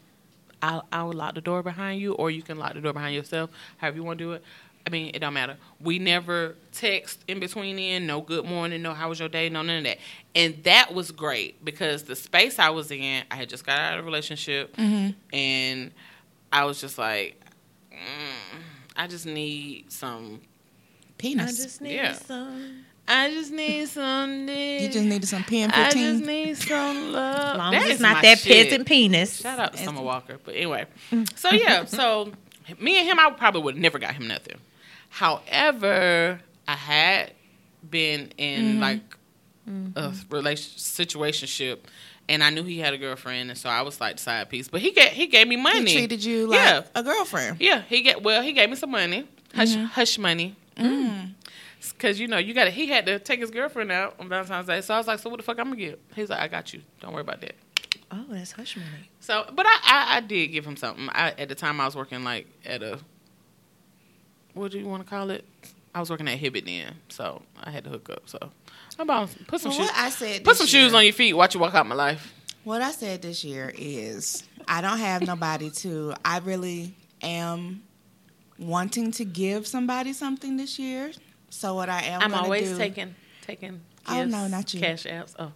I'll 0.62 0.86
I'll 0.92 1.12
lock 1.12 1.34
the 1.34 1.40
door 1.40 1.62
behind 1.62 2.00
you, 2.00 2.12
or 2.12 2.30
you 2.30 2.42
can 2.42 2.58
lock 2.58 2.74
the 2.74 2.80
door 2.82 2.92
behind 2.92 3.14
yourself. 3.16 3.50
However 3.78 3.96
you 3.96 4.04
want 4.04 4.18
to 4.18 4.24
do 4.24 4.32
it. 4.34 4.44
I 4.86 4.90
mean, 4.90 5.10
it 5.14 5.18
don't 5.18 5.34
matter. 5.34 5.56
We 5.80 5.98
never 5.98 6.54
text 6.72 7.24
in 7.26 7.40
between. 7.40 7.76
In 7.78 8.06
no 8.06 8.20
good 8.20 8.44
morning, 8.44 8.82
no 8.82 8.94
how 8.94 9.08
was 9.08 9.18
your 9.18 9.28
day, 9.28 9.48
no 9.48 9.62
none 9.62 9.78
of 9.78 9.84
that. 9.84 9.98
And 10.34 10.62
that 10.62 10.94
was 10.94 11.10
great 11.10 11.64
because 11.64 12.04
the 12.04 12.14
space 12.14 12.58
I 12.60 12.70
was 12.70 12.90
in, 12.92 13.24
I 13.30 13.34
had 13.34 13.48
just 13.48 13.66
got 13.66 13.78
out 13.78 13.98
of 13.98 14.04
a 14.04 14.06
relationship, 14.06 14.74
and 14.78 15.90
I 16.52 16.64
was 16.64 16.80
just 16.80 16.98
like, 16.98 17.40
mm, 17.92 18.60
I 18.96 19.06
just 19.08 19.26
need 19.26 19.90
some. 19.90 20.40
Penis. 21.18 21.58
I 21.60 21.64
just 21.64 21.80
need 21.80 21.94
Yeah. 21.94 22.12
some. 22.12 22.84
I 23.08 23.30
just 23.30 23.52
need 23.52 23.88
some. 23.88 24.48
you 24.48 24.88
just 24.88 25.04
needed 25.04 25.26
some 25.28 25.44
pen 25.44 25.70
15. 25.70 25.72
I 25.84 25.90
just 25.90 26.24
need 26.24 26.56
some 26.58 27.12
love. 27.12 27.52
As 27.54 27.58
long 27.58 27.70
That 27.72 27.82
as 27.82 27.84
is 27.86 27.90
it's 27.92 28.00
not 28.00 28.22
that 28.22 28.38
shit. 28.38 28.66
peasant 28.68 28.86
penis. 28.86 29.40
Shout 29.40 29.58
out 29.60 29.72
to 29.72 29.78
Summer 29.82 30.02
Walker. 30.02 30.38
But 30.44 30.54
anyway, 30.56 30.86
so 31.36 31.50
yeah, 31.52 31.84
so 31.86 32.32
me 32.80 32.98
and 32.98 33.08
him, 33.08 33.18
I 33.18 33.30
probably 33.30 33.62
would 33.62 33.74
have 33.74 33.82
never 33.82 33.98
got 33.98 34.14
him 34.14 34.26
nothing. 34.28 34.56
However, 35.08 36.40
I 36.68 36.74
had 36.74 37.32
been 37.88 38.32
in 38.36 38.64
mm-hmm. 38.64 38.80
like 38.80 39.16
a 39.66 39.70
mm-hmm. 39.70 40.34
relation 40.34 40.72
situationship, 40.76 41.78
and 42.28 42.42
I 42.42 42.50
knew 42.50 42.62
he 42.64 42.78
had 42.78 42.94
a 42.94 42.98
girlfriend, 42.98 43.50
and 43.50 43.58
so 43.58 43.68
I 43.68 43.82
was 43.82 44.00
like 44.00 44.16
the 44.16 44.22
side 44.22 44.48
piece. 44.48 44.68
But 44.68 44.80
he 44.80 44.92
get 44.92 45.12
he 45.12 45.26
gave 45.26 45.48
me 45.48 45.56
money. 45.56 45.90
He 45.90 45.96
treated 45.96 46.24
you 46.24 46.48
like 46.48 46.60
Yeah. 46.60 46.82
a 46.94 47.02
girlfriend. 47.02 47.60
Yeah, 47.60 47.82
he 47.82 48.02
get 48.02 48.22
well. 48.22 48.42
He 48.42 48.52
gave 48.52 48.70
me 48.70 48.76
some 48.76 48.90
money, 48.90 49.26
hush 49.54 49.74
hush 49.74 50.18
money. 50.18 50.56
Mm. 50.76 51.32
Cause 51.98 52.18
you 52.18 52.26
know 52.26 52.38
you 52.38 52.52
got 52.52 52.68
He 52.68 52.86
had 52.86 53.06
to 53.06 53.18
take 53.20 53.38
his 53.38 53.50
girlfriend 53.50 53.92
out 53.92 54.16
on 54.18 54.28
Valentine's 54.28 54.66
Day, 54.66 54.80
so 54.80 54.94
I 54.94 54.98
was 54.98 55.06
like, 55.06 55.20
"So 55.20 55.30
what 55.30 55.36
the 55.36 55.44
fuck 55.44 55.58
I'm 55.58 55.66
gonna 55.66 55.76
get?" 55.76 56.00
He's 56.14 56.28
like, 56.30 56.40
"I 56.40 56.48
got 56.48 56.72
you. 56.72 56.82
Don't 57.00 57.12
worry 57.12 57.20
about 57.20 57.40
that." 57.42 57.54
Oh, 58.10 58.24
that's 58.28 58.52
hush 58.52 58.76
money. 58.76 59.10
So, 59.20 59.44
but 59.52 59.66
I, 59.66 59.78
I, 59.84 60.16
I 60.16 60.20
did 60.20 60.48
give 60.48 60.64
him 60.64 60.76
something. 60.76 61.08
I, 61.10 61.30
at 61.30 61.48
the 61.48 61.54
time, 61.54 61.80
I 61.80 61.84
was 61.84 61.96
working 61.96 62.24
like 62.24 62.46
at 62.64 62.82
a 62.82 62.98
what 64.56 64.72
do 64.72 64.78
you 64.78 64.86
want 64.86 65.04
to 65.04 65.08
call 65.08 65.30
it? 65.30 65.44
I 65.94 66.00
was 66.00 66.10
working 66.10 66.28
at 66.28 66.38
Hibbett 66.38 66.66
then, 66.66 66.94
so 67.08 67.42
I 67.62 67.70
had 67.70 67.84
to 67.84 67.90
hook 67.90 68.10
up. 68.10 68.28
So, 68.28 68.38
I 68.98 69.04
bought 69.04 69.28
him- 69.30 69.44
put 69.46 69.60
some 69.60 69.70
Well, 69.70 69.80
shoes. 69.80 69.88
what 69.88 69.96
I 69.98 70.10
said 70.10 70.44
Put 70.44 70.56
some 70.56 70.66
year- 70.66 70.82
shoes 70.84 70.94
on 70.94 71.04
your 71.04 71.12
feet. 71.12 71.32
Watch 71.34 71.54
you 71.54 71.60
walk 71.60 71.74
out 71.74 71.86
my 71.86 71.94
life. 71.94 72.32
What 72.64 72.82
I 72.82 72.90
said 72.90 73.22
this 73.22 73.44
year 73.44 73.72
is 73.76 74.42
I 74.68 74.80
don't 74.80 74.98
have 74.98 75.22
nobody 75.22 75.70
to. 75.70 76.14
I 76.24 76.38
really 76.40 76.94
am 77.22 77.82
wanting 78.58 79.12
to 79.12 79.24
give 79.24 79.66
somebody 79.66 80.12
something 80.12 80.56
this 80.56 80.78
year. 80.78 81.12
So 81.50 81.74
what 81.74 81.88
I 81.88 82.02
am 82.02 82.22
I'm 82.22 82.30
gonna 82.30 82.42
always 82.42 82.70
do, 82.70 82.76
taking 82.76 83.14
taking. 83.46 83.80
Oh, 84.08 84.24
no, 84.24 84.48
not 84.48 84.72
you. 84.74 84.80
Cash 84.80 85.04
apps. 85.04 85.34
Oh, 85.38 85.52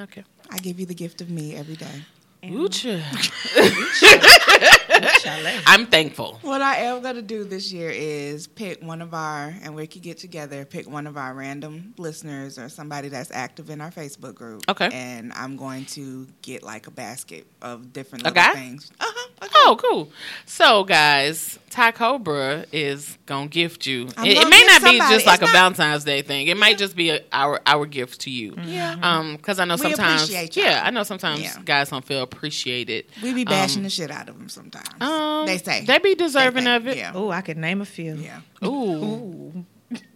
okay. 0.00 0.24
I 0.50 0.58
give 0.58 0.78
you 0.78 0.86
the 0.86 0.94
gift 0.94 1.20
of 1.20 1.30
me 1.30 1.56
every 1.56 1.76
day. 1.76 2.04
Ooh-cha. 2.44 2.90
Chalet. 5.08 5.60
I'm 5.66 5.86
thankful. 5.86 6.38
What 6.42 6.62
I 6.62 6.76
am 6.76 7.02
gonna 7.02 7.22
do 7.22 7.44
this 7.44 7.72
year 7.72 7.90
is 7.90 8.46
pick 8.46 8.82
one 8.82 9.02
of 9.02 9.14
our, 9.14 9.54
and 9.62 9.74
we 9.74 9.86
could 9.86 10.02
get 10.02 10.18
together, 10.18 10.64
pick 10.64 10.88
one 10.88 11.06
of 11.06 11.16
our 11.16 11.34
random 11.34 11.94
listeners 11.98 12.58
or 12.58 12.68
somebody 12.68 13.08
that's 13.08 13.30
active 13.30 13.70
in 13.70 13.80
our 13.80 13.90
Facebook 13.90 14.34
group. 14.34 14.62
Okay. 14.68 14.90
And 14.92 15.32
I'm 15.32 15.56
going 15.56 15.84
to 15.86 16.26
get 16.42 16.62
like 16.62 16.86
a 16.86 16.90
basket 16.90 17.46
of 17.62 17.92
different 17.92 18.24
little 18.24 18.34
guy? 18.34 18.54
things. 18.54 18.90
Uh 19.00 19.04
huh. 19.06 19.29
Oh, 19.42 19.76
cool. 19.80 20.10
So, 20.46 20.84
guys, 20.84 21.58
Ty 21.70 21.92
Cobra 21.92 22.66
is 22.72 23.16
gonna 23.26 23.46
gift 23.48 23.86
you. 23.86 24.02
It, 24.06 24.08
it 24.08 24.34
gonna 24.34 24.50
may 24.50 24.58
gift 24.58 24.66
not 24.68 24.80
be 24.82 24.86
somebody. 24.98 25.14
just 25.14 25.26
like 25.26 25.40
It's 25.40 25.50
a 25.50 25.52
not- 25.52 25.52
Valentine's 25.52 26.04
Day 26.04 26.22
thing. 26.22 26.48
It 26.48 26.56
might 26.56 26.76
just 26.78 26.94
be 26.94 27.10
a, 27.10 27.20
our 27.32 27.60
our 27.64 27.86
gift 27.86 28.22
to 28.22 28.30
you. 28.30 28.54
Yeah. 28.64 28.96
Um, 29.02 29.36
because 29.36 29.58
I 29.58 29.64
know 29.64 29.76
sometimes, 29.76 30.24
appreciate 30.24 30.56
yeah, 30.56 30.82
I 30.84 30.90
know 30.90 31.04
sometimes 31.04 31.40
Yeah. 31.40 31.56
guys 31.64 31.88
don't 31.90 32.04
feel 32.04 32.22
appreciated. 32.22 33.06
We 33.22 33.32
be 33.32 33.44
bashing 33.44 33.78
Um, 33.80 33.84
the 33.84 33.90
shit 33.90 34.10
out 34.10 34.28
of 34.28 34.36
them 34.38 34.48
sometimes. 34.48 35.00
Um, 35.00 35.46
they 35.46 35.58
say. 35.58 35.84
they 35.84 35.98
be 35.98 36.14
deserving 36.14 36.64
They 36.64 36.74
of 36.76 36.86
it. 36.88 36.96
Yeah. 36.98 37.12
Oh, 37.14 37.30
I 37.30 37.40
could 37.40 37.56
name 37.56 37.80
a 37.80 37.86
few. 37.86 38.14
Yeah. 38.16 38.40
Ooh, 38.64 38.68
Ooh. 38.68 39.64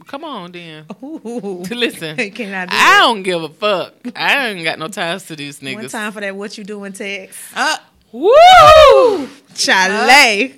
come 0.07 0.25
on, 0.25 0.53
then. 0.53 0.85
Ooh. 1.03 1.65
Listen, 1.71 2.17
Can 2.33 2.53
I 2.53 2.67
do 2.67 2.75
I 2.77 2.97
it? 2.97 3.01
don't 3.01 3.23
give 3.23 3.43
a 3.43 3.49
fuck. 3.49 3.95
I 4.17 4.49
ain't 4.49 4.65
got 4.65 4.79
no 4.79 4.89
ties 4.89 5.25
to 5.27 5.37
these 5.37 5.63
One 5.63 5.73
niggas. 5.75 5.93
time 5.93 6.13
for 6.13 6.21
that 6.21 6.37
what 6.37 6.59
you 6.59 6.65
doing 6.65 6.93
text. 6.93 7.39
Uh, 7.55 7.77
Woo! 8.15 9.29
Chalet. 9.57 10.55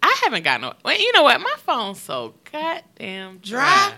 I 0.00 0.20
haven't 0.22 0.44
got 0.44 0.60
no. 0.60 0.72
Well, 0.84 0.96
you 0.96 1.12
know 1.12 1.24
what? 1.24 1.40
My 1.40 1.54
phone's 1.58 2.00
so 2.00 2.34
goddamn 2.52 3.38
dry. 3.38 3.88
Dry? 3.88 3.94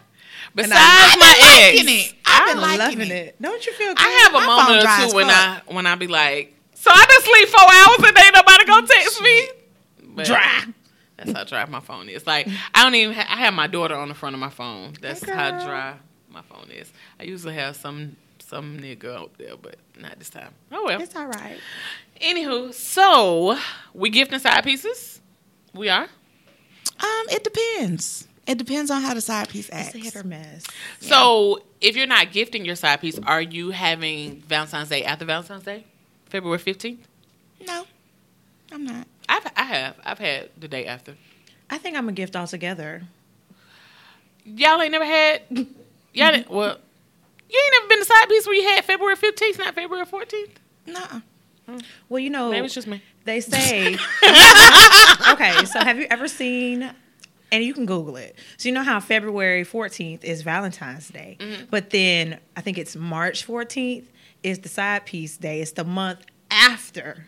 Besides 0.54 0.74
I've 0.74 1.18
my 1.18 1.34
ex, 1.42 1.78
liking 1.78 1.94
it. 1.94 2.14
I've 2.24 2.54
been 2.54 2.78
loving 2.78 3.00
it. 3.02 3.10
it. 3.10 3.42
Don't 3.42 3.66
you 3.66 3.72
feel 3.74 3.88
good? 3.88 3.98
I 3.98 4.08
have 4.08 4.34
a 4.34 4.38
My 4.38 4.46
moment 4.46 4.84
or 4.84 5.10
two 5.10 5.14
when. 5.14 5.26
I 5.26 5.60
when 5.66 5.86
I 5.86 5.94
be 5.96 6.06
like, 6.06 6.54
so 6.74 6.90
I 6.90 7.04
just 7.06 7.26
sleep 7.26 7.48
four 7.48 7.60
hours 7.60 8.08
and 8.08 8.18
ain't 8.18 8.34
nobody 8.34 8.64
gonna 8.64 8.86
text 8.86 9.20
me. 9.20 9.48
But 10.14 10.24
dry. 10.24 10.64
That's 11.18 11.32
how 11.32 11.44
dry 11.44 11.66
my 11.66 11.80
phone 11.80 12.08
is. 12.08 12.26
Like 12.26 12.48
I 12.74 12.82
don't 12.82 12.94
even. 12.94 13.14
Ha- 13.14 13.26
I 13.28 13.36
have 13.40 13.52
my 13.52 13.66
daughter 13.66 13.94
on 13.94 14.08
the 14.08 14.14
front 14.14 14.34
of 14.34 14.40
my 14.40 14.48
phone. 14.48 14.94
That's 15.02 15.22
how 15.28 15.50
dry 15.66 15.96
my 16.30 16.40
phone 16.42 16.70
is. 16.70 16.90
I 17.18 17.24
usually 17.24 17.54
have 17.54 17.76
some 17.76 18.16
some 18.50 18.78
nigga 18.78 19.16
out 19.16 19.30
there, 19.38 19.56
but 19.56 19.76
not 19.96 20.18
this 20.18 20.28
time. 20.28 20.52
Oh 20.72 20.84
well. 20.84 21.00
It's 21.00 21.14
all 21.14 21.26
right. 21.26 21.56
Anywho, 22.20 22.74
so 22.74 23.56
we 23.94 24.10
gifting 24.10 24.40
side 24.40 24.64
pieces. 24.64 25.20
We 25.72 25.88
are. 25.88 26.02
Um, 26.02 27.26
it 27.30 27.44
depends. 27.44 28.26
It 28.48 28.58
depends 28.58 28.90
on 28.90 29.02
how 29.02 29.14
the 29.14 29.20
side 29.20 29.48
piece 29.48 29.70
acts. 29.72 29.94
It's 29.94 29.94
a 29.94 29.98
hit 29.98 30.16
or 30.16 30.26
miss. 30.26 30.66
So 30.98 31.62
if 31.80 31.96
you're 31.96 32.08
not 32.08 32.32
gifting 32.32 32.64
your 32.64 32.74
side 32.74 33.00
piece, 33.00 33.20
are 33.20 33.40
you 33.40 33.70
having 33.70 34.40
Valentine's 34.40 34.88
Day 34.88 35.04
after 35.04 35.24
Valentine's 35.24 35.62
Day, 35.62 35.84
February 36.26 36.58
fifteenth? 36.58 37.06
No, 37.64 37.86
I'm 38.72 38.84
not. 38.84 39.06
I've 39.28 39.46
I 39.56 39.62
have 39.62 39.96
I've 40.04 40.18
had 40.18 40.50
the 40.58 40.66
day 40.66 40.86
after. 40.86 41.14
I 41.70 41.78
think 41.78 41.96
I'm 41.96 42.08
a 42.08 42.12
gift 42.12 42.34
altogether. 42.34 43.02
Y'all 44.44 44.82
ain't 44.82 44.90
never 44.90 45.04
had. 45.04 45.42
Y'all 46.12 46.32
didn't, 46.32 46.50
well, 46.50 46.78
you 47.50 47.60
ain't 47.64 47.74
never 47.82 47.88
been 47.88 47.98
the 48.00 48.04
side 48.04 48.28
piece 48.28 48.46
where 48.46 48.54
you 48.54 48.62
had 48.68 48.84
February 48.84 49.16
fifteenth, 49.16 49.58
not 49.58 49.74
February 49.74 50.06
fourteenth. 50.06 50.58
No. 50.86 51.22
Well, 52.08 52.18
you 52.18 52.30
know, 52.30 52.50
Maybe 52.50 52.64
it's 52.66 52.74
just 52.74 52.88
me. 52.88 53.00
they 53.24 53.40
say. 53.40 53.94
okay, 55.30 55.64
so 55.66 55.78
have 55.80 55.98
you 55.98 56.06
ever 56.10 56.26
seen? 56.28 56.90
And 57.52 57.64
you 57.64 57.74
can 57.74 57.84
Google 57.86 58.16
it. 58.16 58.36
So 58.58 58.68
you 58.68 58.74
know 58.74 58.82
how 58.84 59.00
February 59.00 59.64
14th 59.64 60.22
is 60.24 60.42
Valentine's 60.42 61.08
Day, 61.08 61.36
Mm-hmm. 61.40 61.64
but 61.70 61.90
then 61.90 62.38
I 62.56 62.60
think 62.60 62.78
it's 62.78 62.94
March 62.94 63.44
14th 63.46 64.04
is 64.44 64.60
the 64.60 64.68
side 64.68 65.04
piece 65.04 65.36
day. 65.36 65.60
It's 65.60 65.72
the 65.72 65.84
month 65.84 66.20
after. 66.50 67.26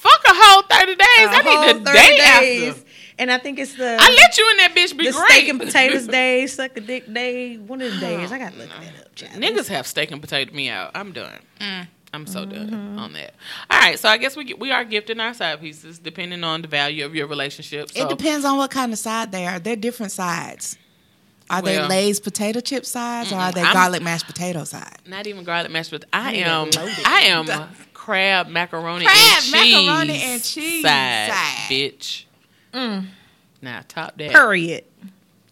Fuck 0.00 0.22
a 0.26 0.32
whole 0.34 0.62
thirty 0.62 0.94
days. 0.94 1.06
A 1.18 1.30
I 1.30 1.42
need 1.74 1.80
the 1.80 1.90
30 1.90 1.98
day 1.98 2.16
days. 2.40 2.68
after. 2.70 2.84
And 3.18 3.30
I 3.30 3.36
think 3.36 3.58
it's 3.58 3.74
the 3.74 3.96
I 4.00 4.08
let 4.10 4.38
you 4.38 4.48
in 4.52 4.56
that 4.58 4.74
bitch. 4.74 4.96
Be 4.96 5.06
the 5.06 5.12
great. 5.12 5.30
steak 5.30 5.48
and 5.48 5.60
potatoes 5.60 6.06
day, 6.06 6.46
suck 6.46 6.74
a 6.76 6.80
dick 6.80 7.12
day, 7.12 7.56
one 7.56 7.82
of 7.82 7.92
the 7.92 8.00
days. 8.00 8.32
I 8.32 8.38
got 8.38 8.52
to 8.52 8.58
look 8.58 8.68
that 8.70 9.06
up, 9.06 9.14
child. 9.14 9.32
Niggas 9.34 9.68
have 9.68 9.86
steak 9.86 10.10
and 10.10 10.22
potato 10.22 10.54
me 10.54 10.70
out. 10.70 10.92
I'm 10.94 11.12
done. 11.12 11.38
Mm. 11.60 11.86
I'm 12.14 12.26
so 12.26 12.46
Mm-hmm. 12.46 12.70
done 12.70 12.98
on 12.98 13.12
that. 13.12 13.34
All 13.70 13.78
right, 13.78 13.98
so 13.98 14.08
I 14.08 14.16
guess 14.16 14.36
we 14.36 14.54
we 14.54 14.72
are 14.72 14.84
gifting 14.84 15.20
our 15.20 15.34
side 15.34 15.60
pieces 15.60 15.98
depending 15.98 16.42
on 16.44 16.62
the 16.62 16.68
value 16.68 17.04
of 17.04 17.14
your 17.14 17.26
relationship. 17.26 17.90
So 17.90 18.02
It 18.02 18.08
depends 18.08 18.44
on 18.46 18.56
what 18.56 18.70
kind 18.70 18.92
of 18.92 18.98
side 18.98 19.30
they 19.32 19.46
are. 19.46 19.58
They're 19.58 19.76
different 19.76 20.12
sides. 20.12 20.78
Are 21.50 21.60
they 21.60 21.76
Well- 21.78 21.88
Lay's 21.88 22.20
potato 22.20 22.60
chip 22.60 22.86
sides 22.86 23.32
or 23.32 23.36
are 23.36 23.52
they 23.52 23.60
I'm- 23.60 23.72
garlic 23.74 24.02
mashed 24.02 24.26
potato 24.26 24.64
side? 24.64 24.96
not 25.06 25.26
even 25.26 25.44
garlic 25.44 25.70
mashed 25.70 25.92
with 25.92 26.04
I 26.12 26.34
am. 26.36 26.70
I 27.04 27.20
am 27.34 27.46
crab 28.00 28.48
macaroni 28.48 29.04
Crab, 29.04 29.16
and 29.18 29.42
cheese 29.44 29.52
macaroni 29.52 30.22
and 30.22 30.42
cheese 30.42 30.82
side, 30.82 31.30
side. 31.30 31.70
bitch. 31.70 32.24
Mm. 32.72 33.06
Now 33.60 33.82
top 33.86 34.16
that. 34.16 34.30
Period. 34.30 34.84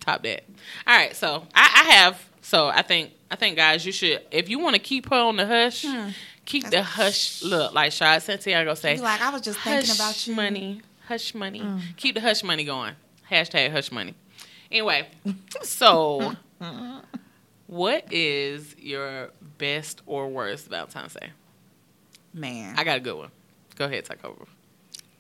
top 0.01 0.23
that. 0.23 0.45
All 0.87 0.97
right, 0.97 1.15
so 1.15 1.47
I, 1.55 1.85
I 1.85 1.91
have. 1.93 2.27
So 2.41 2.69
I 2.69 2.81
think 2.81 3.13
I 3.31 3.37
think 3.37 3.57
guys, 3.57 3.85
you 3.85 3.93
should 3.93 4.23
if 4.31 4.49
you 4.49 4.59
want 4.59 4.77
to 4.77 4.81
keep 4.81 5.11
her 5.11 5.17
on 5.17 5.37
the 5.37 5.47
hush, 5.47 5.85
keep 6.47 6.71
the 6.71 6.83
hush 6.83 7.43
look 7.43 7.75
like 7.75 7.93
Shad 7.93 8.23
Santiago 8.23 8.73
say. 8.75 8.99
Like, 8.99 9.21
I 9.21 9.29
was 9.29 9.43
just 9.43 9.61
thinking 9.61 9.95
about 9.95 10.27
you. 10.27 10.35
money, 10.35 10.81
hush 11.07 11.35
money. 11.35 11.63
Keep 11.99 12.15
the 12.15 12.23
hush 12.23 12.43
money 12.43 12.65
going. 12.65 12.95
Hashtag 13.31 13.71
hush 13.71 13.93
money. 13.93 14.15
Anyway, 14.73 15.07
so 15.63 16.33
what 17.67 18.11
is 18.11 18.75
your 18.79 19.33
best 19.59 20.01
or 20.07 20.29
worst 20.29 20.69
Valentine's 20.69 21.13
Day? 21.13 21.31
Man, 22.35 22.79
I 22.79 22.85
got 22.85 22.97
a 22.99 23.01
good 23.01 23.17
one. 23.17 23.31
Go 23.77 23.87
ahead, 23.87 24.05
take 24.05 24.25
over. 24.25 24.45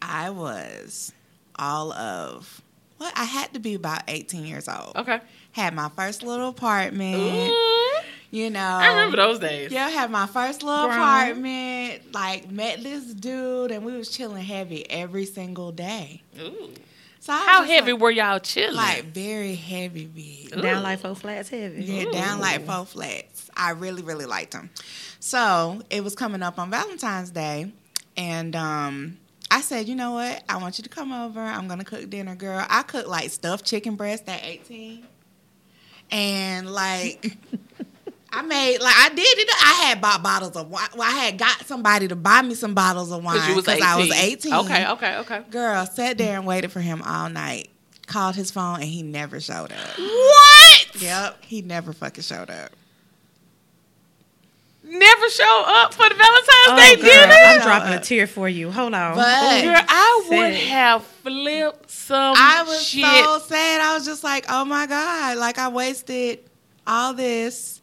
I 0.03 0.31
was 0.31 1.13
all 1.57 1.93
of 1.93 2.61
what 2.99 3.13
I 3.17 3.25
had 3.25 3.53
to 3.55 3.61
be 3.61 3.75
about 3.75 4.03
18 4.09 4.45
years 4.45 4.69
old. 4.69 4.97
Okay. 4.97 5.21
Had 5.53 5.75
my 5.75 5.89
first 5.91 6.23
little 6.23 6.49
apartment. 6.51 7.17
Ooh, 7.53 8.01
You 8.31 8.51
know, 8.51 8.61
I 8.61 8.89
remember 8.91 9.17
those 9.17 9.39
days. 9.39 9.71
Yeah, 9.73 9.87
I 9.87 9.91
had 9.91 10.11
my 10.11 10.27
first 10.27 10.63
little 10.63 10.87
Grown. 10.87 10.99
apartment. 10.99 12.13
Like 12.13 12.51
met 12.51 12.83
this 12.83 13.05
dude, 13.05 13.71
and 13.71 13.85
we 13.85 13.97
was 13.97 14.11
chilling 14.11 14.45
heavy 14.45 14.89
every 14.91 15.25
single 15.25 15.73
day. 15.73 16.23
Ooh. 16.41 16.71
So 17.21 17.33
How 17.33 17.65
heavy 17.65 17.93
Like, 17.93 18.01
were 18.01 18.11
y'all 18.11 18.39
chilling? 18.39 18.77
like 18.77 19.05
very 19.07 19.55
heavy, 19.55 20.07
big. 20.07 20.57
Ooh. 20.57 20.63
Down 20.63 20.83
like 20.83 21.01
four 21.01 21.15
flats 21.17 21.49
heavy. 21.49 21.83
Yeah, 21.85 22.05
down 22.11 22.39
like 22.41 22.65
four 22.65 22.85
flats. 22.87 23.51
I 23.57 23.71
really, 23.71 24.03
really 24.03 24.25
liked 24.27 24.53
them. 24.53 24.71
So 25.21 25.83
it 25.91 26.05
was 26.05 26.15
coming 26.15 26.43
up 26.43 26.59
on 26.59 26.71
Valentine's 26.71 27.31
Day, 27.31 27.73
and 28.17 28.55
um, 28.55 29.19
I 29.51 29.61
said, 29.61 29.89
you 29.89 29.95
know 29.95 30.13
what? 30.13 30.43
I 30.49 30.59
want 30.59 30.79
you 30.79 30.85
to 30.85 30.91
come 30.91 31.13
over. 31.13 31.41
I'm 31.41 31.67
gonna 31.69 31.85
cook 31.85 32.09
dinner, 32.09 32.35
girl. 32.35 32.65
I 32.69 32.83
cooked 32.83 33.09
like 33.09 33.31
stuffed 33.31 33.65
chicken 33.65 33.97
breast 33.97 34.25
at 34.29 34.45
18, 34.45 35.07
and 36.11 36.71
like. 36.71 37.37
I 38.31 38.43
made 38.43 38.79
like 38.81 38.95
I 38.95 39.09
did 39.09 39.21
it. 39.21 39.49
I 39.65 39.87
had 39.87 40.03
bought 40.03 40.23
bottles 40.23 40.55
of 40.55 40.69
wine. 40.71 40.89
Well, 40.95 41.09
I 41.09 41.25
had 41.25 41.39
got 41.39 41.65
somebody 41.65 42.09
to 42.09 42.15
buy 42.15 42.43
me 42.43 42.55
some 42.55 42.75
bottles 42.75 43.11
of 43.11 43.25
wine 43.25 43.37
Because 43.37 43.49
you 43.49 43.55
was 43.55 43.69
18. 43.69 43.83
I 43.83 43.97
was 43.97 44.11
18. 44.11 44.53
Okay, 44.53 44.87
okay, 44.87 45.17
okay. 45.17 45.43
Girl, 45.51 45.87
sat 45.87 46.19
there 46.19 46.37
and 46.37 46.47
waited 46.47 46.71
for 46.71 46.81
him 46.81 47.01
all 47.01 47.31
night. 47.31 47.71
Called 48.07 48.37
his 48.37 48.51
phone 48.51 48.77
and 48.77 48.85
he 48.85 49.03
never 49.03 49.41
showed 49.41 49.73
up. 49.73 49.99
What? 49.99 51.01
Yep, 51.01 51.43
he 51.45 51.63
never 51.63 51.95
fucking 51.95 52.23
showed 52.23 52.51
up. 52.51 52.71
Never 54.89 55.29
show 55.29 55.65
up 55.67 55.93
for 55.93 56.09
the 56.09 56.15
Valentine's 56.15 56.69
Oh, 56.69 56.77
Day 56.77 56.97
girl, 56.97 57.05
dinner? 57.11 57.35
I'm 57.35 57.61
dropping 57.61 57.93
a 57.95 58.01
tear 58.01 58.27
for 58.27 58.49
you. 58.49 58.71
Hold 58.71 58.95
on. 58.95 59.17
But- 59.17 59.63
Girl, 59.63 59.77
I 59.87 60.25
Say 60.29 60.39
would 60.39 60.55
have 60.55 61.05
flipped 61.05 61.91
some 61.91 62.35
I 62.37 62.63
was 62.67 62.87
shit. 62.87 63.05
so 63.05 63.39
sad. 63.41 63.81
I 63.83 63.95
was 63.95 64.05
just 64.07 64.25
like, 64.25 64.47
oh 64.49 64.65
my 64.65 64.87
God. 64.87 65.37
Like 65.39 65.59
I 65.59 65.69
wasted 65.69 66.41
all 66.87 67.13
this. 67.15 67.83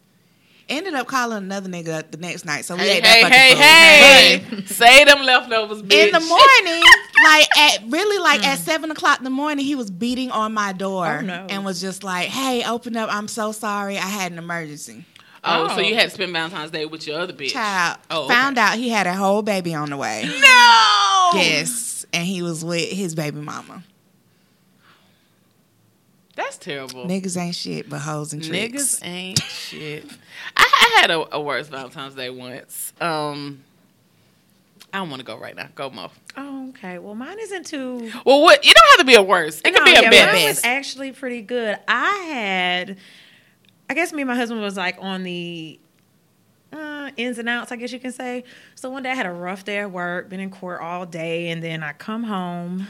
Ended 0.68 0.96
up 0.96 1.06
calling 1.06 1.38
another 1.38 1.70
nigga 1.70 2.10
the 2.10 2.18
next 2.18 2.44
night. 2.44 2.66
So 2.66 2.76
we 2.76 2.82
hey, 2.82 2.98
ate 2.98 3.06
hey, 3.06 3.22
that 3.22 3.30
fucking 3.30 3.58
hey, 3.64 4.40
food. 4.40 4.60
hey. 4.62 4.66
Say 4.74 5.04
them 5.04 5.22
leftovers, 5.24 5.84
bitch. 5.84 6.08
in 6.08 6.12
the 6.12 6.20
morning, 6.22 6.82
like 7.24 7.48
at 7.56 7.84
really 7.88 8.18
like 8.18 8.44
at 8.44 8.58
mm. 8.58 8.62
seven 8.64 8.90
o'clock 8.90 9.20
in 9.20 9.26
the 9.26 9.30
morning, 9.30 9.64
he 9.64 9.76
was 9.76 9.92
beating 9.92 10.32
on 10.32 10.56
my 10.56 10.74
door 10.74 11.20
Oh, 11.20 11.22
no. 11.22 11.46
and 11.52 11.64
was 11.64 11.80
just 11.80 12.04
like, 12.04 12.30
Hey, 12.30 12.64
open 12.68 12.98
up. 12.98 13.14
I'm 13.14 13.28
so 13.28 13.52
sorry. 13.52 13.98
I 14.00 14.08
had 14.08 14.32
an 14.32 14.40
emergency. 14.40 15.06
Oh, 15.48 15.68
so 15.70 15.76
Oh. 15.76 15.80
you 15.80 15.96
had 15.96 16.06
to 16.06 16.10
spend 16.10 16.32
Valentine's 16.34 16.72
Day 16.72 16.86
with 16.86 17.06
your 17.08 17.20
other 17.20 17.34
bitch. 17.34 17.52
Child. 17.52 17.98
Oh, 18.10 18.26
okay. 18.26 18.34
Found 18.34 18.58
out 18.58 18.78
he 18.78 18.90
had 18.90 19.06
a 19.08 19.14
whole 19.14 19.42
baby 19.42 19.74
on 19.76 19.90
the 19.90 19.98
way. 19.98 20.24
No! 20.26 21.30
Yes. 21.36 22.06
And 22.14 22.26
he 22.26 22.42
was 22.42 22.64
with 22.66 22.90
his 22.90 23.14
baby 23.16 23.40
mama. 23.42 23.84
That's 26.36 26.58
terrible. 26.58 27.06
Niggas 27.06 27.38
ain't 27.38 27.56
shit 27.56 27.90
but 27.90 28.00
hoes 28.00 28.34
and 28.34 28.44
tricks. 28.44 29.00
Niggas 29.00 29.06
ain't 29.08 29.40
shit. 29.42 30.06
I, 30.58 30.64
I 30.98 31.00
had 31.02 31.12
a, 31.12 31.36
a 31.36 31.40
worse 31.42 31.68
Valentine's 31.68 32.14
Day 32.16 32.30
once. 32.30 32.92
Um, 33.00 33.64
I 34.92 34.98
don't 34.98 35.10
want 35.10 35.22
to 35.22 35.26
go 35.26 35.38
right 35.38 35.56
now. 35.56 35.70
Go 35.76 35.90
Mo. 35.90 36.12
Oh, 36.36 36.70
okay. 36.70 37.00
Well, 37.00 37.16
mine 37.16 37.38
isn't 37.40 37.66
too. 37.68 38.12
Well, 38.26 38.42
what? 38.42 38.66
You 38.66 38.74
don't 38.74 38.88
have 38.92 39.00
to 39.00 39.06
be 39.06 39.16
a 39.16 39.22
worse. 39.24 39.60
It 39.64 39.74
could 39.74 39.76
No, 39.76 39.86
be 39.86 39.92
a 39.92 40.02
yeah, 40.02 40.10
best. 40.10 40.34
Mine 40.36 40.46
was 40.48 40.64
actually 40.66 41.12
pretty 41.14 41.42
good. 41.42 41.78
I 41.88 42.16
had 42.30 42.98
I 43.90 43.94
guess 43.94 44.12
me 44.14 44.22
and 44.24 44.30
my 44.30 44.36
husband 44.36 44.62
was 44.62 44.78
like 44.78 44.98
on 45.00 45.24
the 45.24 45.80
uh, 46.74 47.12
ins 47.18 47.38
and 47.38 47.48
outs, 47.48 47.72
I 47.72 47.76
guess 47.76 47.92
you 47.92 48.00
can 48.00 48.12
say. 48.12 48.44
So 48.76 48.90
one 48.90 49.04
day 49.04 49.12
I 49.12 49.16
had 49.16 49.26
a 49.26 49.32
rough 49.32 49.64
day 49.64 49.80
at 49.80 49.92
work, 49.92 50.30
been 50.30 50.40
in 50.40 50.50
court 50.50 50.82
all 50.82 51.06
day, 51.06 51.50
and 51.50 51.64
then 51.64 51.84
I 51.84 51.94
come 51.94 52.24
home. 52.24 52.88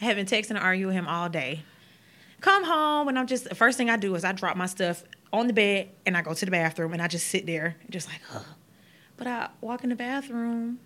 I 0.00 0.04
have 0.04 0.16
been 0.16 0.26
texting 0.26 0.50
and 0.50 0.58
arguing 0.58 0.88
with 0.88 0.96
him 0.96 1.08
all 1.08 1.28
day. 1.28 1.62
Come 2.40 2.64
home, 2.64 3.08
and 3.08 3.18
I'm 3.18 3.26
just 3.26 3.48
the 3.48 3.54
first 3.54 3.76
thing 3.76 3.90
I 3.90 3.96
do 3.96 4.14
is 4.14 4.24
I 4.24 4.32
drop 4.32 4.56
my 4.56 4.66
stuff 4.66 5.04
on 5.32 5.46
the 5.46 5.52
bed 5.52 5.90
and 6.06 6.16
I 6.16 6.22
go 6.22 6.34
to 6.34 6.44
the 6.44 6.50
bathroom 6.50 6.92
and 6.92 7.02
I 7.02 7.06
just 7.06 7.28
sit 7.28 7.46
there, 7.46 7.76
just 7.88 8.08
like, 8.08 8.20
huh. 8.28 8.40
But 9.16 9.26
I 9.26 9.50
walk 9.60 9.84
in 9.84 9.90
the 9.90 9.96
bathroom 9.96 10.78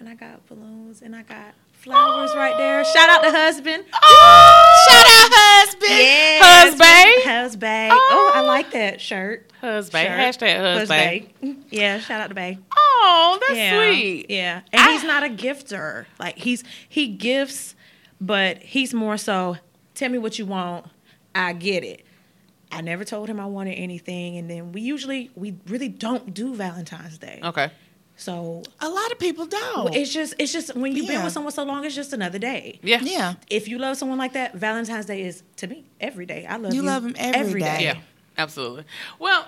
and 0.00 0.08
I 0.08 0.16
got 0.16 0.44
balloons 0.48 1.02
and 1.02 1.14
I 1.14 1.22
got 1.22 1.54
flowers 1.76 2.34
right 2.34 2.56
there. 2.56 2.84
Shout 2.84 3.08
out 3.08 3.22
to 3.22 3.30
husband. 3.30 3.84
Oh, 3.92 4.86
shout 4.88 5.06
out 5.06 5.30
husband. 5.32 5.90
Yeah, 5.90 6.38
Husband. 6.42 7.24
Husband. 7.24 7.90
Oh. 7.92 8.32
oh, 8.34 8.38
I 8.38 8.40
like 8.42 8.70
that 8.72 9.00
shirt. 9.00 9.50
Husband. 9.60 10.06
Shirt. 10.06 10.18
Hashtag 10.18 10.56
husband. 10.58 11.28
Husband. 11.40 11.64
Yeah, 11.70 11.98
shout 12.00 12.20
out 12.20 12.28
to 12.28 12.34
Bay. 12.34 12.58
Oh, 12.76 13.38
that's 13.40 13.58
yeah. 13.58 13.90
sweet. 13.90 14.26
Yeah. 14.30 14.60
And 14.72 14.80
I- 14.82 14.92
he's 14.92 15.04
not 15.04 15.22
a 15.24 15.28
gifter. 15.28 16.06
Like 16.18 16.36
he's 16.38 16.64
he 16.88 17.08
gifts, 17.08 17.74
but 18.20 18.58
he's 18.58 18.92
more 18.94 19.16
so 19.16 19.56
tell 19.94 20.08
me 20.10 20.18
what 20.18 20.38
you 20.38 20.46
want. 20.46 20.86
I 21.34 21.52
get 21.52 21.84
it. 21.84 22.04
I 22.72 22.80
never 22.80 23.04
told 23.04 23.28
him 23.28 23.38
I 23.38 23.46
wanted 23.46 23.74
anything 23.74 24.36
and 24.38 24.50
then 24.50 24.72
we 24.72 24.80
usually 24.80 25.30
we 25.36 25.56
really 25.68 25.88
don't 25.88 26.34
do 26.34 26.54
Valentine's 26.54 27.16
Day. 27.18 27.40
Okay. 27.42 27.70
So 28.18 28.62
A 28.80 28.88
lot 28.88 29.12
of 29.12 29.18
people 29.18 29.44
don't. 29.46 29.94
it's 29.94 30.12
just 30.12 30.34
it's 30.38 30.52
just 30.52 30.74
when 30.74 30.96
you've 30.96 31.06
been 31.06 31.22
with 31.22 31.32
someone 31.32 31.52
so 31.52 31.64
long, 31.64 31.84
it's 31.84 31.94
just 31.94 32.12
another 32.12 32.38
day. 32.38 32.80
Yeah. 32.82 33.00
yeah. 33.02 33.34
If 33.50 33.68
you 33.68 33.78
love 33.78 33.96
someone 33.98 34.18
like 34.18 34.32
that, 34.32 34.54
Valentine's 34.54 35.04
Day 35.06 35.22
is 35.22 35.42
to 35.56 35.66
me 35.66 35.84
every 36.00 36.24
day. 36.26 36.46
I 36.46 36.56
love 36.56 36.72
you. 36.72 36.80
You 36.80 36.86
love 36.86 37.04
'em 37.04 37.14
every 37.18 37.60
day. 37.60 37.78
Yeah. 37.82 37.98
Absolutely. 38.38 38.84
Well, 39.18 39.46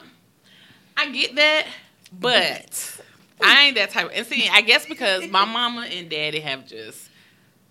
I 0.97 1.11
get 1.11 1.35
that, 1.37 1.67
but 2.13 3.01
I 3.43 3.65
ain't 3.67 3.77
that 3.77 3.91
type. 3.91 4.11
And 4.15 4.27
see, 4.27 4.49
I 4.53 4.61
guess 4.63 4.85
because 4.87 5.27
my 5.29 5.45
mama 5.59 5.87
and 5.91 6.09
daddy 6.11 6.41
have 6.41 6.67
just 6.67 7.09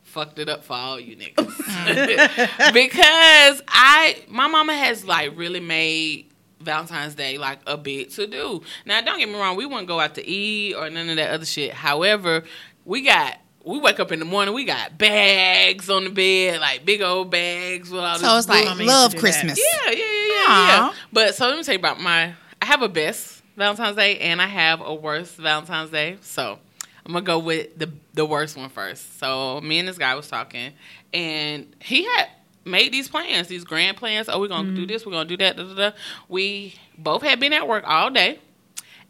fucked 0.04 0.40
it 0.40 0.50
up 0.50 0.64
for 0.64 0.74
all 0.74 1.00
you 1.00 1.16
niggas. 1.16 1.36
Mm. 1.36 2.74
because 2.74 3.62
I, 3.68 4.24
my 4.30 4.48
mama 4.48 4.74
has 4.74 5.06
like 5.06 5.38
really 5.38 5.60
made 5.60 6.27
Valentine's 6.60 7.16
Day 7.16 7.38
like 7.38 7.60
a 7.68 7.78
big 7.78 8.10
to 8.12 8.28
do. 8.28 8.62
Now, 8.86 9.02
don't 9.02 9.20
get 9.20 9.30
me 9.30 9.36
wrong, 9.36 9.56
we 9.58 9.66
wouldn't 9.66 9.88
go 9.88 10.00
out 10.00 10.16
to 10.16 10.28
eat 10.28 10.74
or 10.76 10.90
none 10.90 11.10
of 11.10 11.16
that 11.18 11.32
other 11.32 11.46
shit. 11.46 11.74
However, 11.74 12.44
we 12.86 13.02
got. 13.04 13.38
We 13.66 13.80
wake 13.80 14.00
up 14.00 14.14
in 14.14 14.20
the 14.20 14.26
morning. 14.26 14.54
We 14.54 14.64
got 14.64 14.98
bags 14.98 15.90
on 15.90 16.06
the 16.06 16.10
bed, 16.10 16.62
like 16.62 16.86
big 16.86 17.02
old 17.02 17.30
bags 17.30 17.90
with 17.90 18.00
all 18.00 18.18
So 18.18 18.38
it's 18.38 18.48
like 18.48 18.64
Mama 18.64 18.82
love 18.86 19.12
do 19.12 19.18
that. 19.18 19.20
Christmas. 19.20 19.60
yeah, 19.60 19.92
yeah, 19.92 19.98
yeah, 19.98 20.06
yeah, 20.06 20.68
yeah. 20.68 20.94
But 21.12 21.36
so 21.36 21.48
let 21.50 21.58
me 21.58 21.64
tell 21.64 21.74
you 21.74 21.80
about 21.80 22.00
my. 22.00 22.34
I 22.62 22.66
have 22.66 22.82
a 22.82 22.88
best 22.88 23.44
Valentine's 23.58 23.98
Day 23.98 24.20
and 24.20 24.42
I 24.42 24.48
have 24.48 24.80
a 24.80 24.94
worst 24.96 25.36
Valentine's 25.36 25.90
Day. 25.90 26.18
So 26.22 26.60
I'm 27.06 27.12
gonna 27.12 27.26
go 27.26 27.40
with 27.40 27.78
the 27.78 27.92
the 28.14 28.26
worst 28.26 28.56
one 28.56 28.70
first. 28.70 29.20
So 29.20 29.60
me 29.60 29.80
and 29.80 29.88
this 29.90 29.98
guy 29.98 30.16
was 30.16 30.30
talking, 30.30 30.72
and 31.14 31.68
he 31.82 32.06
had 32.06 32.28
made 32.68 32.92
these 32.92 33.08
plans, 33.08 33.48
these 33.48 33.64
grand 33.64 33.98
plans. 33.98 34.30
Oh, 34.30 34.40
we're 34.40 34.48
gonna 34.48 34.72
do 34.72 34.82
mm-hmm. 34.82 34.88
this. 34.88 35.06
We're 35.06 35.14
gonna 35.14 35.30
do 35.30 35.38
that. 35.38 35.58
Da, 35.58 35.64
da, 35.64 35.74
da. 35.74 35.92
We 36.28 36.76
both 36.98 37.24
had 37.24 37.40
been 37.40 37.54
at 37.54 37.68
work 37.68 37.84
all 37.88 38.10
day, 38.10 38.40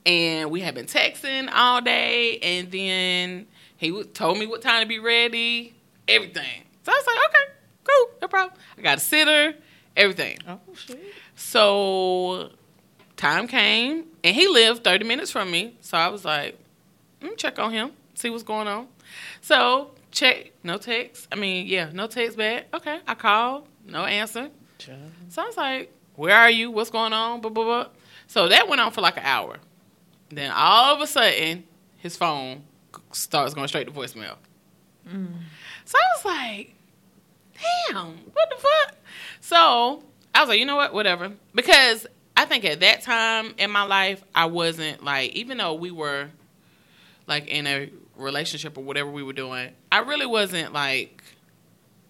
and 0.05 0.49
we 0.51 0.61
had 0.61 0.75
been 0.75 0.85
texting 0.85 1.49
all 1.53 1.81
day, 1.81 2.39
and 2.39 2.71
then 2.71 3.47
he 3.77 4.03
told 4.03 4.37
me 4.37 4.47
what 4.47 4.61
time 4.61 4.81
to 4.81 4.87
be 4.87 4.99
ready, 4.99 5.75
everything. 6.07 6.63
So 6.83 6.91
I 6.91 6.95
was 6.95 7.05
like, 7.05 7.29
okay, 7.29 7.53
cool, 7.83 8.09
no 8.21 8.27
problem. 8.27 8.59
I 8.77 8.81
got 8.81 8.97
a 8.97 9.01
sitter, 9.01 9.55
everything. 9.95 10.37
Oh 10.47 10.59
shit. 10.73 11.13
So 11.35 12.51
time 13.17 13.47
came, 13.47 14.05
and 14.23 14.35
he 14.35 14.47
lived 14.47 14.83
30 14.83 15.05
minutes 15.05 15.31
from 15.31 15.51
me. 15.51 15.77
So 15.81 15.97
I 15.97 16.07
was 16.07 16.23
like, 16.23 16.57
let 17.21 17.31
me 17.31 17.35
check 17.35 17.59
on 17.59 17.71
him, 17.71 17.91
see 18.15 18.29
what's 18.29 18.43
going 18.43 18.67
on. 18.67 18.87
So 19.41 19.91
check, 20.11 20.51
no 20.63 20.77
text. 20.77 21.27
I 21.31 21.35
mean, 21.35 21.67
yeah, 21.67 21.89
no 21.93 22.07
text 22.07 22.37
back. 22.37 22.67
Okay, 22.73 22.99
I 23.07 23.13
called, 23.15 23.67
no 23.85 24.05
answer. 24.05 24.49
So 25.29 25.41
I 25.41 25.45
was 25.45 25.57
like, 25.57 25.93
where 26.15 26.35
are 26.35 26.49
you? 26.49 26.71
What's 26.71 26.89
going 26.89 27.13
on? 27.13 27.41
Blah, 27.41 27.51
blah, 27.51 27.63
blah. 27.63 27.87
So 28.27 28.47
that 28.47 28.67
went 28.67 28.81
on 28.81 28.91
for 28.91 29.01
like 29.01 29.17
an 29.17 29.23
hour. 29.23 29.57
Then 30.29 30.51
all 30.51 30.95
of 30.95 31.01
a 31.01 31.07
sudden, 31.07 31.63
his 31.97 32.17
phone 32.17 32.63
starts 33.11 33.53
going 33.53 33.67
straight 33.67 33.87
to 33.87 33.93
voicemail. 33.93 34.35
Mm. 35.07 35.31
So 35.85 35.97
I 35.97 36.15
was 36.15 36.25
like, 36.25 36.75
damn, 37.89 38.17
what 38.33 38.49
the 38.49 38.57
fuck? 38.57 38.95
So 39.39 40.03
I 40.35 40.41
was 40.41 40.49
like, 40.49 40.59
you 40.59 40.65
know 40.65 40.75
what, 40.75 40.93
whatever. 40.93 41.31
Because 41.55 42.05
I 42.35 42.45
think 42.45 42.65
at 42.65 42.81
that 42.81 43.01
time 43.01 43.55
in 43.57 43.71
my 43.71 43.83
life, 43.83 44.23
I 44.35 44.45
wasn't 44.45 45.03
like, 45.03 45.31
even 45.31 45.57
though 45.57 45.73
we 45.73 45.91
were 45.91 46.29
like 47.25 47.47
in 47.47 47.65
a 47.67 47.89
relationship 48.17 48.77
or 48.77 48.83
whatever 48.83 49.09
we 49.09 49.23
were 49.23 49.33
doing, 49.33 49.71
I 49.91 49.99
really 49.99 50.25
wasn't 50.25 50.73
like 50.73 51.23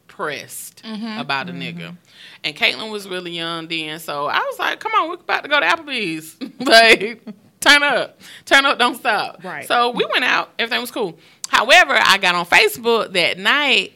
pressed 0.08 0.84
mm-hmm. 0.84 1.20
about 1.20 1.50
a 1.50 1.54
mm-hmm. 1.54 1.80
nigga. 1.80 1.98
And 2.44 2.56
Caitlin 2.56 2.92
was 2.92 3.08
really 3.08 3.32
young 3.32 3.68
then, 3.68 4.00
so 4.00 4.26
I 4.28 4.40
was 4.40 4.60
like, 4.60 4.80
come 4.80 4.94
on, 4.94 5.10
we're 5.10 5.16
about 5.16 5.44
to 5.44 5.50
go 5.50 5.60
to 5.60 5.66
Applebee's. 5.66 6.38
like, 6.60 7.24
turn 7.60 7.84
up. 7.84 8.20
Turn 8.46 8.66
up, 8.66 8.80
don't 8.80 8.96
stop. 8.96 9.44
Right. 9.44 9.68
So 9.68 9.92
we 9.92 10.06
went 10.12 10.26
out, 10.26 10.50
everything 10.58 10.82
was 10.82 10.92
cool. 10.92 11.18
However, 11.50 11.94
I 11.96 12.18
got 12.18 12.36
on 12.36 12.46
Facebook 12.46 13.14
that 13.14 13.38
night 13.38 13.94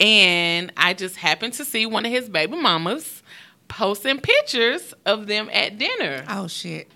and 0.00 0.72
I 0.76 0.94
just 0.94 1.16
happened 1.16 1.54
to 1.54 1.64
see 1.64 1.86
one 1.86 2.06
of 2.06 2.12
his 2.12 2.28
baby 2.28 2.56
mamas 2.56 3.22
posting 3.68 4.20
pictures 4.20 4.94
of 5.04 5.26
them 5.26 5.48
at 5.52 5.78
dinner. 5.78 6.24
Oh 6.28 6.48
shit. 6.48 6.90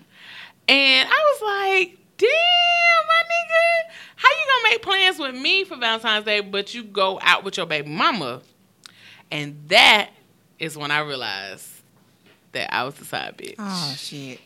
And 0.67 1.09
I 1.09 1.31
was 1.31 1.41
like, 1.41 1.97
damn, 2.27 3.07
my 3.07 3.23
nigga, 3.23 3.93
how 4.15 4.29
you 4.29 4.45
gonna 4.47 4.73
make 4.73 4.81
plans 4.81 5.19
with 5.19 5.35
me 5.35 5.63
for 5.63 5.77
Valentine's 5.77 6.25
Day, 6.25 6.39
but 6.41 6.73
you 6.73 6.83
go 6.83 7.19
out 7.21 7.43
with 7.43 7.57
your 7.57 7.65
baby 7.65 7.89
mama? 7.89 8.41
And 9.31 9.57
that 9.69 10.11
is 10.59 10.77
when 10.77 10.91
I 10.91 10.99
realized 10.99 11.67
that 12.51 12.73
I 12.73 12.83
was 12.83 12.95
the 12.95 13.05
side 13.05 13.37
bitch. 13.37 13.55
Oh 13.59 13.95
shit. 13.97 14.39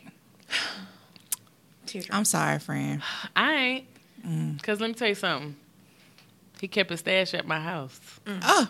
I'm 2.12 2.26
sorry, 2.26 2.60
friend. 2.60 3.02
I 3.36 3.54
ain't. 3.54 4.58
Because 4.58 4.82
let 4.82 4.88
me 4.90 4.94
tell 4.94 5.08
you 5.08 5.16
something. 5.16 5.56
He 6.60 6.68
kept 6.68 6.90
his 6.90 7.00
stash 7.00 7.34
at 7.34 7.48
my 7.48 7.60
house. 7.60 8.00
Mm. 8.26 8.40
Oh. 8.44 8.70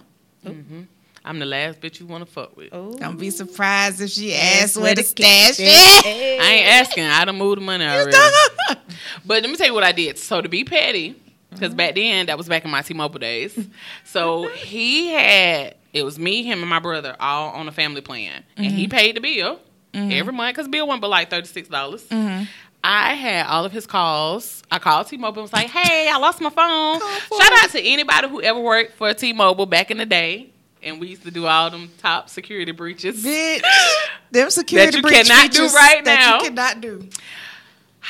I'm 1.25 1.39
the 1.39 1.45
last 1.45 1.81
bitch 1.81 1.99
you 1.99 2.05
want 2.05 2.25
to 2.25 2.31
fuck 2.31 2.55
with. 2.55 2.69
Oh. 2.71 2.97
don't 2.97 3.19
be 3.19 3.31
surprised 3.31 3.99
if 3.99 4.11
she 4.11 4.33
asks 4.33 4.77
where 4.77 4.85
where 4.85 4.95
the 4.95 5.01
the 5.01 5.07
stash 5.07 5.59
is. 5.59 5.67
I 5.67 6.53
ain't 6.53 6.67
asking. 6.67 7.03
I 7.03 7.25
done 7.25 7.37
moved 7.37 7.57
the 7.59 7.65
money 7.65 7.85
already. 7.85 8.11
But 9.25 9.41
let 9.41 9.49
me 9.49 9.55
tell 9.55 9.67
you 9.67 9.73
what 9.73 9.83
I 9.83 9.91
did. 9.91 10.17
So 10.17 10.41
to 10.41 10.49
be 10.49 10.63
petty, 10.63 11.15
because 11.51 11.73
back 11.73 11.95
then 11.95 12.27
that 12.27 12.37
was 12.37 12.47
back 12.47 12.65
in 12.65 12.71
my 12.71 12.81
T-Mobile 12.81 13.19
days. 13.19 13.57
So 14.03 14.47
he 14.47 15.09
had 15.09 15.75
it 15.93 16.03
was 16.03 16.17
me, 16.17 16.43
him, 16.43 16.61
and 16.61 16.69
my 16.69 16.79
brother 16.79 17.15
all 17.19 17.51
on 17.51 17.67
a 17.67 17.71
family 17.71 18.01
plan, 18.01 18.43
and 18.55 18.67
he 18.67 18.85
mm-hmm. 18.85 18.95
paid 18.95 19.15
the 19.15 19.19
bill 19.19 19.59
mm-hmm. 19.93 20.11
every 20.11 20.33
month 20.33 20.55
because 20.55 20.67
bill 20.67 20.87
went 20.87 21.01
but 21.01 21.09
like 21.09 21.29
thirty 21.29 21.47
six 21.47 21.67
dollars. 21.67 22.03
Mm-hmm. 22.05 22.45
I 22.83 23.15
had 23.15 23.47
all 23.47 23.65
of 23.65 23.71
his 23.71 23.85
calls. 23.85 24.63
I 24.71 24.79
called 24.79 25.07
T-Mobile 25.07 25.41
and 25.41 25.43
was 25.43 25.53
like, 25.53 25.67
"Hey, 25.67 26.09
I 26.09 26.17
lost 26.17 26.39
my 26.41 26.49
phone." 26.49 26.99
Shout 27.39 27.63
out 27.63 27.69
to 27.71 27.81
anybody 27.81 28.29
who 28.29 28.41
ever 28.41 28.59
worked 28.59 28.93
for 28.93 29.13
T-Mobile 29.13 29.65
back 29.65 29.91
in 29.91 29.97
the 29.97 30.05
day, 30.05 30.51
and 30.81 30.99
we 30.99 31.09
used 31.09 31.23
to 31.23 31.31
do 31.31 31.45
all 31.47 31.69
them 31.69 31.89
top 31.97 32.29
security 32.29 32.71
breaches. 32.71 33.23
Bitch, 33.23 33.61
them 34.31 34.49
security 34.49 34.91
that 34.91 34.95
you 34.95 35.01
breach 35.01 35.27
cannot 35.27 35.51
do 35.51 35.67
right 35.67 36.05
that 36.05 36.19
now. 36.19 36.37
you 36.37 36.49
cannot 36.49 36.81
do. 36.81 37.09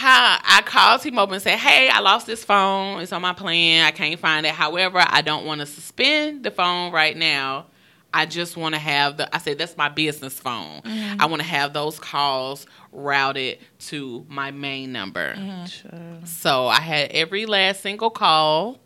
I 0.03 0.61
called 0.65 1.01
T-Mobile 1.01 1.33
and 1.35 1.43
said, 1.43 1.57
"Hey, 1.57 1.89
I 1.89 1.99
lost 1.99 2.27
this 2.27 2.43
phone. 2.43 3.01
It's 3.01 3.11
on 3.11 3.21
my 3.21 3.33
plan. 3.33 3.85
I 3.85 3.91
can't 3.91 4.19
find 4.19 4.45
it. 4.45 4.53
However, 4.53 5.03
I 5.05 5.21
don't 5.21 5.45
want 5.45 5.61
to 5.61 5.65
suspend 5.65 6.43
the 6.43 6.51
phone 6.51 6.91
right 6.91 7.15
now. 7.15 7.67
I 8.13 8.25
just 8.25 8.55
want 8.57 8.73
to 8.75 8.79
have 8.79 9.17
the. 9.17 9.33
I 9.35 9.39
said 9.39 9.57
that's 9.57 9.77
my 9.77 9.89
business 9.89 10.39
phone. 10.39 10.81
Mm-hmm. 10.81 11.21
I 11.21 11.25
want 11.25 11.41
to 11.41 11.47
have 11.47 11.73
those 11.73 11.99
calls 11.99 12.65
routed 12.91 13.59
to 13.79 14.25
my 14.29 14.51
main 14.51 14.91
number. 14.91 15.35
Mm-hmm. 15.35 16.25
So 16.25 16.67
I 16.67 16.79
had 16.79 17.11
every 17.11 17.45
last 17.45 17.81
single 17.81 18.09
call 18.09 18.79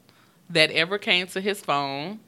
that 0.49 0.71
ever 0.71 0.97
came 0.97 1.27
to 1.27 1.41
his 1.41 1.61
phone, 1.61 2.19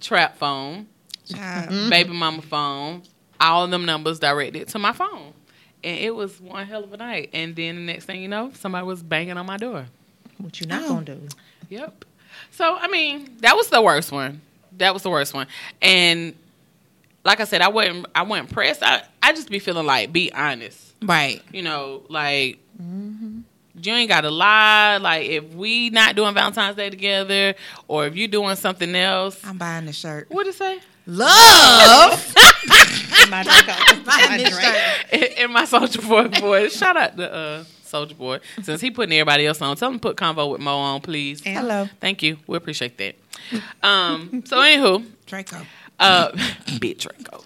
trap 0.00 0.36
phone, 0.36 0.86
Child. 1.26 1.90
baby 1.90 2.12
mama 2.12 2.42
phone, 2.42 3.02
all 3.40 3.64
of 3.64 3.70
them 3.70 3.84
numbers 3.84 4.18
directed 4.18 4.68
to 4.68 4.78
my 4.78 4.92
phone. 4.92 5.32
And 5.82 5.98
it 5.98 6.14
was 6.14 6.40
one 6.40 6.66
hell 6.66 6.84
of 6.84 6.92
a 6.92 6.96
night. 6.96 7.30
And 7.32 7.56
then 7.56 7.76
the 7.76 7.82
next 7.82 8.04
thing 8.04 8.20
you 8.22 8.28
know, 8.28 8.52
somebody 8.54 8.84
was 8.86 9.02
banging 9.02 9.36
on 9.38 9.46
my 9.46 9.56
door. 9.56 9.86
What 10.38 10.60
you 10.60 10.66
not 10.66 10.82
Oh. 10.84 10.88
gonna 10.88 11.04
do? 11.04 11.28
Yep. 11.68 12.04
So 12.50 12.76
I 12.78 12.88
mean, 12.88 13.36
that 13.40 13.56
was 13.56 13.68
the 13.68 13.80
worst 13.82 14.12
one. 14.12 14.40
That 14.78 14.92
was 14.94 15.02
the 15.02 15.10
worst 15.10 15.34
one. 15.34 15.46
And 15.82 16.34
like 17.24 17.40
I 17.40 17.44
said, 17.44 17.60
I 17.60 17.68
wasn't 17.68 18.06
I 18.14 18.22
wasn't 18.22 18.50
pressed. 18.52 18.82
I 18.82 19.02
I 19.22 19.32
just 19.32 19.48
be 19.50 19.58
feeling 19.58 19.86
like 19.86 20.12
be 20.12 20.32
honest. 20.32 20.94
Right. 21.02 21.42
You 21.52 21.62
know, 21.62 22.02
like 22.08 22.58
you 22.78 23.92
ain't 23.92 24.08
gotta 24.08 24.30
lie. 24.30 24.98
Like 24.98 25.28
if 25.28 25.44
we 25.54 25.90
not 25.90 26.16
doing 26.16 26.34
Valentine's 26.34 26.76
Day 26.76 26.90
together, 26.90 27.54
or 27.88 28.06
if 28.06 28.16
you 28.16 28.28
doing 28.28 28.56
something 28.56 28.94
else, 28.94 29.38
I'm 29.44 29.58
buying 29.58 29.86
the 29.86 29.92
shirt. 29.92 30.26
what 30.30 30.46
it 30.46 30.54
say? 30.54 30.80
Love. 31.10 32.34
My 33.30 33.42
drink. 33.42 33.66
My 34.06 34.26
My 34.28 34.36
drink. 34.38 34.54
drink. 34.54 34.76
in, 35.38 35.44
in 35.44 35.52
my 35.52 35.64
Soldier 35.64 36.02
Boy 36.02 36.28
voice. 36.28 36.76
Shout 36.76 36.96
out 36.96 37.16
to 37.16 37.32
uh, 37.32 37.64
Soldier 37.84 38.14
Boy. 38.14 38.40
Since 38.62 38.80
he 38.80 38.90
putting 38.90 39.12
everybody 39.18 39.46
else 39.46 39.60
on, 39.60 39.76
tell 39.76 39.88
him 39.90 39.98
to 39.98 40.00
put 40.00 40.16
Convo 40.16 40.50
with 40.50 40.60
Mo 40.60 40.76
on, 40.78 41.00
please. 41.00 41.42
And- 41.44 41.56
Hello, 41.58 41.88
Thank 42.00 42.22
you. 42.22 42.38
We 42.46 42.56
appreciate 42.56 42.96
that. 42.98 43.16
Um, 43.82 44.42
so 44.46 44.58
anywho, 44.58 45.04
Draco. 45.26 45.58
uh, 45.98 46.30
bit 46.80 46.98
Draco. 46.98 47.42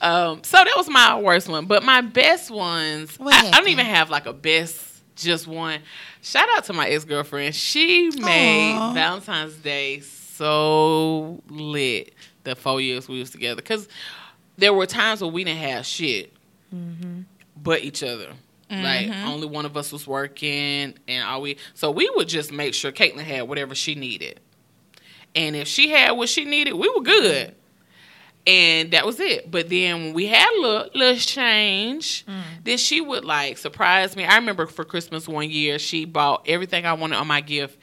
Um, 0.00 0.42
so 0.42 0.56
that 0.58 0.72
was 0.76 0.88
my 0.88 1.18
worst 1.20 1.48
one, 1.48 1.66
but 1.66 1.82
my 1.84 2.00
best 2.00 2.50
ones, 2.50 3.16
I, 3.20 3.48
I 3.48 3.50
don't 3.52 3.68
even 3.68 3.86
have 3.86 4.10
like 4.10 4.26
a 4.26 4.32
best, 4.32 5.00
just 5.16 5.46
one. 5.46 5.80
Shout 6.22 6.48
out 6.56 6.64
to 6.64 6.72
my 6.72 6.88
ex 6.88 7.04
girlfriend. 7.04 7.54
She 7.54 8.10
made 8.16 8.74
Aw. 8.76 8.92
Valentine's 8.92 9.54
Day 9.54 10.00
so 10.00 11.42
lit. 11.48 12.14
The 12.44 12.56
four 12.56 12.80
years 12.80 13.08
we 13.08 13.20
was 13.20 13.30
together, 13.30 13.56
because 13.56 13.88
there 14.56 14.72
were 14.72 14.86
times 14.86 15.20
where 15.20 15.30
we 15.30 15.44
didn't 15.44 15.60
have 15.60 15.84
shit, 15.84 16.32
mm-hmm. 16.74 17.22
but 17.62 17.82
each 17.82 18.02
other. 18.02 18.32
Like 18.70 19.08
mm-hmm. 19.08 19.28
only 19.28 19.48
one 19.48 19.66
of 19.66 19.76
us 19.76 19.90
was 19.90 20.06
working, 20.06 20.94
and 21.08 21.24
all 21.24 21.42
we 21.42 21.56
so 21.74 21.90
we 21.90 22.08
would 22.14 22.28
just 22.28 22.52
make 22.52 22.72
sure 22.72 22.92
Caitlin 22.92 23.24
had 23.24 23.48
whatever 23.48 23.74
she 23.74 23.96
needed. 23.96 24.38
And 25.34 25.56
if 25.56 25.66
she 25.66 25.90
had 25.90 26.12
what 26.12 26.28
she 26.28 26.44
needed, 26.44 26.74
we 26.74 26.88
were 26.88 27.02
good. 27.02 27.56
And 28.46 28.92
that 28.92 29.04
was 29.04 29.20
it. 29.20 29.50
But 29.50 29.68
then 29.68 29.96
when 29.96 30.14
we 30.14 30.26
had 30.26 30.50
a 30.50 30.60
little, 30.60 30.90
little 30.94 31.16
change, 31.16 32.24
mm. 32.26 32.40
then 32.64 32.78
she 32.78 33.00
would 33.00 33.24
like 33.24 33.58
surprise 33.58 34.16
me. 34.16 34.24
I 34.24 34.36
remember 34.36 34.66
for 34.66 34.84
Christmas 34.84 35.28
one 35.28 35.50
year, 35.50 35.78
she 35.78 36.06
bought 36.06 36.44
everything 36.48 36.86
I 36.86 36.94
wanted 36.94 37.16
on 37.16 37.26
my 37.26 37.42
gift 37.42 37.78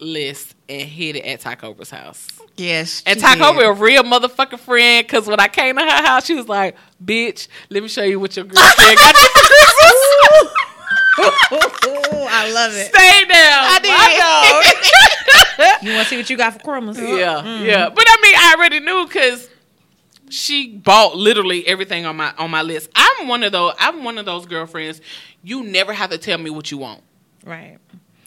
list 0.00 0.56
and 0.68 0.82
hid 0.82 1.16
it 1.16 1.24
at 1.24 1.40
Ty 1.40 1.56
house. 1.96 2.28
Yes. 2.56 3.02
And 3.06 3.18
she 3.18 3.24
Ty 3.24 3.36
did. 3.36 3.42
Cobra 3.42 3.68
a 3.68 3.72
real 3.72 4.02
motherfucking 4.02 4.58
friend 4.58 5.06
because 5.06 5.26
when 5.26 5.38
I 5.38 5.48
came 5.48 5.76
to 5.76 5.82
her 5.82 5.88
house, 5.88 6.26
she 6.26 6.34
was 6.34 6.48
like, 6.48 6.76
bitch, 7.02 7.46
let 7.70 7.82
me 7.82 7.88
show 7.88 8.02
you 8.02 8.18
what 8.18 8.34
your 8.36 8.44
girlfriend 8.46 8.76
got 8.98 9.14
you 9.14 9.28
for 9.28 9.46
Christmas. 9.46 10.00
Oh, 11.22 12.28
I 12.30 12.50
love 12.52 12.72
it. 12.74 12.92
Stay 12.94 13.24
down. 13.26 13.64
I 13.64 13.78
did. 13.82 14.96
You 15.82 15.92
want 15.92 16.04
to 16.04 16.10
see 16.10 16.16
what 16.16 16.30
you 16.30 16.38
got 16.38 16.54
for 16.54 16.58
Christmas? 16.60 16.98
Yeah, 16.98 17.42
mm. 17.44 17.66
yeah. 17.66 17.90
But 17.90 18.04
I 18.08 18.16
mean, 18.22 18.34
I 18.34 18.54
already 18.56 18.80
knew 18.80 19.06
because 19.06 19.49
she 20.30 20.76
bought 20.76 21.16
literally 21.16 21.66
everything 21.66 22.06
on 22.06 22.16
my 22.16 22.32
on 22.38 22.50
my 22.50 22.62
list. 22.62 22.90
I'm 22.94 23.28
one 23.28 23.42
of 23.42 23.52
those. 23.52 23.74
I'm 23.78 24.04
one 24.04 24.18
of 24.18 24.24
those 24.24 24.46
girlfriends. 24.46 25.00
You 25.42 25.62
never 25.64 25.92
have 25.92 26.10
to 26.10 26.18
tell 26.18 26.38
me 26.38 26.50
what 26.50 26.70
you 26.70 26.78
want. 26.78 27.02
Right. 27.44 27.78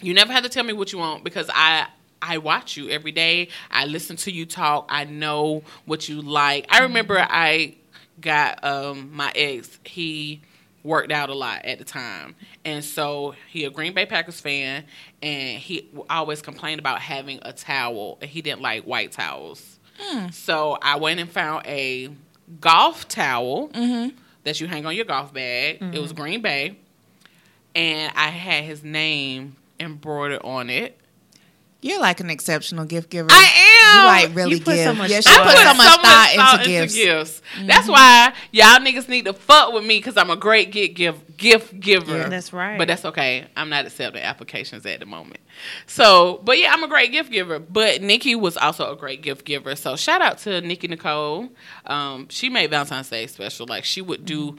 You 0.01 0.13
never 0.13 0.33
have 0.33 0.43
to 0.43 0.49
tell 0.49 0.63
me 0.63 0.73
what 0.73 0.91
you 0.91 0.99
want 0.99 1.23
because 1.23 1.49
I 1.53 1.87
I 2.21 2.37
watch 2.37 2.77
you 2.77 2.89
every 2.89 3.11
day. 3.11 3.49
I 3.71 3.85
listen 3.85 4.15
to 4.17 4.31
you 4.31 4.45
talk. 4.45 4.87
I 4.89 5.05
know 5.05 5.63
what 5.85 6.07
you 6.07 6.21
like. 6.21 6.65
I 6.69 6.83
remember 6.83 7.17
I 7.19 7.75
got 8.19 8.63
um 8.63 9.09
my 9.13 9.31
ex. 9.35 9.79
He 9.85 10.41
worked 10.83 11.11
out 11.13 11.29
a 11.29 11.33
lot 11.33 11.63
at 11.63 11.79
the 11.79 11.85
time, 11.85 12.35
and 12.65 12.83
so 12.83 13.35
he 13.49 13.63
a 13.63 13.69
Green 13.69 13.93
Bay 13.93 14.05
Packers 14.05 14.41
fan, 14.41 14.83
and 15.21 15.57
he 15.59 15.89
always 16.09 16.41
complained 16.41 16.79
about 16.79 16.99
having 16.99 17.39
a 17.43 17.53
towel, 17.53 18.17
and 18.21 18.29
he 18.29 18.41
didn't 18.41 18.61
like 18.61 18.83
white 18.83 19.11
towels. 19.13 19.72
So 20.31 20.77
I 20.81 20.97
went 20.97 21.19
and 21.19 21.29
found 21.29 21.65
a 21.65 22.09
golf 22.59 23.07
towel 23.07 23.69
mm-hmm. 23.69 24.15
that 24.43 24.59
you 24.59 24.67
hang 24.67 24.85
on 24.85 24.95
your 24.95 25.05
golf 25.05 25.33
bag. 25.33 25.81
It 25.81 25.99
was 25.99 26.11
mm-hmm. 26.13 26.21
Green 26.21 26.41
Bay, 26.41 26.77
and 27.75 28.11
I 28.15 28.27
had 28.27 28.63
his 28.63 28.83
name 28.83 29.55
embroidered 29.79 30.41
on 30.43 30.69
it. 30.69 30.99
You're 31.83 31.99
like 31.99 32.21
an 32.21 32.29
exceptional 32.29 32.85
gift 32.85 33.09
giver. 33.09 33.27
I 33.29 33.43
am. 33.43 34.01
You 34.01 34.07
like 34.07 34.35
really 34.35 34.55
You 34.55 34.61
put 34.63 34.77
so 34.77 34.85
give. 34.85 34.97
much 34.97 35.09
yes, 35.09 35.25
thought 35.25 35.37
you 35.37 35.51
put 35.51 35.57
so 35.57 35.73
much 35.73 36.35
thought 36.35 36.63
into 36.65 36.81
into 36.81 36.93
gifts. 36.93 37.41
That's 37.65 37.87
why 37.89 38.33
y'all 38.51 38.79
niggas 38.79 39.09
need 39.09 39.25
to 39.25 39.33
fuck 39.33 39.73
with 39.73 39.83
me 39.85 39.97
because 39.97 40.15
I'm 40.15 40.29
a 40.29 40.37
great 40.37 40.71
gift 40.71 40.95
give, 40.95 41.37
gift 41.37 41.79
giver. 41.79 42.17
Yeah, 42.17 42.29
that's 42.29 42.53
right. 42.53 42.77
But 42.77 42.87
that's 42.87 43.03
okay. 43.05 43.47
I'm 43.57 43.69
not 43.69 43.85
accepting 43.85 44.21
applications 44.23 44.85
at 44.85 45.01
the 45.01 45.05
moment. 45.05 45.41
So, 45.85 46.39
but 46.45 46.57
yeah, 46.57 46.71
I'm 46.73 46.83
a 46.83 46.87
great 46.87 47.11
gift 47.11 47.31
giver. 47.31 47.59
But 47.59 48.01
Nikki 48.01 48.33
was 48.35 48.55
also 48.55 48.91
a 48.91 48.95
great 48.95 49.21
gift 49.21 49.45
giver. 49.45 49.75
So 49.75 49.95
shout 49.97 50.21
out 50.21 50.37
to 50.39 50.61
Nikki 50.61 50.87
Nicole. 50.87 51.49
Um, 51.85 52.27
she 52.29 52.49
made 52.49 52.69
Valentine's 52.69 53.09
Day 53.09 53.27
special. 53.27 53.67
Like 53.67 53.83
she 53.83 54.01
would 54.01 54.23
do 54.25 54.57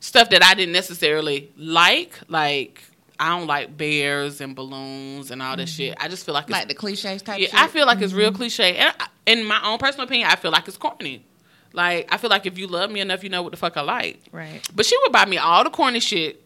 stuff 0.00 0.28
that 0.30 0.42
I 0.42 0.54
didn't 0.54 0.72
necessarily 0.72 1.52
like. 1.56 2.18
Like 2.28 2.82
I 3.18 3.28
don't 3.38 3.46
like 3.46 3.76
bears 3.76 4.40
and 4.40 4.56
balloons 4.56 5.30
and 5.30 5.40
all 5.40 5.56
this 5.56 5.70
shit. 5.70 5.96
I 6.00 6.08
just 6.08 6.26
feel 6.26 6.34
like 6.34 6.44
it's 6.44 6.50
Like 6.52 6.68
the 6.68 6.74
cliches 6.74 7.22
type 7.22 7.38
yeah, 7.40 7.46
shit. 7.46 7.54
I 7.54 7.68
feel 7.68 7.86
like 7.86 8.00
it's 8.00 8.12
real 8.12 8.32
cliche. 8.32 8.76
And 8.76 8.94
I- 8.98 9.06
in 9.26 9.44
my 9.44 9.60
own 9.64 9.78
personal 9.78 10.06
opinion, 10.06 10.28
I 10.30 10.36
feel 10.36 10.50
like 10.50 10.66
it's 10.68 10.76
corny. 10.76 11.24
Like 11.72 12.12
I 12.12 12.16
feel 12.18 12.30
like 12.30 12.46
if 12.46 12.58
you 12.58 12.66
love 12.66 12.90
me 12.90 13.00
enough, 13.00 13.22
you 13.24 13.30
know 13.30 13.42
what 13.42 13.50
the 13.52 13.56
fuck 13.56 13.76
I 13.76 13.82
like. 13.82 14.20
Right. 14.32 14.60
But 14.74 14.84
she 14.86 14.96
would 15.02 15.12
buy 15.12 15.24
me 15.26 15.38
all 15.38 15.64
the 15.64 15.70
corny 15.70 16.00
shit, 16.00 16.42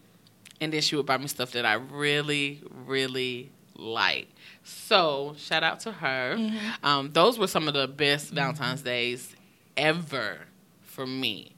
and 0.61 0.71
then 0.73 0.81
she 0.81 0.95
would 0.95 1.05
buy 1.05 1.17
me 1.17 1.27
stuff 1.27 1.51
that 1.51 1.65
I 1.65 1.73
really, 1.73 2.61
really 2.85 3.51
like. 3.75 4.27
So 4.63 5.35
shout 5.37 5.63
out 5.63 5.79
to 5.81 5.91
her. 5.91 6.51
Um, 6.83 7.11
those 7.11 7.37
were 7.39 7.47
some 7.47 7.67
of 7.67 7.73
the 7.73 7.87
best 7.87 8.29
Valentine's 8.31 8.81
days 8.81 9.35
ever 9.77 10.37
for 10.83 11.05
me. 11.07 11.51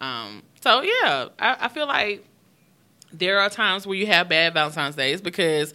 Um, 0.00 0.42
so 0.60 0.82
yeah, 0.82 1.28
I, 1.38 1.56
I 1.60 1.68
feel 1.68 1.86
like 1.86 2.24
there 3.18 3.40
are 3.40 3.50
times 3.50 3.86
where 3.86 3.96
you 3.96 4.06
have 4.06 4.28
bad 4.28 4.54
Valentine's 4.54 4.96
days 4.96 5.20
because 5.20 5.72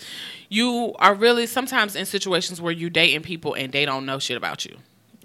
you 0.49 0.93
are 0.99 1.13
really 1.15 1.45
sometimes 1.47 1.95
in 1.95 2.05
situations 2.05 2.59
where 2.61 2.73
you 2.73 2.89
dating 2.89 3.21
people 3.21 3.53
and 3.53 3.71
they 3.71 3.85
don't 3.85 4.05
know 4.05 4.19
shit 4.19 4.37
about 4.37 4.65
you. 4.65 4.75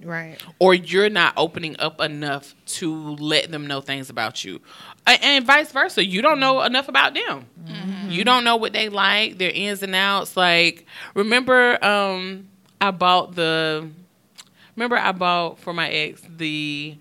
Right. 0.05 0.37
or 0.59 0.75
you're 0.75 1.09
not 1.09 1.33
opening 1.39 1.75
up 1.79 2.01
enough 2.03 2.55
to 2.67 2.95
let 3.17 3.51
them 3.51 3.67
know 3.67 3.81
things 3.81 4.11
about 4.11 4.45
you. 4.45 4.61
A- 5.07 5.25
and 5.25 5.45
vice 5.47 5.73
versa 5.73 6.05
you 6.05 6.21
don't 6.21 6.39
know 6.39 6.61
enough 6.63 6.89
about 6.89 7.15
them. 7.15 7.47
You 8.11 8.23
don't 8.23 8.45
know 8.45 8.57
what 8.57 8.73
they 8.75 8.89
like 8.91 9.39
their 9.39 9.51
ins 9.51 9.83
and 9.83 9.95
outs. 9.95 10.37
Like 10.37 10.85
remember 11.15 11.83
um 11.83 12.47
i 12.81 12.91
bought 12.91 13.35
the 13.35 13.89
remember 14.77 14.97
i 14.99 15.13
bought 15.13 15.59
for 15.59 15.73
my 15.73 15.89
ex 15.89 16.21
the 16.29 16.97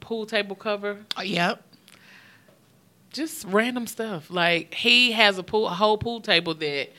pool 0.00 0.26
table 0.26 0.56
cover? 0.56 0.98
Oh, 1.16 1.22
yep. 1.22 1.62
Just 3.12 3.44
random 3.46 3.86
stuff. 3.86 4.30
Like 4.30 4.74
he 4.74 5.12
has 5.12 5.38
a 5.38 5.42
pool, 5.42 5.66
a 5.66 5.70
whole 5.70 5.98
pool 5.98 6.20
table 6.20 6.54
that 6.54 6.90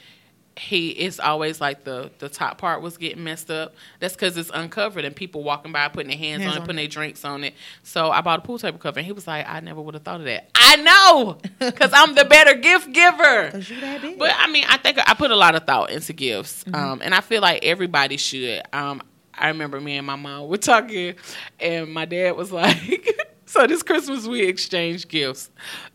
he 0.55 0.89
it's 0.89 1.19
always 1.19 1.59
like 1.59 1.83
the 1.83 2.11
the 2.19 2.29
top 2.29 2.59
part 2.59 2.81
was 2.81 2.97
getting 2.97 3.23
messed 3.23 3.49
up. 3.49 3.73
That's 3.99 4.13
because 4.13 4.37
it's 4.37 4.51
uncovered 4.53 5.03
and 5.03 5.15
people 5.15 5.43
walking 5.43 5.71
by 5.71 5.87
putting 5.87 6.09
their 6.09 6.17
hands, 6.17 6.43
Hands 6.43 6.51
on 6.51 6.57
it, 6.57 6.59
on 6.61 6.65
putting 6.67 6.75
their 6.77 6.87
drinks 6.87 7.25
on 7.25 7.43
it. 7.43 7.55
So 7.81 8.11
I 8.11 8.21
bought 8.21 8.39
a 8.39 8.41
pool 8.43 8.59
table 8.59 8.77
cover 8.77 8.99
and 8.99 9.05
he 9.05 9.11
was 9.11 9.25
like, 9.25 9.47
I 9.49 9.59
never 9.61 9.81
would 9.81 9.95
have 9.95 10.03
thought 10.03 10.19
of 10.19 10.25
that. 10.27 10.49
I 10.55 10.75
know, 10.77 11.37
because 11.59 11.91
I'm 11.93 12.13
the 12.13 12.25
better 12.25 12.55
gift 12.55 12.91
giver. 12.93 13.49
Cause 13.51 13.69
you 13.69 13.81
that 13.81 14.01
big. 14.01 14.19
But 14.19 14.35
I 14.37 14.47
mean, 14.47 14.65
I 14.67 14.77
think 14.77 14.99
I 14.99 15.13
put 15.15 15.31
a 15.31 15.35
lot 15.35 15.55
of 15.55 15.65
thought 15.65 15.89
into 15.89 16.13
gifts, 16.13 16.65
um, 16.73 17.01
and 17.03 17.15
I 17.15 17.21
feel 17.21 17.41
like 17.41 17.65
everybody 17.65 18.17
should. 18.17 18.61
Um, 18.71 19.01
I 19.35 19.47
remember 19.47 19.81
me 19.81 19.97
and 19.97 20.05
my 20.05 20.15
mom 20.15 20.47
were 20.47 20.57
talking, 20.57 21.15
and 21.59 21.91
my 21.91 22.05
dad 22.05 22.35
was 22.37 22.51
like, 22.51 23.32
"So 23.53 23.67
this 23.67 23.83
Christmas 23.83 24.25
we 24.25 24.41
exchanged 24.41 25.09
gifts, 25.09 25.51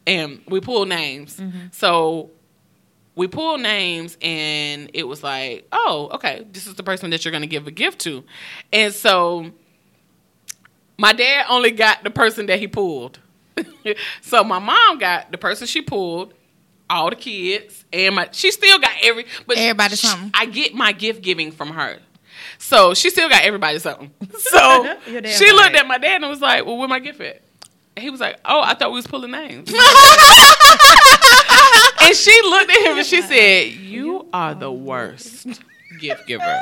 and 0.07 0.41
we 0.49 0.61
pulled 0.61 0.89
names. 0.89 1.39
Mm-hmm. 1.39 1.69
So 1.73 2.31
we 3.15 3.27
pulled 3.27 3.61
names, 3.61 4.17
and 4.23 4.91
it 4.95 5.03
was 5.09 5.23
like, 5.25 5.67
oh, 5.73 6.11
okay, 6.15 6.47
this 6.53 6.69
is 6.69 6.75
the 6.75 6.85
person 6.85 7.11
that 7.11 7.25
you're 7.25 7.33
going 7.33 7.43
to 7.43 7.49
give 7.49 7.67
a 7.67 7.73
gift 7.73 8.01
to, 8.01 8.25
and 8.73 8.93
so." 8.95 9.53
My 11.01 11.13
dad 11.13 11.47
only 11.49 11.71
got 11.71 12.03
the 12.03 12.11
person 12.11 12.47
that 12.47 12.59
he 12.59 12.67
pulled. 12.67 13.21
so 14.21 14.43
my 14.43 14.59
mom 14.59 14.99
got 14.99 15.31
the 15.31 15.39
person 15.39 15.69
she 15.69 15.81
pulled, 15.81 16.35
all 16.91 17.09
the 17.11 17.15
kids, 17.15 17.85
and 17.93 18.17
my 18.17 18.29
she 18.33 18.51
still 18.51 18.81
got 18.81 18.93
every 19.03 19.27
but 19.47 19.59
Everybody 19.59 19.95
something. 19.95 20.33
I 20.35 20.47
get 20.47 20.75
my 20.75 20.91
gift 20.91 21.23
giving 21.23 21.53
from 21.53 21.71
her. 21.71 21.99
So 22.59 22.95
she 22.95 23.11
still 23.11 23.29
got 23.29 23.43
everybody 23.43 23.79
something. 23.79 24.11
So 24.39 24.97
she 25.07 25.53
looked 25.53 25.75
at 25.75 25.87
my 25.87 25.99
dad 25.99 26.23
and 26.23 26.29
was 26.29 26.41
like, 26.41 26.65
Well, 26.65 26.77
where 26.77 26.89
my 26.89 27.01
gift 27.01 27.21
at? 27.21 27.43
And 27.99 28.03
he 28.05 28.11
was 28.11 28.21
like, 28.21 28.39
Oh, 28.45 28.61
I 28.63 28.75
thought 28.75 28.91
we 28.93 28.95
was 28.95 29.09
pulling 29.09 29.33
names. 29.33 29.69
and 32.01 32.17
she 32.17 32.41
looked 32.43 32.71
at 32.71 32.87
him 32.87 32.97
and 32.99 33.05
she 33.07 33.23
said, 33.23 33.73
You 33.73 34.29
are 34.33 34.55
the 34.55 34.71
worst 34.71 35.49
gift 35.99 36.29
giver. 36.29 36.61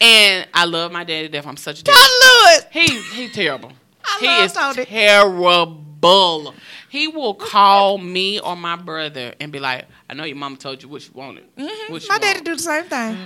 And 0.00 0.48
I 0.54 0.64
love 0.64 0.90
my 0.90 1.04
daddy 1.04 1.26
to 1.26 1.32
death. 1.32 1.46
I'm 1.46 1.58
such 1.58 1.80
a 1.80 1.84
dad. 1.84 1.92
Lewis. 1.94 2.64
He 2.70 2.98
he's 3.14 3.32
terrible. 3.34 3.72
I 4.06 4.16
he 4.20 4.26
love 4.26 4.44
is 4.46 4.52
Tony. 4.52 4.84
terrible. 4.86 6.54
He 6.88 7.08
will 7.08 7.34
call 7.34 7.98
me 7.98 8.40
or 8.40 8.56
my 8.56 8.76
brother 8.76 9.34
and 9.40 9.52
be 9.52 9.60
like, 9.60 9.84
"I 10.08 10.14
know 10.14 10.24
your 10.24 10.36
mama 10.36 10.56
told 10.56 10.82
you 10.82 10.88
what 10.88 11.04
you 11.06 11.12
wanted. 11.12 11.44
What 11.56 11.66
you 11.66 11.68
Mm-hmm. 11.68 12.08
My 12.08 12.18
daddy 12.18 12.38
want." 12.38 12.44
do 12.46 12.56
the 12.56 12.62
same 12.62 12.84
thing. 12.84 13.18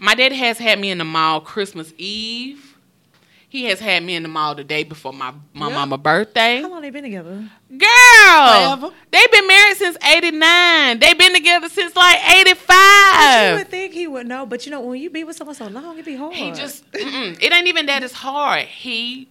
My 0.00 0.16
daddy 0.16 0.34
has 0.34 0.58
had 0.58 0.80
me 0.80 0.90
in 0.90 0.98
the 0.98 1.04
mall 1.04 1.40
Christmas 1.40 1.92
Eve. 1.96 2.69
He 3.50 3.64
has 3.64 3.80
had 3.80 4.04
me 4.04 4.14
in 4.14 4.22
the 4.22 4.28
mall 4.28 4.54
the 4.54 4.62
day 4.64 4.84
before 4.84 5.12
my 5.12 5.32
my 5.52 5.68
Yeah. 5.68 5.74
mama 5.74 5.98
birthday. 5.98 6.62
How 6.62 6.70
long 6.70 6.82
they 6.82 6.90
been 6.90 7.02
together? 7.02 7.50
Girl, 7.68 8.78
Forever. 8.78 8.90
they've 9.10 9.30
been 9.32 9.46
married 9.48 9.76
since 9.76 9.96
'89. 10.02 11.00
They've 11.00 11.18
been 11.18 11.34
together 11.34 11.68
since 11.68 11.94
like 11.96 12.18
eighty 12.36 12.54
five. 12.54 13.50
You 13.52 13.58
would 13.58 13.68
think 13.68 13.92
he 13.92 14.06
would 14.06 14.26
know, 14.28 14.46
but 14.46 14.64
you 14.66 14.70
know 14.70 14.80
when 14.80 15.00
you 15.00 15.10
be 15.10 15.24
with 15.24 15.36
someone 15.36 15.56
so 15.56 15.66
long, 15.66 15.98
it 15.98 16.04
be 16.04 16.14
hard. 16.16 16.34
He 16.34 16.52
just, 16.52 16.84
it 16.94 17.52
ain't 17.52 17.66
even 17.66 17.86
that 17.86 18.04
it's 18.04 18.14
hard. 18.14 18.66
He 18.66 19.28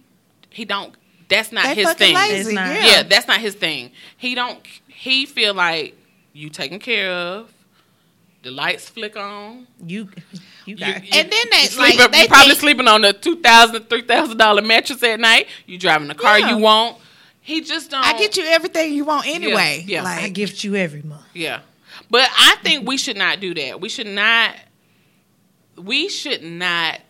he 0.50 0.64
don't. 0.66 0.94
That's 1.28 1.50
not 1.50 1.64
They 1.64 1.74
his 1.76 1.92
thing. 1.94 2.14
lazy. 2.14 2.54
Not. 2.54 2.66
Yeah. 2.74 2.84
Yeah, 2.86 3.02
that's 3.04 3.26
not 3.26 3.40
his 3.40 3.54
thing. 3.54 3.90
He 4.18 4.34
don't. 4.34 4.60
He 4.88 5.24
feel 5.24 5.54
like 5.54 5.96
you 6.34 6.50
taken 6.50 6.78
care 6.78 7.10
of. 7.10 7.50
The 8.42 8.50
lights 8.50 8.88
flick 8.88 9.16
on. 9.16 9.66
You, 9.86 10.08
you 10.76 10.86
You, 10.86 10.86
you- 10.86 11.10
And 11.12 11.30
then 11.30 11.44
they, 11.50 11.62
you 11.62 11.66
sleep 11.68 11.96
like, 11.98 12.00
up- 12.06 12.12
they 12.12 12.26
probably 12.26 12.48
think- 12.50 12.60
sleeping 12.60 12.88
on 12.88 13.04
a 13.04 13.12
two 13.12 13.36
thousand, 13.40 13.88
three 13.90 14.02
thousand 14.02 14.36
dollar 14.38 14.62
mattress 14.62 15.02
at 15.02 15.20
night. 15.20 15.46
You 15.66 15.78
driving 15.78 16.08
the 16.08 16.14
car 16.14 16.38
Yeah. 16.38 16.50
you 16.50 16.58
want. 16.58 16.96
He 17.42 17.60
just 17.62 17.90
don't. 17.90 18.04
I 18.04 18.12
get 18.18 18.36
you 18.36 18.44
everything 18.44 18.92
you 18.94 19.04
want 19.04 19.26
anyway. 19.26 19.84
yeah. 19.86 20.02
Like, 20.02 20.22
I 20.22 20.28
gift 20.28 20.62
you 20.64 20.76
every 20.76 21.02
month. 21.02 21.22
Yeah. 21.34 21.60
But 22.10 22.28
I 22.36 22.56
think 22.62 22.86
we 22.86 22.96
should 22.96 23.16
not 23.16 23.40
do 23.40 23.54
that. 23.54 23.80
We 23.80 23.88
should 23.88 24.06
not 24.06 24.54
we 25.76 26.08
should 26.08 26.42
not 26.42 27.00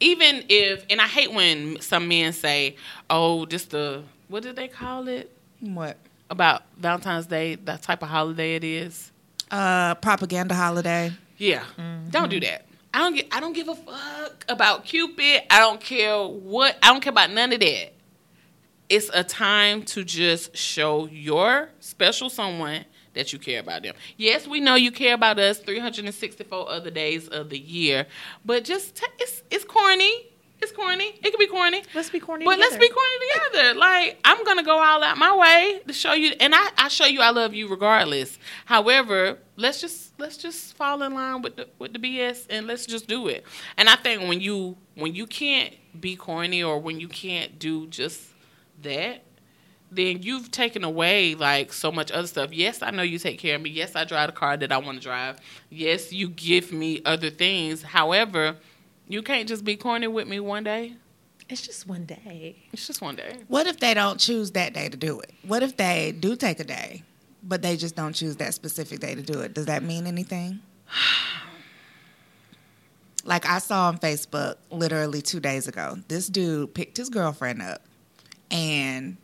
even 0.00 0.44
if 0.48 0.84
and 0.90 1.00
I 1.00 1.06
hate 1.06 1.32
when 1.32 1.80
some 1.80 2.08
men 2.08 2.32
say, 2.32 2.76
"Oh, 3.10 3.46
just 3.46 3.70
the 3.70 4.02
what 4.28 4.42
did 4.42 4.56
they 4.56 4.68
call 4.68 5.08
it 5.08 5.30
what? 5.60 5.96
about 6.30 6.62
Valentine's 6.78 7.26
Day, 7.26 7.56
that 7.56 7.82
type 7.82 8.02
of 8.02 8.08
holiday 8.08 8.54
it 8.56 8.64
is?" 8.64 9.10
Uh, 9.50 9.94
propaganda 9.96 10.54
holiday. 10.54 11.12
Yeah. 11.42 11.64
Mm-hmm. 11.76 12.10
Don't 12.10 12.28
do 12.30 12.38
that. 12.40 12.66
I 12.94 12.98
don't 12.98 13.16
get 13.16 13.26
I 13.32 13.40
don't 13.40 13.52
give 13.52 13.68
a 13.68 13.74
fuck 13.74 14.44
about 14.48 14.84
Cupid. 14.84 15.42
I 15.50 15.58
don't 15.58 15.80
care 15.80 16.16
what 16.24 16.78
I 16.80 16.88
don't 16.92 17.00
care 17.00 17.10
about 17.10 17.30
none 17.32 17.52
of 17.52 17.58
that. 17.58 17.92
It's 18.88 19.10
a 19.12 19.24
time 19.24 19.82
to 19.86 20.04
just 20.04 20.56
show 20.56 21.06
your 21.06 21.70
special 21.80 22.30
someone 22.30 22.84
that 23.14 23.32
you 23.32 23.40
care 23.40 23.58
about 23.58 23.82
them. 23.82 23.94
Yes, 24.16 24.46
we 24.46 24.60
know 24.60 24.76
you 24.76 24.92
care 24.92 25.14
about 25.14 25.38
us 25.40 25.58
364 25.58 26.70
other 26.70 26.90
days 26.90 27.26
of 27.28 27.50
the 27.50 27.58
year, 27.58 28.06
but 28.44 28.62
just 28.64 28.96
t- 28.96 29.06
it's 29.18 29.42
it's 29.50 29.64
corny. 29.64 30.28
It's 30.60 30.70
corny. 30.70 31.18
It 31.24 31.30
could 31.30 31.40
be 31.40 31.48
corny. 31.48 31.82
Let's 31.92 32.10
be 32.10 32.20
corny. 32.20 32.44
But 32.44 32.60
let's 32.60 32.74
together. 32.74 32.88
be 32.88 32.94
corny 32.94 33.50
together. 33.50 33.80
Like 33.80 34.20
I'm 34.24 34.44
gonna 34.44 34.62
go 34.62 34.78
all 34.78 35.02
out 35.02 35.18
my 35.18 35.36
way 35.36 35.80
to 35.88 35.92
show 35.92 36.12
you, 36.12 36.34
and 36.38 36.54
I, 36.54 36.68
I 36.78 36.86
show 36.86 37.06
you 37.06 37.20
I 37.20 37.30
love 37.30 37.52
you 37.52 37.66
regardless. 37.66 38.38
However, 38.66 39.38
let's 39.56 39.80
just 39.80 40.11
let's 40.22 40.36
just 40.36 40.74
fall 40.76 41.02
in 41.02 41.12
line 41.12 41.42
with 41.42 41.56
the 41.56 41.68
with 41.78 41.92
the 41.92 41.98
BS 41.98 42.46
and 42.48 42.66
let's 42.66 42.86
just 42.86 43.08
do 43.08 43.26
it. 43.26 43.44
And 43.76 43.88
I 43.90 43.96
think 43.96 44.22
when 44.22 44.40
you 44.40 44.78
when 44.94 45.14
you 45.14 45.26
can't 45.26 45.74
be 46.00 46.16
corny 46.16 46.62
or 46.62 46.78
when 46.78 47.00
you 47.00 47.08
can't 47.08 47.58
do 47.58 47.88
just 47.88 48.20
that, 48.82 49.24
then 49.90 50.22
you've 50.22 50.50
taken 50.50 50.84
away 50.84 51.34
like 51.34 51.72
so 51.72 51.92
much 51.92 52.10
other 52.12 52.28
stuff. 52.28 52.52
Yes, 52.52 52.80
I 52.82 52.90
know 52.90 53.02
you 53.02 53.18
take 53.18 53.38
care 53.38 53.56
of 53.56 53.62
me. 53.62 53.70
Yes, 53.70 53.94
I 53.96 54.04
drive 54.04 54.28
the 54.28 54.36
car 54.36 54.56
that 54.56 54.72
I 54.72 54.78
want 54.78 54.98
to 54.98 55.02
drive. 55.02 55.38
Yes, 55.68 56.12
you 56.12 56.28
give 56.28 56.72
me 56.72 57.02
other 57.04 57.28
things. 57.28 57.82
However, 57.82 58.56
you 59.08 59.22
can't 59.22 59.48
just 59.48 59.64
be 59.64 59.76
corny 59.76 60.06
with 60.06 60.28
me 60.28 60.40
one 60.40 60.64
day. 60.64 60.94
It's 61.48 61.66
just 61.66 61.86
one 61.86 62.06
day. 62.06 62.64
It's 62.72 62.86
just 62.86 63.02
one 63.02 63.16
day. 63.16 63.34
What 63.48 63.66
if 63.66 63.80
they 63.80 63.92
don't 63.92 64.18
choose 64.18 64.52
that 64.52 64.72
day 64.72 64.88
to 64.88 64.96
do 64.96 65.20
it? 65.20 65.32
What 65.42 65.62
if 65.62 65.76
they 65.76 66.12
do 66.18 66.36
take 66.36 66.60
a 66.60 66.64
day, 66.64 67.02
but 67.42 67.62
they 67.62 67.76
just 67.76 67.96
don't 67.96 68.12
choose 68.14 68.36
that 68.36 68.54
specific 68.54 69.00
day 69.00 69.14
to 69.14 69.22
do 69.22 69.40
it? 69.40 69.54
Does 69.54 69.66
that 69.66 69.82
mean 69.82 70.06
anything? 70.06 70.60
Like 73.24 73.46
I 73.46 73.58
saw 73.60 73.86
on 73.86 73.98
Facebook 73.98 74.56
literally 74.70 75.22
two 75.22 75.38
days 75.38 75.68
ago, 75.68 75.96
this 76.08 76.26
dude 76.26 76.74
picked 76.74 76.96
his 76.96 77.08
girlfriend 77.08 77.62
up 77.62 77.82
and 78.50 79.16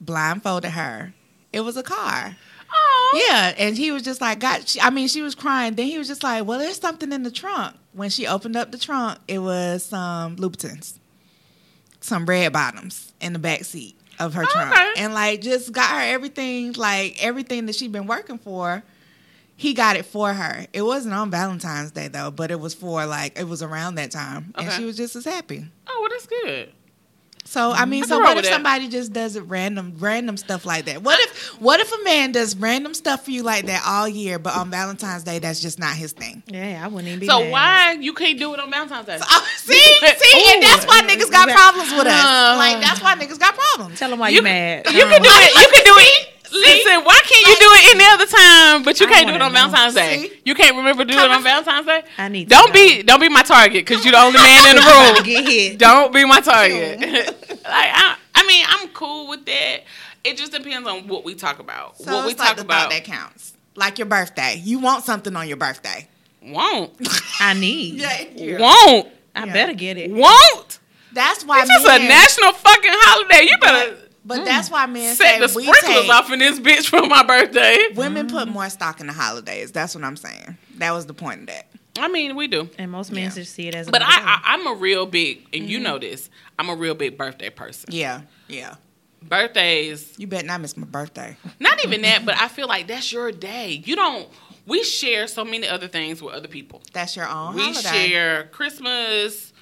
blindfolded 0.00 0.70
her. 0.70 1.12
It 1.52 1.60
was 1.60 1.76
a 1.76 1.82
car. 1.82 2.36
Oh, 2.72 3.24
Yeah, 3.28 3.52
and 3.58 3.76
he 3.76 3.92
was 3.92 4.02
just 4.02 4.20
like, 4.22 4.40
"God," 4.40 4.66
she, 4.66 4.80
I 4.80 4.88
mean, 4.90 5.08
she 5.08 5.20
was 5.22 5.34
crying. 5.34 5.74
Then 5.74 5.86
he 5.86 5.98
was 5.98 6.08
just 6.08 6.22
like, 6.22 6.46
"Well, 6.46 6.58
there's 6.58 6.80
something 6.80 7.12
in 7.12 7.22
the 7.22 7.30
trunk." 7.30 7.76
When 7.92 8.08
she 8.10 8.26
opened 8.26 8.56
up 8.56 8.72
the 8.72 8.78
trunk, 8.78 9.18
it 9.28 9.38
was 9.40 9.84
some 9.84 10.36
Louboutins, 10.36 10.94
some 12.00 12.24
red 12.26 12.52
bottoms 12.52 13.12
in 13.20 13.34
the 13.34 13.38
back 13.38 13.64
seat 13.64 13.94
of 14.18 14.34
her 14.34 14.44
trunk, 14.44 14.72
Okay. 14.72 14.92
and 14.98 15.12
like 15.14 15.40
just 15.40 15.72
got 15.72 15.90
her 15.90 16.00
everything, 16.00 16.72
like 16.74 17.16
everything 17.22 17.66
that 17.66 17.74
she'd 17.74 17.92
been 17.92 18.06
working 18.06 18.38
for. 18.38 18.82
He 19.56 19.72
got 19.72 19.96
it 19.96 20.04
for 20.04 20.32
her. 20.34 20.66
It 20.72 20.82
wasn't 20.82 21.14
on 21.14 21.30
Valentine's 21.30 21.92
Day 21.92 22.08
though, 22.08 22.30
but 22.32 22.50
it 22.50 22.58
was 22.58 22.74
for 22.74 23.06
like 23.06 23.38
it 23.38 23.44
was 23.48 23.62
around 23.62 23.94
that 23.96 24.10
time, 24.10 24.52
and 24.56 24.70
she 24.72 24.84
was 24.84 24.96
just 24.96 25.14
as 25.14 25.24
happy. 25.24 25.66
Oh, 25.86 25.98
well, 26.00 26.10
that's 26.10 26.26
good. 26.26 26.72
So 27.54 27.70
I 27.70 27.84
mean, 27.84 28.02
I 28.02 28.06
so 28.08 28.18
what 28.18 28.30
if 28.30 28.34
with 28.34 28.44
that. 28.46 28.52
somebody 28.52 28.88
just 28.88 29.12
does 29.12 29.36
it 29.36 29.42
random, 29.42 29.94
random 30.00 30.36
stuff 30.36 30.66
like 30.66 30.86
that? 30.86 31.04
What 31.04 31.20
if, 31.20 31.52
what 31.60 31.78
if 31.78 31.92
a 31.92 32.02
man 32.02 32.32
does 32.32 32.56
random 32.56 32.94
stuff 32.94 33.26
for 33.26 33.30
you 33.30 33.44
like 33.44 33.66
that 33.66 33.84
all 33.86 34.08
year, 34.08 34.40
but 34.40 34.56
on 34.56 34.72
Valentine's 34.72 35.22
Day 35.22 35.38
that's 35.38 35.60
just 35.60 35.78
not 35.78 35.94
his 35.94 36.10
thing? 36.10 36.42
Yeah, 36.48 36.82
I 36.84 36.88
wouldn't 36.88 37.06
even 37.06 37.20
be. 37.20 37.26
So 37.28 37.38
mad. 37.38 37.52
why 37.52 37.92
you 38.00 38.12
can't 38.12 38.40
do 38.40 38.52
it 38.54 38.58
on 38.58 38.72
Valentine's 38.72 39.06
Day? 39.06 39.18
Oh, 39.22 39.48
see, 39.58 39.74
see, 39.78 40.52
and 40.52 40.64
that's 40.64 40.84
why 40.84 41.02
niggas 41.02 41.30
got 41.30 41.48
problems 41.56 41.92
with 41.92 42.08
us. 42.08 42.24
Uh. 42.24 42.56
Like 42.58 42.80
that's 42.80 43.00
why 43.00 43.14
niggas 43.14 43.38
got 43.38 43.54
problems. 43.54 44.00
Tell 44.00 44.10
them 44.10 44.18
why 44.18 44.30
You 44.30 44.38
you, 44.38 44.42
mad. 44.42 44.86
You 44.86 45.04
can 45.04 45.22
do 45.22 45.30
it. 45.30 45.54
You 45.54 45.68
can 45.72 45.84
do 45.84 45.94
it. 45.96 46.33
Listen, 46.54 47.04
why 47.04 47.20
can't 47.24 47.46
you 47.46 47.56
do 47.56 47.68
it 47.72 47.94
any 47.96 48.04
other 48.12 48.26
time, 48.26 48.82
but 48.84 49.00
you 49.00 49.06
I 49.06 49.10
can't 49.10 49.28
do 49.28 49.34
it 49.34 49.42
on 49.42 49.52
know. 49.52 49.58
Valentine's 49.58 49.94
Day? 49.94 50.28
See? 50.28 50.40
You 50.44 50.54
can't 50.54 50.76
remember 50.76 51.04
to 51.04 51.12
do 51.12 51.18
it 51.18 51.30
on 51.30 51.42
Valentine's 51.42 51.86
Day. 51.86 52.02
I 52.18 52.28
need. 52.28 52.44
to 52.48 52.54
Don't 52.54 52.72
be 52.72 53.02
don't 53.02 53.20
be 53.20 53.28
my 53.28 53.42
target 53.42 53.84
because 53.86 54.04
you're 54.04 54.12
the 54.12 54.18
only 54.20 54.38
man 54.38 54.70
in 54.70 54.76
the 54.76 54.82
room. 55.16 55.24
Get 55.24 55.44
hit. 55.48 55.78
Don't 55.78 56.12
be 56.12 56.24
my 56.24 56.40
target. 56.40 57.00
like 57.50 57.58
I, 57.64 58.16
I 58.34 58.46
mean, 58.46 58.64
I'm 58.68 58.88
cool 58.88 59.28
with 59.28 59.44
that. 59.46 59.80
It 60.22 60.36
just 60.38 60.52
depends 60.52 60.88
on 60.88 61.06
what 61.08 61.24
we 61.24 61.34
talk 61.34 61.58
about. 61.58 61.98
So 61.98 62.12
what 62.14 62.26
we 62.26 62.34
like 62.34 62.48
talk 62.48 62.56
the 62.56 62.62
about 62.62 62.90
that 62.90 63.04
counts. 63.04 63.54
Like 63.76 63.98
your 63.98 64.06
birthday, 64.06 64.60
you 64.62 64.78
want 64.78 65.04
something 65.04 65.34
on 65.36 65.48
your 65.48 65.56
birthday. 65.56 66.08
won't 66.42 66.92
I 67.40 67.54
need. 67.54 68.00
won't 68.60 69.08
I 69.34 69.46
Yeah. 69.46 69.52
better 69.52 69.74
get 69.74 69.96
it. 69.98 70.10
won't. 70.12 70.78
That's 71.12 71.44
why 71.44 71.60
It's 71.62 71.68
just 71.68 71.86
a 71.86 71.98
national 72.06 72.52
fucking 72.52 72.90
holiday. 72.92 73.46
You 73.48 73.58
better 73.58 73.96
But 74.24 74.44
that's 74.44 74.70
why 74.70 74.86
men 74.86 75.14
set 75.16 75.34
say 75.34 75.46
the 75.46 75.52
we 75.54 75.64
sprinklers 75.64 76.02
take, 76.02 76.10
off 76.10 76.30
in 76.32 76.38
this 76.38 76.58
bitch 76.58 76.86
for 76.88 77.06
my 77.06 77.22
birthday. 77.24 77.76
Women 77.94 78.26
put 78.28 78.48
more 78.48 78.70
stock 78.70 79.00
in 79.00 79.06
the 79.06 79.12
holidays. 79.12 79.70
That's 79.72 79.94
what 79.94 80.02
I'm 80.04 80.16
saying. 80.16 80.56
That 80.78 80.92
was 80.92 81.06
the 81.06 81.14
point 81.14 81.40
of 81.42 81.46
that. 81.48 81.66
I 81.98 82.08
mean, 82.08 82.34
we 82.34 82.48
do. 82.48 82.68
And 82.78 82.90
most 82.90 83.12
men 83.12 83.24
Yeah. 83.24 83.30
just 83.30 83.54
see 83.54 83.68
it 83.68 83.74
as. 83.74 83.88
But 83.88 84.02
I, 84.02 84.06
I, 84.08 84.40
I'm 84.46 84.66
a 84.66 84.74
real 84.74 85.06
big, 85.06 85.38
and 85.52 85.62
Mm-hmm. 85.62 85.70
you 85.70 85.78
know 85.80 85.98
this. 85.98 86.28
I'm 86.58 86.68
a 86.68 86.74
real 86.74 86.94
big 86.94 87.16
birthday 87.18 87.50
person. 87.50 87.90
Yeah, 87.92 88.22
yeah. 88.48 88.76
Birthdays, 89.22 90.14
You 90.18 90.26
bet 90.26 90.44
not 90.44 90.60
miss 90.60 90.76
my 90.76 90.86
birthday. 90.86 91.36
not 91.60 91.82
even 91.84 92.02
that, 92.02 92.24
but 92.26 92.36
I 92.38 92.48
feel 92.48 92.68
like 92.68 92.86
that's 92.88 93.10
your 93.12 93.32
day. 93.32 93.82
You 93.84 93.96
don't. 93.96 94.28
We 94.66 94.82
share 94.84 95.26
so 95.26 95.44
many 95.44 95.66
other 95.68 95.88
things 95.88 96.22
with 96.22 96.34
other 96.34 96.48
people. 96.48 96.82
That's 96.92 97.16
your 97.16 97.26
own 97.28 97.54
we 97.54 97.62
holiday. 97.62 98.08
share 98.08 98.44
Christmas, 98.52 99.52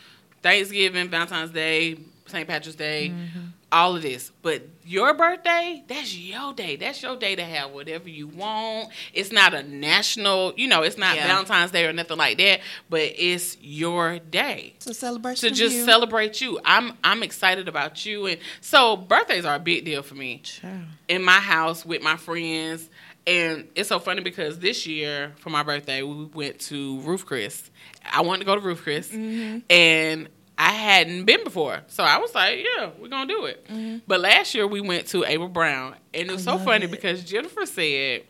Thanksgiving, 0.43 1.09
Valentine's 1.09 1.51
Day, 1.51 1.99
St. 2.27 2.47
Patrick's 2.49 2.77
Day, 2.77 3.11
Mm-hmm. 3.15 3.41
All 3.73 3.97
of 3.97 4.03
this. 4.03 4.31
But 4.43 4.63
your 4.85 5.15
birthday, 5.15 5.83
that's 5.89 6.15
your 6.17 6.53
day. 6.53 6.77
That's 6.77 7.03
your 7.03 7.17
day 7.17 7.35
to 7.37 7.43
have 7.43 7.71
whatever 7.71 8.09
you 8.09 8.27
want. 8.29 8.91
It's 9.15 9.33
not 9.33 9.55
a 9.55 9.63
national, 9.63 10.53
you 10.57 10.69
know, 10.69 10.83
it's 10.83 10.99
not 10.99 11.17
Yeah. 11.17 11.27
Valentine's 11.27 11.71
Day 11.71 11.87
or 11.87 11.93
nothing 11.95 12.19
like 12.19 12.37
that, 12.39 12.61
but 12.91 13.01
it's 13.01 13.57
your 13.63 14.19
day. 14.19 14.75
It's 14.77 14.87
a 14.89 14.95
celebration. 14.95 15.49
to 15.49 15.55
just 15.55 15.75
you. 15.75 15.85
celebrate 15.87 16.41
you. 16.43 16.61
I'm 16.65 16.93
I'm 17.03 17.23
excited 17.23 17.67
about 17.67 18.05
you, 18.05 18.27
and 18.27 18.39
so 18.61 18.97
birthdays 18.97 19.45
are 19.47 19.55
a 19.57 19.61
big 19.61 19.85
deal 19.87 20.03
for 20.03 20.15
me. 20.17 20.39
Child. 20.45 20.83
In 21.09 21.23
my 21.25 21.41
house 21.41 21.87
with 21.87 22.03
my 22.03 22.17
friends, 22.19 22.89
and 23.27 23.69
it's 23.75 23.89
so 23.89 23.99
funny 24.01 24.21
because 24.21 24.59
this 24.59 24.87
year 24.87 25.33
for 25.39 25.49
my 25.51 25.63
birthday 25.63 26.03
we 26.03 26.27
went 26.27 26.59
to 26.61 27.01
Ruth's 27.01 27.25
Chris. 27.25 27.71
I 28.13 28.21
wanted 28.21 28.41
to 28.41 28.45
go 28.45 28.55
to 28.57 28.61
Ruth's 28.61 28.81
Chris, 28.83 29.09
Mm-hmm. 29.09 29.59
and 29.71 30.29
I 30.59 30.73
hadn't 30.73 31.25
been 31.25 31.45
before, 31.45 31.81
so 31.89 32.03
I 32.05 32.19
was 32.19 32.35
like, 32.35 32.59
"Yeah, 32.77 32.91
we're 32.99 33.09
gonna 33.09 33.27
do 33.27 33.47
it." 33.47 34.03
But 34.07 34.21
last 34.21 34.55
year 34.55 34.67
we 34.67 34.81
went 34.81 35.07
to 35.09 35.25
Abel 35.25 35.49
Brown, 35.49 35.95
and 36.15 36.29
it 36.29 36.33
was 36.33 36.45
so 36.45 36.55
Mm-hmm. 36.57 36.65
funny 36.65 36.85
it. 36.85 36.91
because 36.91 37.25
Jennifer 37.25 37.65
said 37.67 38.23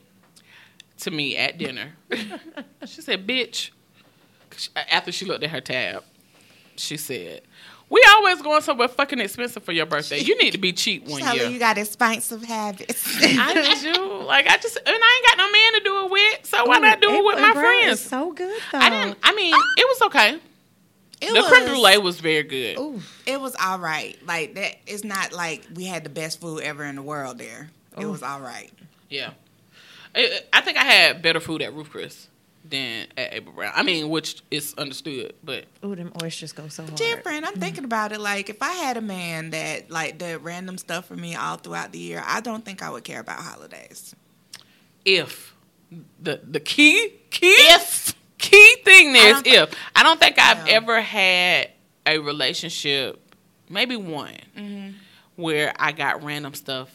to 1.00 1.10
me 1.10 1.36
at 1.36 1.58
dinner, 1.58 1.92
she 2.86 3.00
said, 3.02 3.26
"Bitch." 3.26 3.70
After 4.90 5.10
she 5.10 5.24
looked 5.24 5.42
at 5.42 5.50
her 5.50 5.60
tab, 5.62 6.04
she 6.76 6.96
said, 6.98 7.40
"We 7.88 8.04
always 8.10 8.40
going 8.42 8.60
somewhere 8.62 8.86
fucking 8.88 9.18
expensive 9.18 9.64
for 9.64 9.72
your 9.72 9.86
birthday. 9.86 10.18
You 10.20 10.36
need 10.38 10.50
to 10.52 10.58
be 10.58 10.72
cheap 10.72 11.06
one 11.08 11.22
Tell 11.22 11.34
year." 11.34 11.48
you 11.48 11.58
got 11.58 11.78
expensive 11.78 12.42
habits. 12.44 13.02
I 13.22 13.78
do. 13.82 14.22
Like 14.22 14.46
I 14.46 14.58
just, 14.58 14.76
and 14.76 14.86
I 14.86 14.92
ain't 14.92 15.26
got 15.26 15.38
no 15.38 15.50
man 15.50 15.72
to 15.72 15.80
do 15.84 16.04
it 16.04 16.10
with, 16.10 16.46
so 16.46 16.64
why 16.66 16.76
Ooh, 16.78 16.80
not 16.82 17.00
do 17.00 17.10
it 17.10 17.24
with 17.24 17.38
April 17.38 17.48
my 17.48 17.60
friends? 17.60 18.00
So 18.00 18.32
good 18.32 18.60
though. 18.70 18.78
I 18.78 18.90
didn't. 18.90 19.18
I 19.22 19.34
mean, 19.34 19.54
it 19.54 19.86
was 19.88 20.02
okay. 20.02 20.38
It 21.22 21.32
the 21.32 21.40
was, 21.40 21.48
creme 21.48 21.66
brulee 21.66 21.98
was 21.98 22.20
very 22.20 22.42
good. 22.42 22.78
Ooh, 22.78 23.00
It 23.26 23.40
was 23.40 23.54
all 23.54 23.78
right. 23.78 24.18
Like 24.26 24.54
that. 24.54 24.76
It's 24.86 25.04
not 25.04 25.32
like 25.32 25.62
we 25.74 25.84
had 25.84 26.04
the 26.04 26.10
best 26.10 26.40
food 26.40 26.62
ever 26.62 26.84
in 26.84 26.96
the 26.96 27.02
world 27.02 27.38
there. 27.38 27.70
It 27.96 28.06
was 28.06 28.22
all 28.22 28.40
right. 28.40 28.70
Yeah, 29.08 29.30
I, 30.14 30.40
I 30.52 30.60
think 30.62 30.78
I 30.78 30.84
had 30.84 31.22
better 31.22 31.40
food 31.40 31.62
at 31.62 31.74
Ruth's 31.74 31.90
Chris 31.90 32.28
than 32.64 33.06
at 33.16 33.34
Abel 33.34 33.52
Brown. 33.52 33.72
I 33.76 33.82
mean, 33.82 34.08
which 34.08 34.42
is 34.50 34.74
understood, 34.78 35.34
but 35.44 35.66
ooh, 35.84 35.94
them 35.94 36.12
oysters 36.22 36.52
go 36.52 36.68
so 36.68 36.84
hard. 36.84 36.94
Different. 36.96 37.44
I'm 37.44 37.52
mm-hmm. 37.52 37.60
thinking 37.60 37.84
about 37.84 38.12
it. 38.12 38.20
Like 38.20 38.48
if 38.48 38.62
I 38.62 38.72
had 38.72 38.96
a 38.96 39.00
man 39.02 39.50
that 39.50 39.90
like 39.90 40.18
did 40.18 40.42
random 40.42 40.78
stuff 40.78 41.06
for 41.06 41.16
me 41.16 41.34
all 41.36 41.56
throughout 41.56 41.92
the 41.92 41.98
year, 41.98 42.22
I 42.26 42.40
don't 42.40 42.64
think 42.64 42.82
I 42.82 42.90
would 42.90 43.04
care 43.04 43.20
about 43.20 43.40
holidays. 43.40 44.14
if 45.04 45.54
the 46.20 46.40
the 46.42 46.60
key 46.60 47.12
key 47.30 47.54
if 47.74 48.14
key 48.52 48.76
thing 48.84 49.12
there 49.12 49.34
I 49.36 49.40
don't 49.42 49.46
if 49.46 49.74
I 49.96 50.02
don't 50.02 50.20
think 50.20 50.38
I've 50.38 50.66
Yeah. 50.66 50.74
ever 50.74 51.00
had 51.00 51.70
a 52.06 52.18
relationship 52.18 53.18
maybe 53.68 53.96
one, 53.96 54.36
Mm-hmm. 54.56 54.90
where 55.36 55.72
I 55.78 55.92
got 55.92 56.22
random 56.22 56.54
stuff 56.54 56.88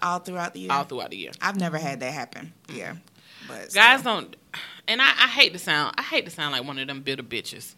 all 0.00 0.18
throughout 0.18 0.54
the 0.54 0.60
year. 0.60 0.72
all 0.72 0.84
throughout 0.84 1.10
the 1.10 1.16
year. 1.18 1.32
I've 1.40 1.56
never 1.56 1.78
had 1.78 2.00
that 2.00 2.12
happen. 2.12 2.52
Yeah, 2.72 2.94
but 3.46 3.72
Guys 3.74 4.00
still. 4.00 4.14
don't, 4.20 4.36
and 4.88 5.00
I, 5.02 5.06
I 5.06 5.28
hate 5.28 5.52
to 5.52 5.58
sound, 5.58 5.94
I 5.98 6.02
hate 6.02 6.24
to 6.24 6.30
sound 6.30 6.52
like 6.52 6.64
one 6.64 6.78
of 6.78 6.88
them 6.88 7.02
bitter 7.02 7.22
bitches, 7.22 7.74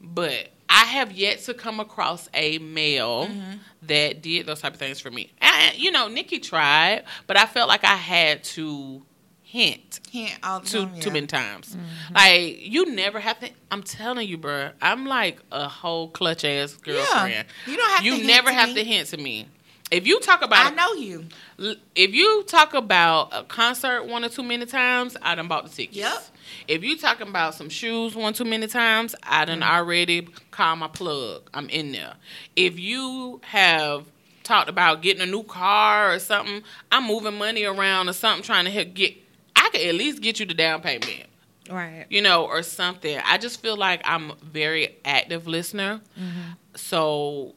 but 0.00 0.50
I 0.68 0.84
have 0.84 1.12
yet 1.12 1.38
to 1.44 1.54
come 1.54 1.80
across 1.80 2.28
a 2.34 2.58
male 2.58 3.26
Mm-hmm. 3.26 3.52
that 3.82 4.22
did 4.22 4.46
those 4.46 4.60
type 4.60 4.74
of 4.74 4.78
things 4.78 5.00
for 5.00 5.10
me. 5.10 5.32
And, 5.40 5.76
you 5.78 5.90
know, 5.90 6.08
Nikki 6.08 6.38
tried, 6.40 7.04
but 7.26 7.36
I 7.38 7.46
felt 7.46 7.68
like 7.68 7.84
I 7.84 7.96
had 7.96 8.44
to 8.44 9.02
hint 9.54 10.00
Can't 10.10 10.36
all 10.42 10.58
the 10.58 10.66
too 10.66 10.86
time, 10.86 11.00
too 11.00 11.10
many 11.12 11.26
times. 11.28 11.76
Mm-hmm. 11.76 12.14
Like 12.14 12.60
you 12.60 12.92
never 12.92 13.20
have 13.20 13.38
to. 13.38 13.50
I'm 13.70 13.84
telling 13.84 14.28
you, 14.28 14.36
bruh. 14.36 14.72
I'm 14.82 15.06
like 15.06 15.38
a 15.52 15.68
whole 15.68 16.08
clutch 16.08 16.44
ass 16.44 16.74
girlfriend. 16.74 17.46
You 17.66 17.76
don't 17.76 17.90
have 17.90 18.00
to 18.00 18.04
You 18.04 18.14
hint 18.14 18.26
never 18.26 18.48
to 18.48 18.54
have 18.54 18.68
me. 18.70 18.74
to 18.74 18.84
hint 18.84 19.08
to 19.10 19.16
me. 19.16 19.46
If 19.92 20.08
you 20.08 20.18
talk 20.18 20.42
about, 20.42 20.72
I 20.72 20.74
know 20.74 20.94
you. 20.94 21.26
If 21.94 22.14
you 22.14 22.42
talk 22.48 22.74
about 22.74 23.28
a 23.32 23.44
concert 23.44 24.06
one 24.06 24.24
or 24.24 24.28
too 24.28 24.42
many 24.42 24.66
times, 24.66 25.16
I 25.22 25.36
done 25.36 25.46
bought 25.46 25.66
the 25.66 25.70
tickets. 25.70 25.98
Yep. 25.98 26.24
If 26.66 26.82
you 26.82 26.98
talking 26.98 27.28
about 27.28 27.54
some 27.54 27.68
shoes 27.68 28.16
one 28.16 28.32
too 28.32 28.44
many 28.44 28.66
times, 28.66 29.14
I 29.22 29.44
done 29.44 29.60
mm. 29.60 29.70
already 29.70 30.26
called 30.50 30.80
my 30.80 30.88
plug. 30.88 31.48
I'm 31.54 31.68
in 31.68 31.92
there. 31.92 32.14
If 32.56 32.80
you 32.80 33.40
have 33.44 34.06
talked 34.42 34.68
about 34.68 35.00
getting 35.00 35.22
a 35.22 35.26
new 35.26 35.44
car 35.44 36.12
or 36.12 36.18
something, 36.18 36.62
I'm 36.90 37.06
moving 37.06 37.38
money 37.38 37.64
around 37.64 38.08
or 38.08 38.14
something 38.14 38.42
trying 38.42 38.64
to 38.64 38.72
help 38.72 38.94
get. 38.94 39.14
I 39.56 39.68
could 39.72 39.80
at 39.82 39.94
least 39.94 40.22
get 40.22 40.40
you 40.40 40.46
the 40.46 40.54
down 40.54 40.80
payment 40.82 41.26
Right. 41.70 42.04
you 42.10 42.20
know, 42.20 42.44
or 42.44 42.62
something. 42.62 43.18
I 43.24 43.38
just 43.38 43.62
feel 43.62 43.76
like 43.76 44.02
I'm 44.04 44.32
a 44.32 44.36
very 44.42 44.96
active 45.04 45.46
listener. 45.46 46.00
Mm-hmm. 46.18 46.50
So 46.76 47.54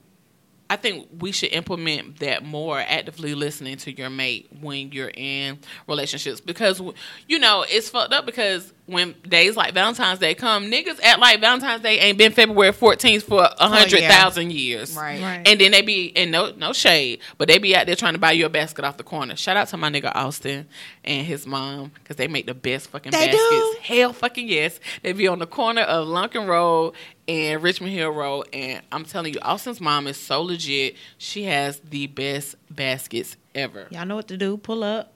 I 0.70 0.76
think 0.76 1.08
we 1.20 1.32
should 1.32 1.54
implement 1.54 2.20
that 2.20 2.44
more 2.44 2.80
actively 2.80 3.36
listening 3.36 3.78
to 3.78 3.96
your 3.96 4.10
mate 4.10 4.50
when 4.60 4.92
you're 4.92 5.12
in 5.14 5.60
relationships 5.88 6.42
because 6.42 6.82
you 7.28 7.40
know 7.40 7.66
it's 7.68 7.90
fucked 7.90 8.14
up 8.14 8.26
because 8.26 8.74
when 8.86 9.16
days 9.28 9.56
like 9.56 9.74
Valentine's 9.74 10.20
Day 10.20 10.34
come, 10.34 10.72
niggas 10.72 11.00
act 11.04 11.20
like 11.20 11.42
Valentine's 11.42 11.82
Day 11.82 12.00
ain't 12.00 12.18
been 12.18 12.32
February 12.32 12.72
14th 12.72 13.24
for 13.24 13.44
a 13.44 13.56
oh, 13.60 13.68
hundred 13.68 14.02
thousand 14.02 14.52
years, 14.52 14.96
Right. 14.96 15.22
Right. 15.22 15.42
And 15.46 15.60
then 15.60 15.72
they 15.72 15.82
be 15.82 16.16
and 16.16 16.32
no 16.32 16.52
no 16.58 16.74
shade, 16.74 17.20
but 17.38 17.48
they 17.48 17.58
be 17.58 17.76
out 17.76 17.86
there 17.86 17.96
trying 17.96 18.14
to 18.14 18.20
buy 18.20 18.32
you 18.32 18.46
a 18.46 18.50
basket 18.50 18.86
off 18.86 18.98
the 18.98 19.04
corner. 19.04 19.36
Shout 19.36 19.58
out 19.58 19.68
to 19.70 19.78
my 19.78 19.90
nigga 19.90 20.12
Austin 20.16 20.68
and 21.04 21.26
his 21.26 21.46
mom 21.46 21.92
because 21.96 22.16
they 22.16 22.28
make 22.28 22.46
the 22.46 22.54
best 22.54 22.90
fucking 22.90 23.12
They 23.12 23.28
baskets. 23.28 23.50
do? 23.50 23.76
Hell 23.82 24.14
fucking 24.14 24.48
yes. 24.48 24.80
They 25.04 25.12
be 25.12 25.28
on 25.28 25.40
the 25.40 25.48
corner 25.48 25.82
of 25.82 26.08
Lumpkin 26.08 26.48
Road 26.48 26.94
and 27.28 27.62
Richmond 27.62 27.94
Hill 27.94 28.10
Road, 28.10 28.48
and 28.54 28.82
I'm 28.92 29.04
telling 29.04 29.34
you, 29.34 29.40
Austin's 29.42 29.82
mom 29.82 30.08
is 30.08 30.18
so 30.18 30.42
legit. 30.42 30.96
She 31.18 31.44
has 31.44 31.80
the 31.80 32.08
best 32.08 32.56
baskets 32.70 33.36
ever. 33.54 33.88
Y'all 33.92 34.06
know 34.06 34.16
what 34.16 34.28
to 34.30 34.38
do. 34.38 34.58
Pull 34.58 34.84
up. 34.84 35.14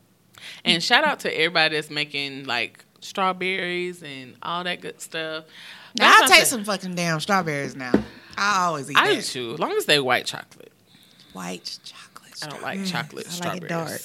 And 0.65 0.83
shout 0.83 1.03
out 1.03 1.21
to 1.21 1.33
everybody 1.33 1.75
that's 1.75 1.89
making 1.89 2.45
like 2.45 2.83
strawberries 2.99 4.03
and 4.03 4.35
all 4.41 4.63
that 4.63 4.81
good 4.81 4.99
stuff. 5.01 5.45
Now 5.97 6.13
I'll 6.15 6.27
take 6.27 6.39
Day- 6.39 6.45
some 6.45 6.63
fucking 6.63 6.95
damn 6.95 7.19
strawberries 7.19 7.75
now. 7.75 7.93
I 8.37 8.65
always 8.65 8.89
eat 8.89 8.97
I 8.97 9.09
do 9.09 9.15
that. 9.15 9.25
too, 9.25 9.53
as 9.53 9.59
long 9.59 9.73
as 9.73 9.85
they 9.85 9.99
white 9.99 10.25
chocolate. 10.25 10.71
White 11.33 11.79
chocolate. 11.83 12.33
I 12.43 12.47
don't 12.47 12.61
like 12.61 12.85
chocolate 12.85 13.27
I 13.27 13.29
like 13.29 13.63
it 13.63 13.67
strawberries. 13.67 13.67
dark. 13.69 14.01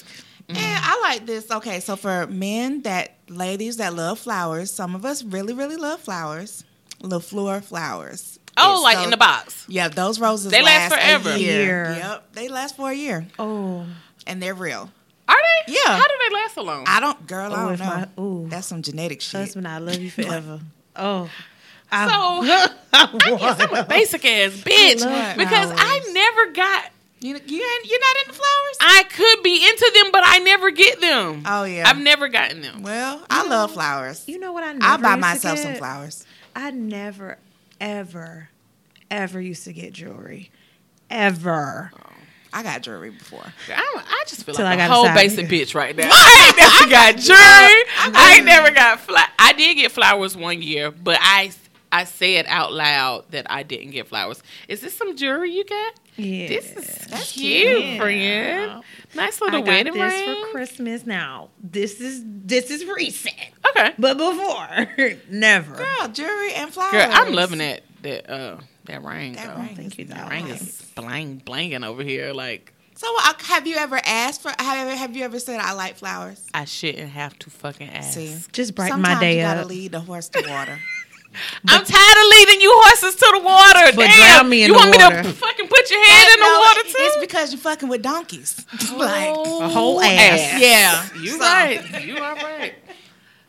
And 0.49 0.57
mm-hmm. 0.57 0.91
I 0.91 1.01
like 1.01 1.25
this. 1.25 1.51
Okay, 1.51 1.79
so 1.79 1.95
for 1.95 2.27
men 2.27 2.83
that 2.83 3.15
ladies 3.27 3.77
that 3.77 3.93
love 3.93 4.19
flowers, 4.19 4.71
some 4.71 4.95
of 4.95 5.05
us 5.05 5.23
really, 5.23 5.53
really 5.53 5.75
love 5.75 5.99
flowers. 5.99 6.63
Le 7.01 7.19
Fleur 7.19 7.61
flowers. 7.61 8.39
Oh, 8.59 8.73
It's 8.75 8.83
like 8.83 8.97
so- 8.97 9.03
in 9.03 9.09
the 9.11 9.17
box. 9.17 9.65
Yeah, 9.67 9.87
those 9.87 10.19
roses 10.19 10.51
They 10.51 10.61
last 10.63 10.91
a 10.91 10.95
forever. 10.95 11.37
year. 11.37 11.61
Year. 11.61 11.95
Yep, 11.99 12.33
they 12.33 12.47
last 12.47 12.75
for 12.75 12.89
a 12.89 12.93
year, 12.95 13.27
Oh. 13.37 13.85
and 14.25 14.41
they're 14.41 14.55
real. 14.55 14.91
Are 15.29 15.35
they? 15.67 15.73
Yeah. 15.73 15.97
How 15.97 16.07
do 16.07 16.13
they 16.27 16.33
last 16.35 16.55
so 16.55 16.63
long? 16.63 16.85
I 16.87 16.99
don't, 16.99 17.27
girl. 17.27 17.53
I 17.53 17.63
Oh, 17.63 17.69
don't 17.75 17.79
know. 17.79 17.85
my- 17.85 18.21
ooh. 18.23 18.47
That's 18.49 18.65
some 18.67 18.81
genetic 18.81 19.21
shit. 19.21 19.41
Husband, 19.41 19.67
I 19.67 19.77
love 19.77 19.99
you 19.99 20.09
forever. 20.11 20.59
Oh. 20.95 21.29
I, 21.91 22.07
so 22.07 22.13
I, 22.13 22.69
I'm 23.63 23.75
a 23.75 23.83
basic 23.85 24.25
ass 24.25 24.51
bitch 24.53 25.05
love 25.05 25.37
because 25.37 25.71
I 25.73 26.01
never 26.11 26.51
got. 26.51 26.91
You, 27.19 27.29
you 27.29 27.35
ain't, 27.63 27.85
you're 27.89 27.99
not 27.99 28.15
into 28.27 28.33
flowers? 28.33 28.77
I 28.79 29.03
could 29.09 29.43
be 29.43 29.55
into 29.55 29.91
them, 29.95 30.11
but 30.11 30.21
I 30.25 30.39
never 30.39 30.69
get 30.71 30.99
them. 31.01 31.43
Oh, 31.45 31.63
yeah. 31.63 31.87
I've 31.89 31.97
never 31.97 32.27
gotten 32.27 32.61
them. 32.61 32.83
well, 32.83 33.23
I 33.29 33.47
love 33.47 33.71
flowers. 33.71 34.23
you 34.27 34.37
know 34.39 34.51
what 34.51 34.63
I 34.63 34.73
never 34.73 34.85
I'll 34.85 34.97
buy 34.97 35.09
used 35.15 35.41
to 35.41 35.47
myself 35.47 35.59
some 35.59 35.75
flowers. 35.75 36.25
I 36.57 36.71
never, 36.71 37.37
ever, 37.79 38.49
ever 39.11 39.39
used 39.39 39.63
to 39.65 39.73
get 39.73 39.93
jewelry. 39.93 40.49
Ever. 41.09 41.91
Oh, 41.95 42.09
I 42.51 42.63
got 42.63 42.81
jewelry 42.81 43.11
before. 43.11 43.45
I, 43.69 43.95
I 44.03 44.23
just 44.27 44.43
feel 44.43 44.55
Till 44.55 44.65
like 44.65 44.79
I 44.79 44.85
a 44.85 44.87
got 44.87 44.91
a 44.91 44.93
whole 44.95 45.13
basic 45.15 45.45
nigga. 45.47 45.61
bitch 45.61 45.75
right 45.75 45.95
now. 45.95 46.09
I 46.11 46.47
ain't 46.47 46.57
never 46.57 46.89
got 46.89 47.15
jewelry. 47.17 48.17
I 48.17 48.33
ain't 48.37 48.45
never 48.45 48.71
got 48.71 48.99
fla- 48.99 49.29
I 49.37 49.53
did 49.53 49.75
get 49.75 49.91
flowers 49.91 50.35
one 50.35 50.61
year, 50.63 50.89
but 50.91 51.17
I 51.21 51.51
I 51.91 52.03
said 52.05 52.45
out 52.49 52.73
loud 52.73 53.25
that 53.31 53.45
I 53.49 53.61
didn't 53.63 53.91
get 53.91 54.07
flowers. 54.07 54.41
Is 54.67 54.81
this 54.81 54.97
some 54.97 55.15
jewelry 55.15 55.51
you 55.53 55.63
got? 55.63 55.93
Yeah. 56.17 56.47
This 56.47 56.71
is 56.75 57.05
That's 57.07 57.31
cute, 57.31 57.77
cute. 57.83 58.01
friend. 58.01 58.83
Nice 59.15 59.41
I 59.41 59.45
little 59.45 59.61
got 59.61 59.67
wedding 59.67 59.93
this 59.93 60.13
ring. 60.13 60.45
for 60.45 60.51
Christmas 60.51 61.05
now. 61.05 61.49
This 61.61 62.01
is 62.01 62.23
this 62.25 62.71
is 62.71 62.85
recent. 62.85 63.35
okay, 63.69 63.93
But 63.99 64.17
before, 64.17 65.17
never. 65.29 65.75
Girl, 65.75 66.07
jewelry 66.11 66.53
and 66.55 66.73
flowers. 66.73 66.91
girl, 66.91 67.07
I'm 67.11 67.33
loving 67.33 67.59
that 67.59 67.83
that 68.01 68.29
uh 68.29 68.57
that 68.85 69.03
ring. 69.03 69.33
That 69.33 69.55
though. 69.55 69.61
ring 69.61 69.75
Thank 69.75 69.97
you, 69.99 70.05
That 70.05 70.29
darling. 70.29 70.45
ring 70.45 70.53
is 70.55 70.81
blang 70.95 71.35
blanging 71.37 71.83
over 71.83 72.01
here. 72.03 72.33
Like 72.33 72.73
So, 72.95 73.07
uh, 73.23 73.33
have 73.43 73.67
you 73.67 73.75
ever 73.77 73.99
asked 74.05 74.41
for? 74.41 74.51
Have, 74.59 74.97
have 74.97 75.15
you 75.15 75.23
ever 75.23 75.37
said 75.39 75.59
I 75.59 75.73
like 75.73 75.97
flowers? 75.97 76.43
I 76.53 76.65
shouldn't 76.65 77.11
have 77.11 77.37
to 77.39 77.49
fucking 77.51 77.89
ask. 77.89 78.13
See, 78.15 78.35
Just 78.51 78.73
brighten 78.75 78.95
sometimes 78.97 79.15
my 79.17 79.21
day 79.21 79.35
you 79.37 79.41
gotta 79.43 79.65
lead 79.67 79.91
the 79.91 79.99
horse 80.01 80.29
to 80.29 80.43
water. 80.49 80.79
I'm 81.67 81.83
tired 81.85 82.17
of 82.17 82.27
leading 82.31 82.61
you 82.61 82.71
horses 82.83 83.15
to 83.15 83.29
the 83.33 83.39
water. 83.43 83.95
But 83.95 84.07
Damn, 84.07 84.17
drown 84.39 84.49
me 84.49 84.63
in 84.63 84.67
you 84.67 84.73
the 84.73 84.79
want 84.79 84.97
water. 84.97 85.17
me 85.17 85.23
to 85.23 85.33
fucking 85.33 85.67
put 85.67 85.91
your 85.91 86.03
head 86.05 86.33
in 86.33 86.39
the 86.39 86.45
No, 86.45 86.59
water 86.59 86.81
too? 86.83 86.93
It's 86.97 87.17
because 87.17 87.51
you're 87.53 87.59
fucking 87.61 87.89
with 87.89 88.01
donkeys. 88.01 88.65
like, 88.95 89.29
A 89.29 89.67
whole 89.69 90.01
ass. 90.01 90.59
yeah, 90.61 91.07
You 91.21 91.31
So- 91.31 91.39
right. 91.39 92.05
You 92.05 92.17
are 92.17 92.35
right. 92.35 92.73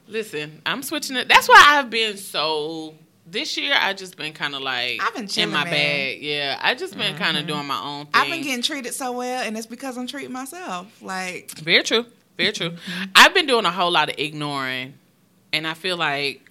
Listen, 0.07 0.63
I'm 0.65 0.83
switching 0.83 1.17
it. 1.17 1.29
That's 1.29 1.49
why 1.49 1.63
I've 1.67 1.91
been 1.91 2.17
so. 2.17 2.95
This 3.31 3.59
year, 3.59 3.75
I 3.79 3.93
just 3.93 4.17
been 4.17 4.33
kind 4.33 4.55
of 4.55 4.63
like 4.63 5.03
I've 5.03 5.15
been 5.15 5.29
in 5.37 5.51
my 5.51 5.65
man. 5.65 5.73
bag. 5.75 6.23
Yeah, 6.23 6.59
I 6.63 6.75
just 6.75 6.97
been 6.97 7.15
kind 7.17 7.37
of 7.37 7.47
doing 7.47 7.67
my 7.67 7.79
own 7.79 8.07
thing. 8.07 8.13
I've 8.15 8.31
been 8.31 8.41
getting 8.43 8.63
treated 8.63 8.95
so 8.95 9.13
well, 9.13 9.43
and 9.43 9.55
it's 9.55 9.67
because 9.67 9.99
I'm 9.99 10.07
treating 10.07 10.33
myself. 10.33 10.87
Like, 11.03 11.51
Very 11.59 11.83
true. 11.83 12.07
Very 12.39 12.53
true. 12.53 12.71
Mm-hmm. 12.71 13.05
I've 13.15 13.35
been 13.35 13.47
doing 13.47 13.67
a 13.67 13.71
whole 13.71 13.91
lot 13.91 14.09
of 14.09 14.15
ignoring, 14.17 14.95
and 15.53 15.67
I 15.67 15.75
feel 15.75 15.99
like 15.99 16.48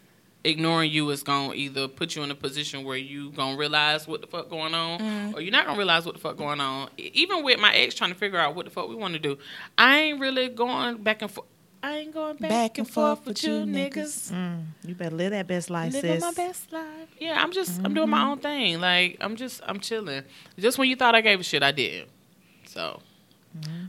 ignoring 0.48 0.92
you 0.92 1.10
is 1.10 1.24
gonna 1.24 1.54
either 1.54 1.88
put 1.88 2.16
you 2.16 2.24
in 2.24 2.32
a 2.32 2.36
position 2.36 2.84
where 2.84 2.98
you 2.98 3.32
gonna 3.32 3.58
realize 3.58 4.08
what 4.08 4.22
the 4.22 4.28
fuck 4.28 4.50
going 4.50 4.74
on, 4.74 5.00
Mm-hmm. 5.00 5.36
or 5.36 5.42
you're 5.42 5.52
not 5.52 5.66
gonna 5.66 5.78
realize 5.78 6.06
what 6.06 6.16
the 6.16 6.22
fuck 6.22 6.38
going 6.38 6.60
on. 6.62 6.90
Even 6.98 7.44
with 7.44 7.60
my 7.60 7.74
ex 7.76 7.94
trying 7.96 8.12
to 8.12 8.18
figure 8.18 8.40
out 8.40 8.56
what 8.56 8.66
the 8.66 8.72
fuck 8.72 8.88
we 8.90 8.96
want 8.96 9.14
to 9.14 9.20
do, 9.20 9.38
I 9.78 10.00
ain't 10.00 10.20
really 10.20 10.48
going 10.50 11.04
back 11.04 11.22
and 11.22 11.30
forth. 11.30 11.48
I 11.84 11.98
ain't 11.98 12.14
going 12.14 12.38
back, 12.38 12.80
and 12.80 12.90
forth 12.90 13.24
with 13.26 13.44
you 13.44 13.52
niggas. 13.52 14.32
Mm, 14.32 14.64
you 14.84 14.96
better 14.96 15.16
live 15.16 15.30
that 15.32 15.46
best 15.48 15.70
life, 15.70 15.94
Living 15.94 16.14
sis. 16.16 16.22
my 16.22 16.32
best 16.34 16.74
life. 16.74 17.08
Yeah, 17.20 17.42
I'm 17.42 17.52
just 17.52 17.80
I'm 17.84 17.94
doing 17.94 18.10
my 18.10 18.24
own 18.24 18.40
thing. 18.40 18.82
Like 18.82 19.18
I'm 19.22 19.36
just 19.36 19.62
I'm 19.66 19.80
chilling. 19.80 20.24
Just 20.58 20.78
when 20.80 20.90
you 20.90 20.96
thought 20.96 21.14
I 21.14 21.22
gave 21.22 21.40
a 21.40 21.44
shit, 21.44 21.62
I 21.62 21.72
didn't. 21.72 22.10
So, 22.66 23.00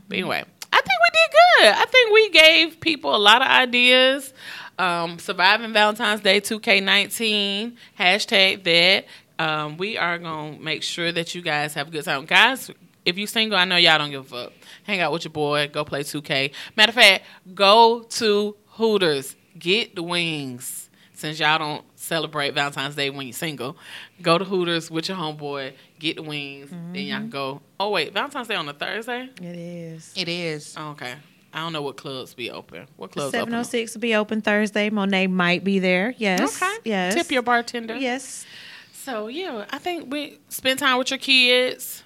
but 0.07 0.15
anyway, 0.17 0.43
I 0.71 0.77
think 0.77 0.99
we 1.01 1.09
did 1.13 1.31
good. 1.31 1.73
I 1.75 1.85
think 1.85 2.13
we 2.13 2.29
gave 2.29 2.79
people 2.79 3.15
a 3.15 3.17
lot 3.17 3.41
of 3.41 3.47
ideas. 3.47 4.33
Um, 4.79 5.19
surviving 5.19 5.73
Valentine's 5.73 6.21
Day 6.21 6.39
2K19 6.41 7.75
hashtag 7.99 8.63
that. 8.63 9.05
Um, 9.37 9.77
we 9.77 9.97
are 9.97 10.17
gonna 10.17 10.57
make 10.57 10.83
sure 10.83 11.11
that 11.11 11.35
you 11.35 11.41
guys 11.41 11.73
have 11.73 11.89
a 11.89 11.91
good 11.91 12.03
time, 12.05 12.25
guys. 12.25 12.71
If 13.05 13.17
you 13.17 13.27
single, 13.27 13.57
I 13.57 13.65
know 13.65 13.77
y'all 13.77 13.97
don't 13.97 14.09
give 14.11 14.31
a 14.33 14.45
fuck. 14.45 14.53
Hang 14.83 14.99
out 15.01 15.11
with 15.11 15.23
your 15.25 15.31
boy. 15.31 15.69
Go 15.71 15.83
play 15.85 16.03
2K. 16.03 16.51
Matter 16.75 16.89
of 16.91 16.95
fact, 16.95 17.25
go 17.53 18.03
to 18.03 18.55
Hooters. 18.71 19.35
Get 19.57 19.95
the 19.95 20.03
wings. 20.03 20.89
Since 21.13 21.39
y'all 21.39 21.57
don't 21.59 21.85
celebrate 21.95 22.53
Valentine's 22.53 22.95
Day 22.95 23.09
when 23.09 23.27
you're 23.27 23.33
single, 23.33 23.75
go 24.21 24.37
to 24.37 24.45
Hooters 24.45 24.89
with 24.89 25.09
your 25.09 25.17
homeboy. 25.17 25.73
Get 25.99 26.15
the 26.15 26.23
wings. 26.23 26.69
Then 26.69 26.95
y'all 26.95 27.19
can 27.19 27.29
go. 27.29 27.61
Oh 27.79 27.89
wait, 27.89 28.13
Valentine's 28.13 28.47
Day 28.47 28.55
on 28.55 28.69
a 28.69 28.73
Thursday. 28.73 29.29
It 29.41 29.55
is. 29.55 30.13
it 30.15 30.29
is. 30.29 30.75
Oh, 30.77 30.91
okay. 30.91 31.15
I 31.53 31.59
don't 31.61 31.73
know 31.73 31.81
what 31.81 31.97
clubs 31.97 32.33
be 32.33 32.51
open. 32.51 32.87
What 32.95 33.11
clubs 33.11 33.31
Seven 33.31 33.49
open? 33.53 33.59
oh 33.59 33.63
six 33.63 33.93
will 33.93 34.01
be 34.01 34.15
open 34.15 34.41
Thursday. 34.41 34.89
Monet 34.89 35.27
might 35.27 35.63
be 35.63 35.79
there. 35.79 36.13
Yes. 36.17 36.61
Okay. 36.61 36.75
Yes. 36.85 37.15
Tip 37.15 37.31
your 37.31 37.41
bartender. 37.41 37.95
Yes. 37.95 38.45
So 38.93 39.27
yeah, 39.27 39.65
I 39.71 39.77
think 39.79 40.11
we 40.11 40.37
spend 40.49 40.79
time 40.79 40.97
with 40.99 41.09
your 41.09 41.17
kids. 41.19 42.03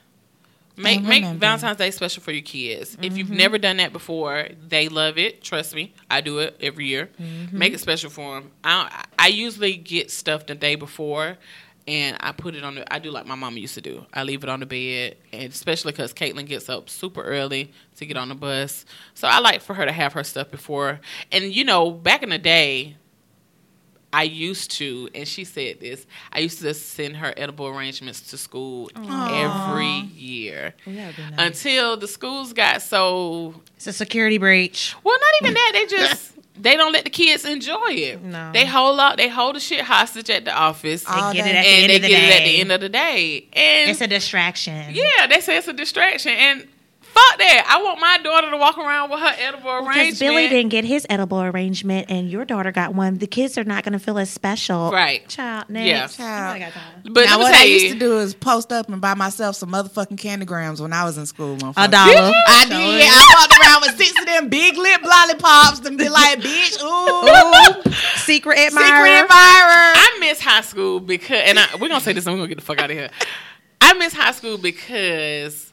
Make 0.75 1.03
make 1.03 1.23
Valentine's 1.23 1.77
Day 1.77 1.91
special 1.91 2.23
for 2.23 2.31
your 2.31 2.41
kids. 2.41 2.95
If 2.95 2.99
Mm-hmm. 3.01 3.15
you've 3.17 3.29
never 3.29 3.59
done 3.59 3.77
that 3.77 3.93
before, 3.93 4.47
they 4.67 4.89
love 4.89 5.19
it. 5.19 5.43
Trust 5.43 5.75
me, 5.75 5.93
I 6.09 6.21
do 6.21 6.39
it 6.39 6.57
every 6.61 6.87
year. 6.87 7.09
Mm-hmm. 7.21 7.55
Make 7.55 7.73
it 7.73 7.79
special 7.79 8.09
for 8.09 8.39
them. 8.39 8.51
I 8.63 9.05
I 9.19 9.27
usually 9.27 9.75
get 9.75 10.09
stuff 10.09 10.47
the 10.47 10.55
day 10.55 10.73
before, 10.73 11.37
and 11.87 12.17
I 12.19 12.31
put 12.31 12.55
it 12.55 12.63
on 12.63 12.75
the. 12.75 12.93
I 12.93 12.99
do 12.99 13.11
like 13.11 13.25
my 13.25 13.35
mama 13.35 13.59
used 13.59 13.75
to 13.75 13.81
do. 13.81 14.05
I 14.13 14.23
leave 14.23 14.43
it 14.43 14.49
on 14.49 14.59
the 14.61 14.65
bed, 14.65 15.17
and 15.31 15.51
especially 15.51 15.91
because 15.91 16.13
Caitlin 16.13 16.45
gets 16.45 16.69
up 16.69 16.89
super 16.89 17.21
early 17.21 17.71
to 17.97 18.05
get 18.05 18.17
on 18.17 18.29
the 18.29 18.35
bus, 18.35 18.85
so 19.13 19.27
I 19.27 19.39
like 19.39 19.61
for 19.61 19.73
her 19.73 19.85
to 19.85 19.91
have 19.91 20.13
her 20.13 20.23
stuff 20.23 20.49
before. 20.51 20.99
And 21.31 21.45
you 21.53 21.63
know, 21.65 21.91
back 21.91 22.23
in 22.23 22.29
the 22.29 22.37
day, 22.37 22.95
I 24.15 24.23
used 24.23 24.69
to, 24.73 25.09
and 25.15 25.27
she 25.27 25.43
said 25.43 25.79
this. 25.79 26.05
I 26.31 26.39
used 26.39 26.61
to 26.61 26.73
send 26.75 27.17
her 27.17 27.33
edible 27.35 27.67
arrangements 27.67 28.21
to 28.29 28.37
school 28.37 28.91
every 28.95 30.07
year 30.15 30.75
that 30.85 31.07
would 31.07 31.15
be 31.15 31.35
nice. 31.35 31.47
until 31.65 31.97
the 31.97 32.07
schools 32.07 32.53
got 32.53 32.81
so 32.83 33.55
It's 33.75 33.87
a 33.87 33.93
security 33.93 34.37
breach. 34.37 34.95
well, 35.03 35.17
not 35.19 35.41
even 35.41 35.53
that. 35.55 35.71
They 35.73 35.85
just 35.87 36.32
they 36.55 36.75
don't 36.77 36.91
let 36.93 37.03
the 37.03 37.09
kids 37.09 37.45
enjoy 37.45 37.89
it. 37.89 38.21
No. 38.21 38.51
They 38.53 38.65
hold 38.65 38.99
up. 38.99 39.17
They 39.17 39.27
hold 39.29 39.55
the 39.55 39.59
shit 39.59 39.81
hostage 39.81 40.29
at 40.29 40.45
the 40.45 40.53
office, 40.55 41.03
All 41.07 41.31
They 41.31 41.37
get 41.39 41.47
it 41.47 41.55
at 41.55 41.63
the 41.63 41.67
and 41.69 41.81
end 41.83 41.89
they 41.91 41.95
of 41.97 42.01
the 42.03 42.07
get 42.09 42.23
it 42.23 42.41
at 42.41 42.43
the 42.45 42.59
end 42.61 42.71
of 42.71 42.81
the 42.81 42.89
day. 42.89 43.47
And 43.53 43.89
It's 43.91 44.01
a 44.01 44.07
distraction. 44.07 44.93
yeah, 44.93 45.27
they 45.27 45.39
say 45.41 45.57
it's 45.57 45.67
a 45.67 45.73
distraction. 45.73 46.31
And 46.33 46.67
fuck 47.13 47.37
that. 47.39 47.65
I 47.69 47.81
want 47.83 47.99
my 47.99 48.17
daughter 48.23 48.49
to 48.51 48.57
walk 48.57 48.77
around 48.77 49.09
with 49.11 49.19
her 49.19 49.33
edible 49.39 49.79
Because 49.81 49.87
arrangement. 49.95 50.19
Billy 50.19 50.47
didn't 50.49 50.69
get 50.69 50.83
his 50.85 51.05
edible 51.09 51.41
arrangement 51.41 52.07
and 52.09 52.29
your 52.29 52.45
daughter 52.45 52.71
got 52.71 52.93
one, 52.95 53.17
the 53.19 53.27
kids 53.27 53.57
are 53.57 53.63
not 53.63 53.83
going 53.83 53.93
to 53.93 53.99
feel 53.99 54.17
as 54.17 54.29
special. 54.29 54.91
Right. 54.91 55.27
Child, 55.27 55.65
Yeah. 55.69 55.83
next. 56.01 56.17
Child. 56.17 56.55
I 56.55 56.59
got 56.59 56.71
time. 56.73 56.83
But 57.11 57.25
now 57.25 57.39
what 57.39 57.53
I 57.53 57.63
you, 57.63 57.73
used 57.75 57.93
to 57.93 57.99
do 57.99 58.19
is 58.19 58.33
post 58.33 58.71
up 58.71 58.89
and 58.89 58.99
buy 59.01 59.13
myself 59.13 59.55
some 59.55 59.71
motherfucking 59.71 60.17
candygrams 60.17 60.79
when 60.79 60.93
I 60.93 61.03
was 61.03 61.17
in 61.17 61.25
school. 61.25 61.53
A 61.53 61.57
motherfucker. 61.57 61.91
dollar. 61.91 62.31
I 62.47 62.65
did. 62.65 62.71
Yeah, 62.71 63.09
I 63.11 63.35
walked 63.39 63.59
around 63.61 63.81
with 63.81 63.97
six 63.97 64.19
of 64.19 64.25
them 64.25 64.49
big 64.49 64.75
lip 64.77 65.01
lollipops 65.03 65.85
and 65.85 65.97
be 65.97 66.09
like, 66.09 66.39
bitch, 66.39 66.81
ooh, 66.83 67.91
Secret 68.19 68.57
secret 68.57 68.57
admirer. 68.59 68.85
Secret 68.87 69.11
admirer. 69.11 69.93
I 69.95 70.17
miss 70.19 70.39
high 70.41 70.61
school 70.61 70.99
because, 70.99 71.41
and 71.45 71.59
I, 71.59 71.65
we're 71.79 71.89
gonna 71.89 72.01
say 72.01 72.13
this, 72.13 72.25
and 72.25 72.33
we're 72.33 72.39
gonna 72.39 72.49
get 72.49 72.55
the 72.59 72.63
fuck 72.65 72.79
out 72.79 72.89
of 72.91 72.97
here. 72.97 73.09
I 73.81 73.93
miss 73.93 74.13
high 74.13 74.31
school 74.31 74.57
because 74.57 75.72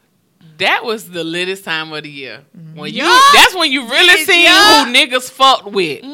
that 0.59 0.85
was 0.85 1.11
the 1.11 1.25
littest 1.25 1.65
time 1.65 1.93
of 1.93 2.03
the 2.03 2.11
year. 2.11 2.45
When 2.75 2.93
you, 2.93 3.03
Yup. 3.03 3.23
that's 3.35 3.55
when 3.55 3.73
you 3.73 3.89
really 3.89 4.25
seen 4.25 4.45
yup. 4.45 4.87
who 4.87 4.93
niggas 4.93 5.31
fucked 5.31 5.67
with 5.67 6.05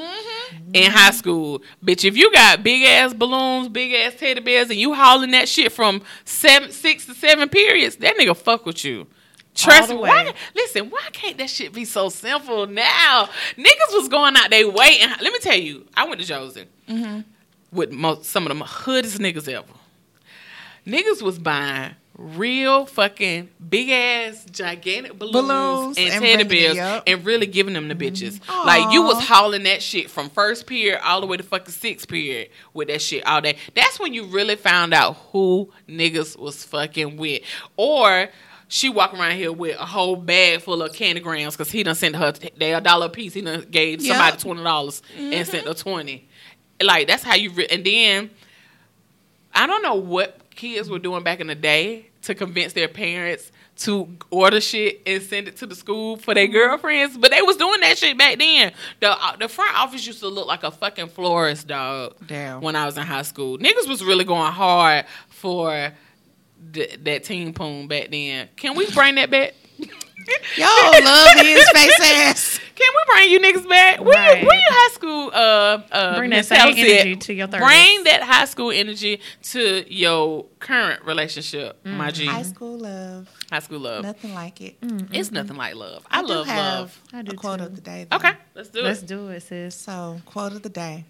in 0.72 0.90
high 0.90 1.10
school. 1.10 1.62
Bitch, 1.84 2.04
if 2.04 2.16
you 2.16 2.32
got 2.32 2.62
big 2.62 2.84
ass 2.84 3.12
balloons, 3.12 3.68
big 3.68 3.92
ass 3.92 4.14
teddy 4.18 4.40
bears, 4.40 4.70
and 4.70 4.78
you 4.78 4.94
hauling 4.94 5.30
that 5.32 5.48
shit 5.48 5.72
from 5.72 6.02
seven, 6.24 6.70
six 6.70 7.06
to 7.06 7.14
seven 7.14 7.48
periods, 7.48 7.96
that 7.96 8.16
nigga 8.16 8.36
fuck 8.36 8.66
with 8.66 8.84
you. 8.84 9.06
Trust 9.54 9.88
me. 9.88 9.96
Why, 9.96 10.34
listen, 10.54 10.90
why 10.90 11.08
can't 11.12 11.38
that 11.38 11.48
shit 11.48 11.72
be 11.72 11.84
so 11.86 12.10
simple 12.10 12.66
now? 12.66 13.28
Niggas 13.56 13.94
was 13.94 14.08
going 14.08 14.36
out 14.36 14.50
they 14.50 14.64
way, 14.64 14.98
and 15.00 15.10
let 15.22 15.32
me 15.32 15.38
tell 15.38 15.56
you, 15.56 15.86
I 15.96 16.06
went 16.06 16.20
to 16.20 16.26
Josey 16.26 16.66
with 17.72 17.90
most, 17.90 18.26
some 18.26 18.46
of 18.46 18.56
the 18.56 18.64
hoodest 18.64 19.18
niggas 19.18 19.48
ever. 19.48 19.66
Niggas 20.86 21.22
was 21.22 21.38
buying 21.38 21.94
real 22.18 22.86
fucking 22.86 23.50
big 23.68 23.90
ass 23.90 24.46
gigantic 24.50 25.18
balloons, 25.18 25.32
Balloons 25.32 25.98
and, 25.98 26.08
and 26.08 26.24
teddy 26.24 26.44
bears 26.44 27.02
and 27.06 27.24
really 27.24 27.46
giving 27.46 27.74
them 27.74 27.88
the 27.88 27.94
bitches. 27.94 28.40
Mm-hmm. 28.40 28.66
Like 28.66 28.92
you 28.92 29.02
was 29.02 29.22
hauling 29.26 29.64
that 29.64 29.82
shit 29.82 30.10
from 30.10 30.30
first 30.30 30.66
period 30.66 31.00
all 31.04 31.20
the 31.20 31.26
way 31.26 31.36
to 31.36 31.42
fucking 31.42 31.72
sixth 31.72 32.08
period 32.08 32.48
with 32.72 32.88
that 32.88 33.02
shit 33.02 33.26
all 33.26 33.40
day. 33.40 33.56
That's 33.74 34.00
when 34.00 34.14
you 34.14 34.24
really 34.24 34.56
found 34.56 34.94
out 34.94 35.16
who 35.32 35.72
niggas 35.88 36.38
was 36.38 36.64
fucking 36.64 37.16
with. 37.16 37.42
Or 37.76 38.28
she 38.68 38.88
walk 38.88 39.14
around 39.14 39.36
here 39.36 39.52
with 39.52 39.78
a 39.78 39.84
whole 39.86 40.16
bag 40.16 40.60
full 40.62 40.82
of 40.82 40.92
candy 40.94 41.20
grams 41.20 41.54
because 41.56 41.70
he 41.70 41.82
done 41.82 41.94
sent 41.94 42.16
her 42.16 42.32
they 42.56 42.72
a 42.72 42.80
dollar 42.80 43.06
a 43.06 43.10
piece. 43.10 43.34
He 43.34 43.42
done 43.42 43.66
gave 43.70 44.00
Yep. 44.00 44.16
somebody 44.16 44.36
twenty 44.38 44.62
dollars 44.62 45.02
and 45.16 45.32
mm-hmm. 45.34 45.50
sent 45.50 45.66
her 45.66 45.74
twenty. 45.74 46.28
Like 46.80 47.08
that's 47.08 47.22
how 47.22 47.34
you 47.34 47.50
re- 47.50 47.68
and 47.70 47.84
then 47.84 48.30
I 49.54 49.66
don't 49.66 49.82
know 49.82 49.94
what 49.94 50.40
kids 50.56 50.88
were 50.90 50.98
doing 50.98 51.22
back 51.22 51.40
in 51.40 51.46
the 51.46 51.54
day 51.54 52.06
to 52.22 52.34
convince 52.34 52.72
their 52.72 52.88
parents 52.88 53.52
to 53.76 54.08
order 54.30 54.60
shit 54.60 55.02
and 55.06 55.22
send 55.22 55.48
it 55.48 55.56
to 55.58 55.66
the 55.66 55.74
school 55.74 56.16
for 56.16 56.34
their 56.34 56.46
girlfriends, 56.46 57.16
but 57.16 57.30
they 57.30 57.42
was 57.42 57.56
doing 57.56 57.80
that 57.80 57.98
shit 57.98 58.16
back 58.16 58.38
then. 58.38 58.72
The 59.00 59.10
uh, 59.10 59.36
the 59.36 59.48
front 59.48 59.78
office 59.78 60.06
used 60.06 60.20
to 60.20 60.28
look 60.28 60.46
like 60.46 60.62
a 60.62 60.70
fucking 60.70 61.08
florist 61.08 61.68
dog. 61.68 62.14
Damn. 62.26 62.62
When 62.62 62.74
I 62.74 62.86
was 62.86 62.96
in 62.96 63.04
high 63.04 63.22
school, 63.22 63.58
niggas 63.58 63.88
was 63.88 64.02
really 64.02 64.24
going 64.24 64.52
hard 64.52 65.04
for 65.28 65.92
th- 66.72 66.98
that 67.04 67.24
teen 67.24 67.52
poon 67.52 67.86
back 67.86 68.10
then. 68.10 68.48
Can 68.56 68.76
we 68.76 68.90
bring 68.90 69.16
that 69.16 69.30
back? 69.30 69.54
Yo, 70.56 70.66
love 71.04 71.28
his 71.40 71.68
face 71.74 72.00
ass. 72.02 72.60
Can 72.74 72.86
we 72.94 73.14
bring 73.14 73.30
you 73.30 73.40
niggas 73.40 73.68
back? 73.68 74.00
Where, 74.00 74.08
Right. 74.18 74.40
you, 74.42 74.46
where 74.46 74.56
you 74.56 74.62
high 74.68 74.92
school? 74.92 75.30
Uh, 75.32 75.80
uh, 75.92 76.16
Bring 76.18 76.30
that 76.30 76.44
same 76.44 76.58
Helen 76.58 76.74
said, 76.76 76.84
energy 76.86 77.16
to 77.16 77.32
your 77.34 77.48
30s. 77.48 77.58
Bring 77.66 78.04
that 78.04 78.22
high 78.22 78.44
school 78.44 78.70
energy 78.70 79.20
to 79.44 79.84
your 79.92 80.44
current 80.58 81.02
relationship, 81.04 81.82
Mm. 81.84 81.96
my 81.96 82.10
G. 82.10 82.26
High 82.26 82.42
school 82.42 82.78
love, 82.78 83.28
High 83.50 83.60
school 83.60 83.78
love. 83.80 84.02
nothing 84.04 84.34
like 84.34 84.60
it. 84.60 84.76
It's 85.12 85.30
nothing 85.30 85.56
like 85.56 85.74
love. 85.74 86.04
I, 86.10 86.20
do 86.22 86.28
love 86.28 86.46
have 86.48 86.78
love. 86.80 87.02
I 87.14 87.22
do 87.22 87.32
a 87.32 87.34
quote 87.34 87.58
too. 87.60 87.64
of 87.66 87.74
the 87.76 87.80
day. 87.80 88.06
though. 88.10 88.16
Okay, 88.16 88.32
let's 88.54 88.68
do 88.68 88.80
it. 88.80 88.84
Let's 88.84 89.02
do 89.02 89.28
it, 89.28 89.42
sis. 89.42 89.74
So, 89.74 90.20
quote 90.26 90.52
of 90.52 90.62
the 90.62 90.68
day. 90.68 91.04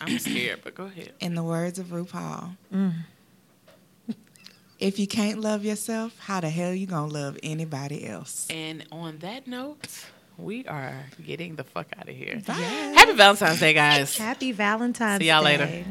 I'm 0.00 0.18
scared, 0.18 0.60
but 0.64 0.74
go 0.74 0.84
ahead. 0.84 1.12
In 1.20 1.34
the 1.36 1.42
words 1.44 1.78
of 1.78 1.86
RuPaul, 1.86 2.56
Mm. 2.74 2.92
If 4.84 4.98
you 4.98 5.06
can't 5.06 5.40
love 5.40 5.64
yourself, 5.64 6.16
how 6.18 6.40
the 6.40 6.50
hell 6.50 6.74
you 6.74 6.86
gonna 6.86 7.12
love 7.12 7.38
anybody 7.42 8.06
else? 8.06 8.46
And 8.50 8.86
on 8.92 9.18
that 9.18 9.46
note, 9.46 9.88
we 10.36 10.66
are 10.66 10.94
getting 11.24 11.56
the 11.56 11.64
fuck 11.64 11.86
out 11.98 12.08
of 12.08 12.14
here. 12.14 12.40
Bye. 12.46 12.52
Happy 12.52 13.12
Valentine's 13.14 13.60
Day, 13.60 13.72
guys. 13.72 14.16
Happy 14.18 14.52
Valentine's 14.52 15.20
See 15.20 15.28
y'all 15.28 15.42
Day. 15.42 15.58
later. 15.58 15.84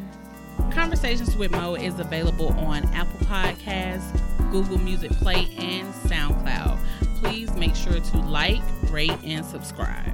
Conversations 0.72 1.36
with 1.36 1.52
Mo 1.52 1.74
is 1.76 1.98
available 2.00 2.50
on 2.54 2.86
Apple 2.94 3.26
Podcasts, 3.26 4.52
Google 4.52 4.78
Music 4.78 5.12
Play, 5.14 5.48
and 5.58 5.92
SoundCloud. 6.06 6.78
Please 7.20 7.52
make 7.56 7.76
sure 7.76 8.00
to 8.00 8.18
like, 8.18 8.62
rate, 8.92 9.12
and 9.24 9.44
subscribe. 9.46 10.14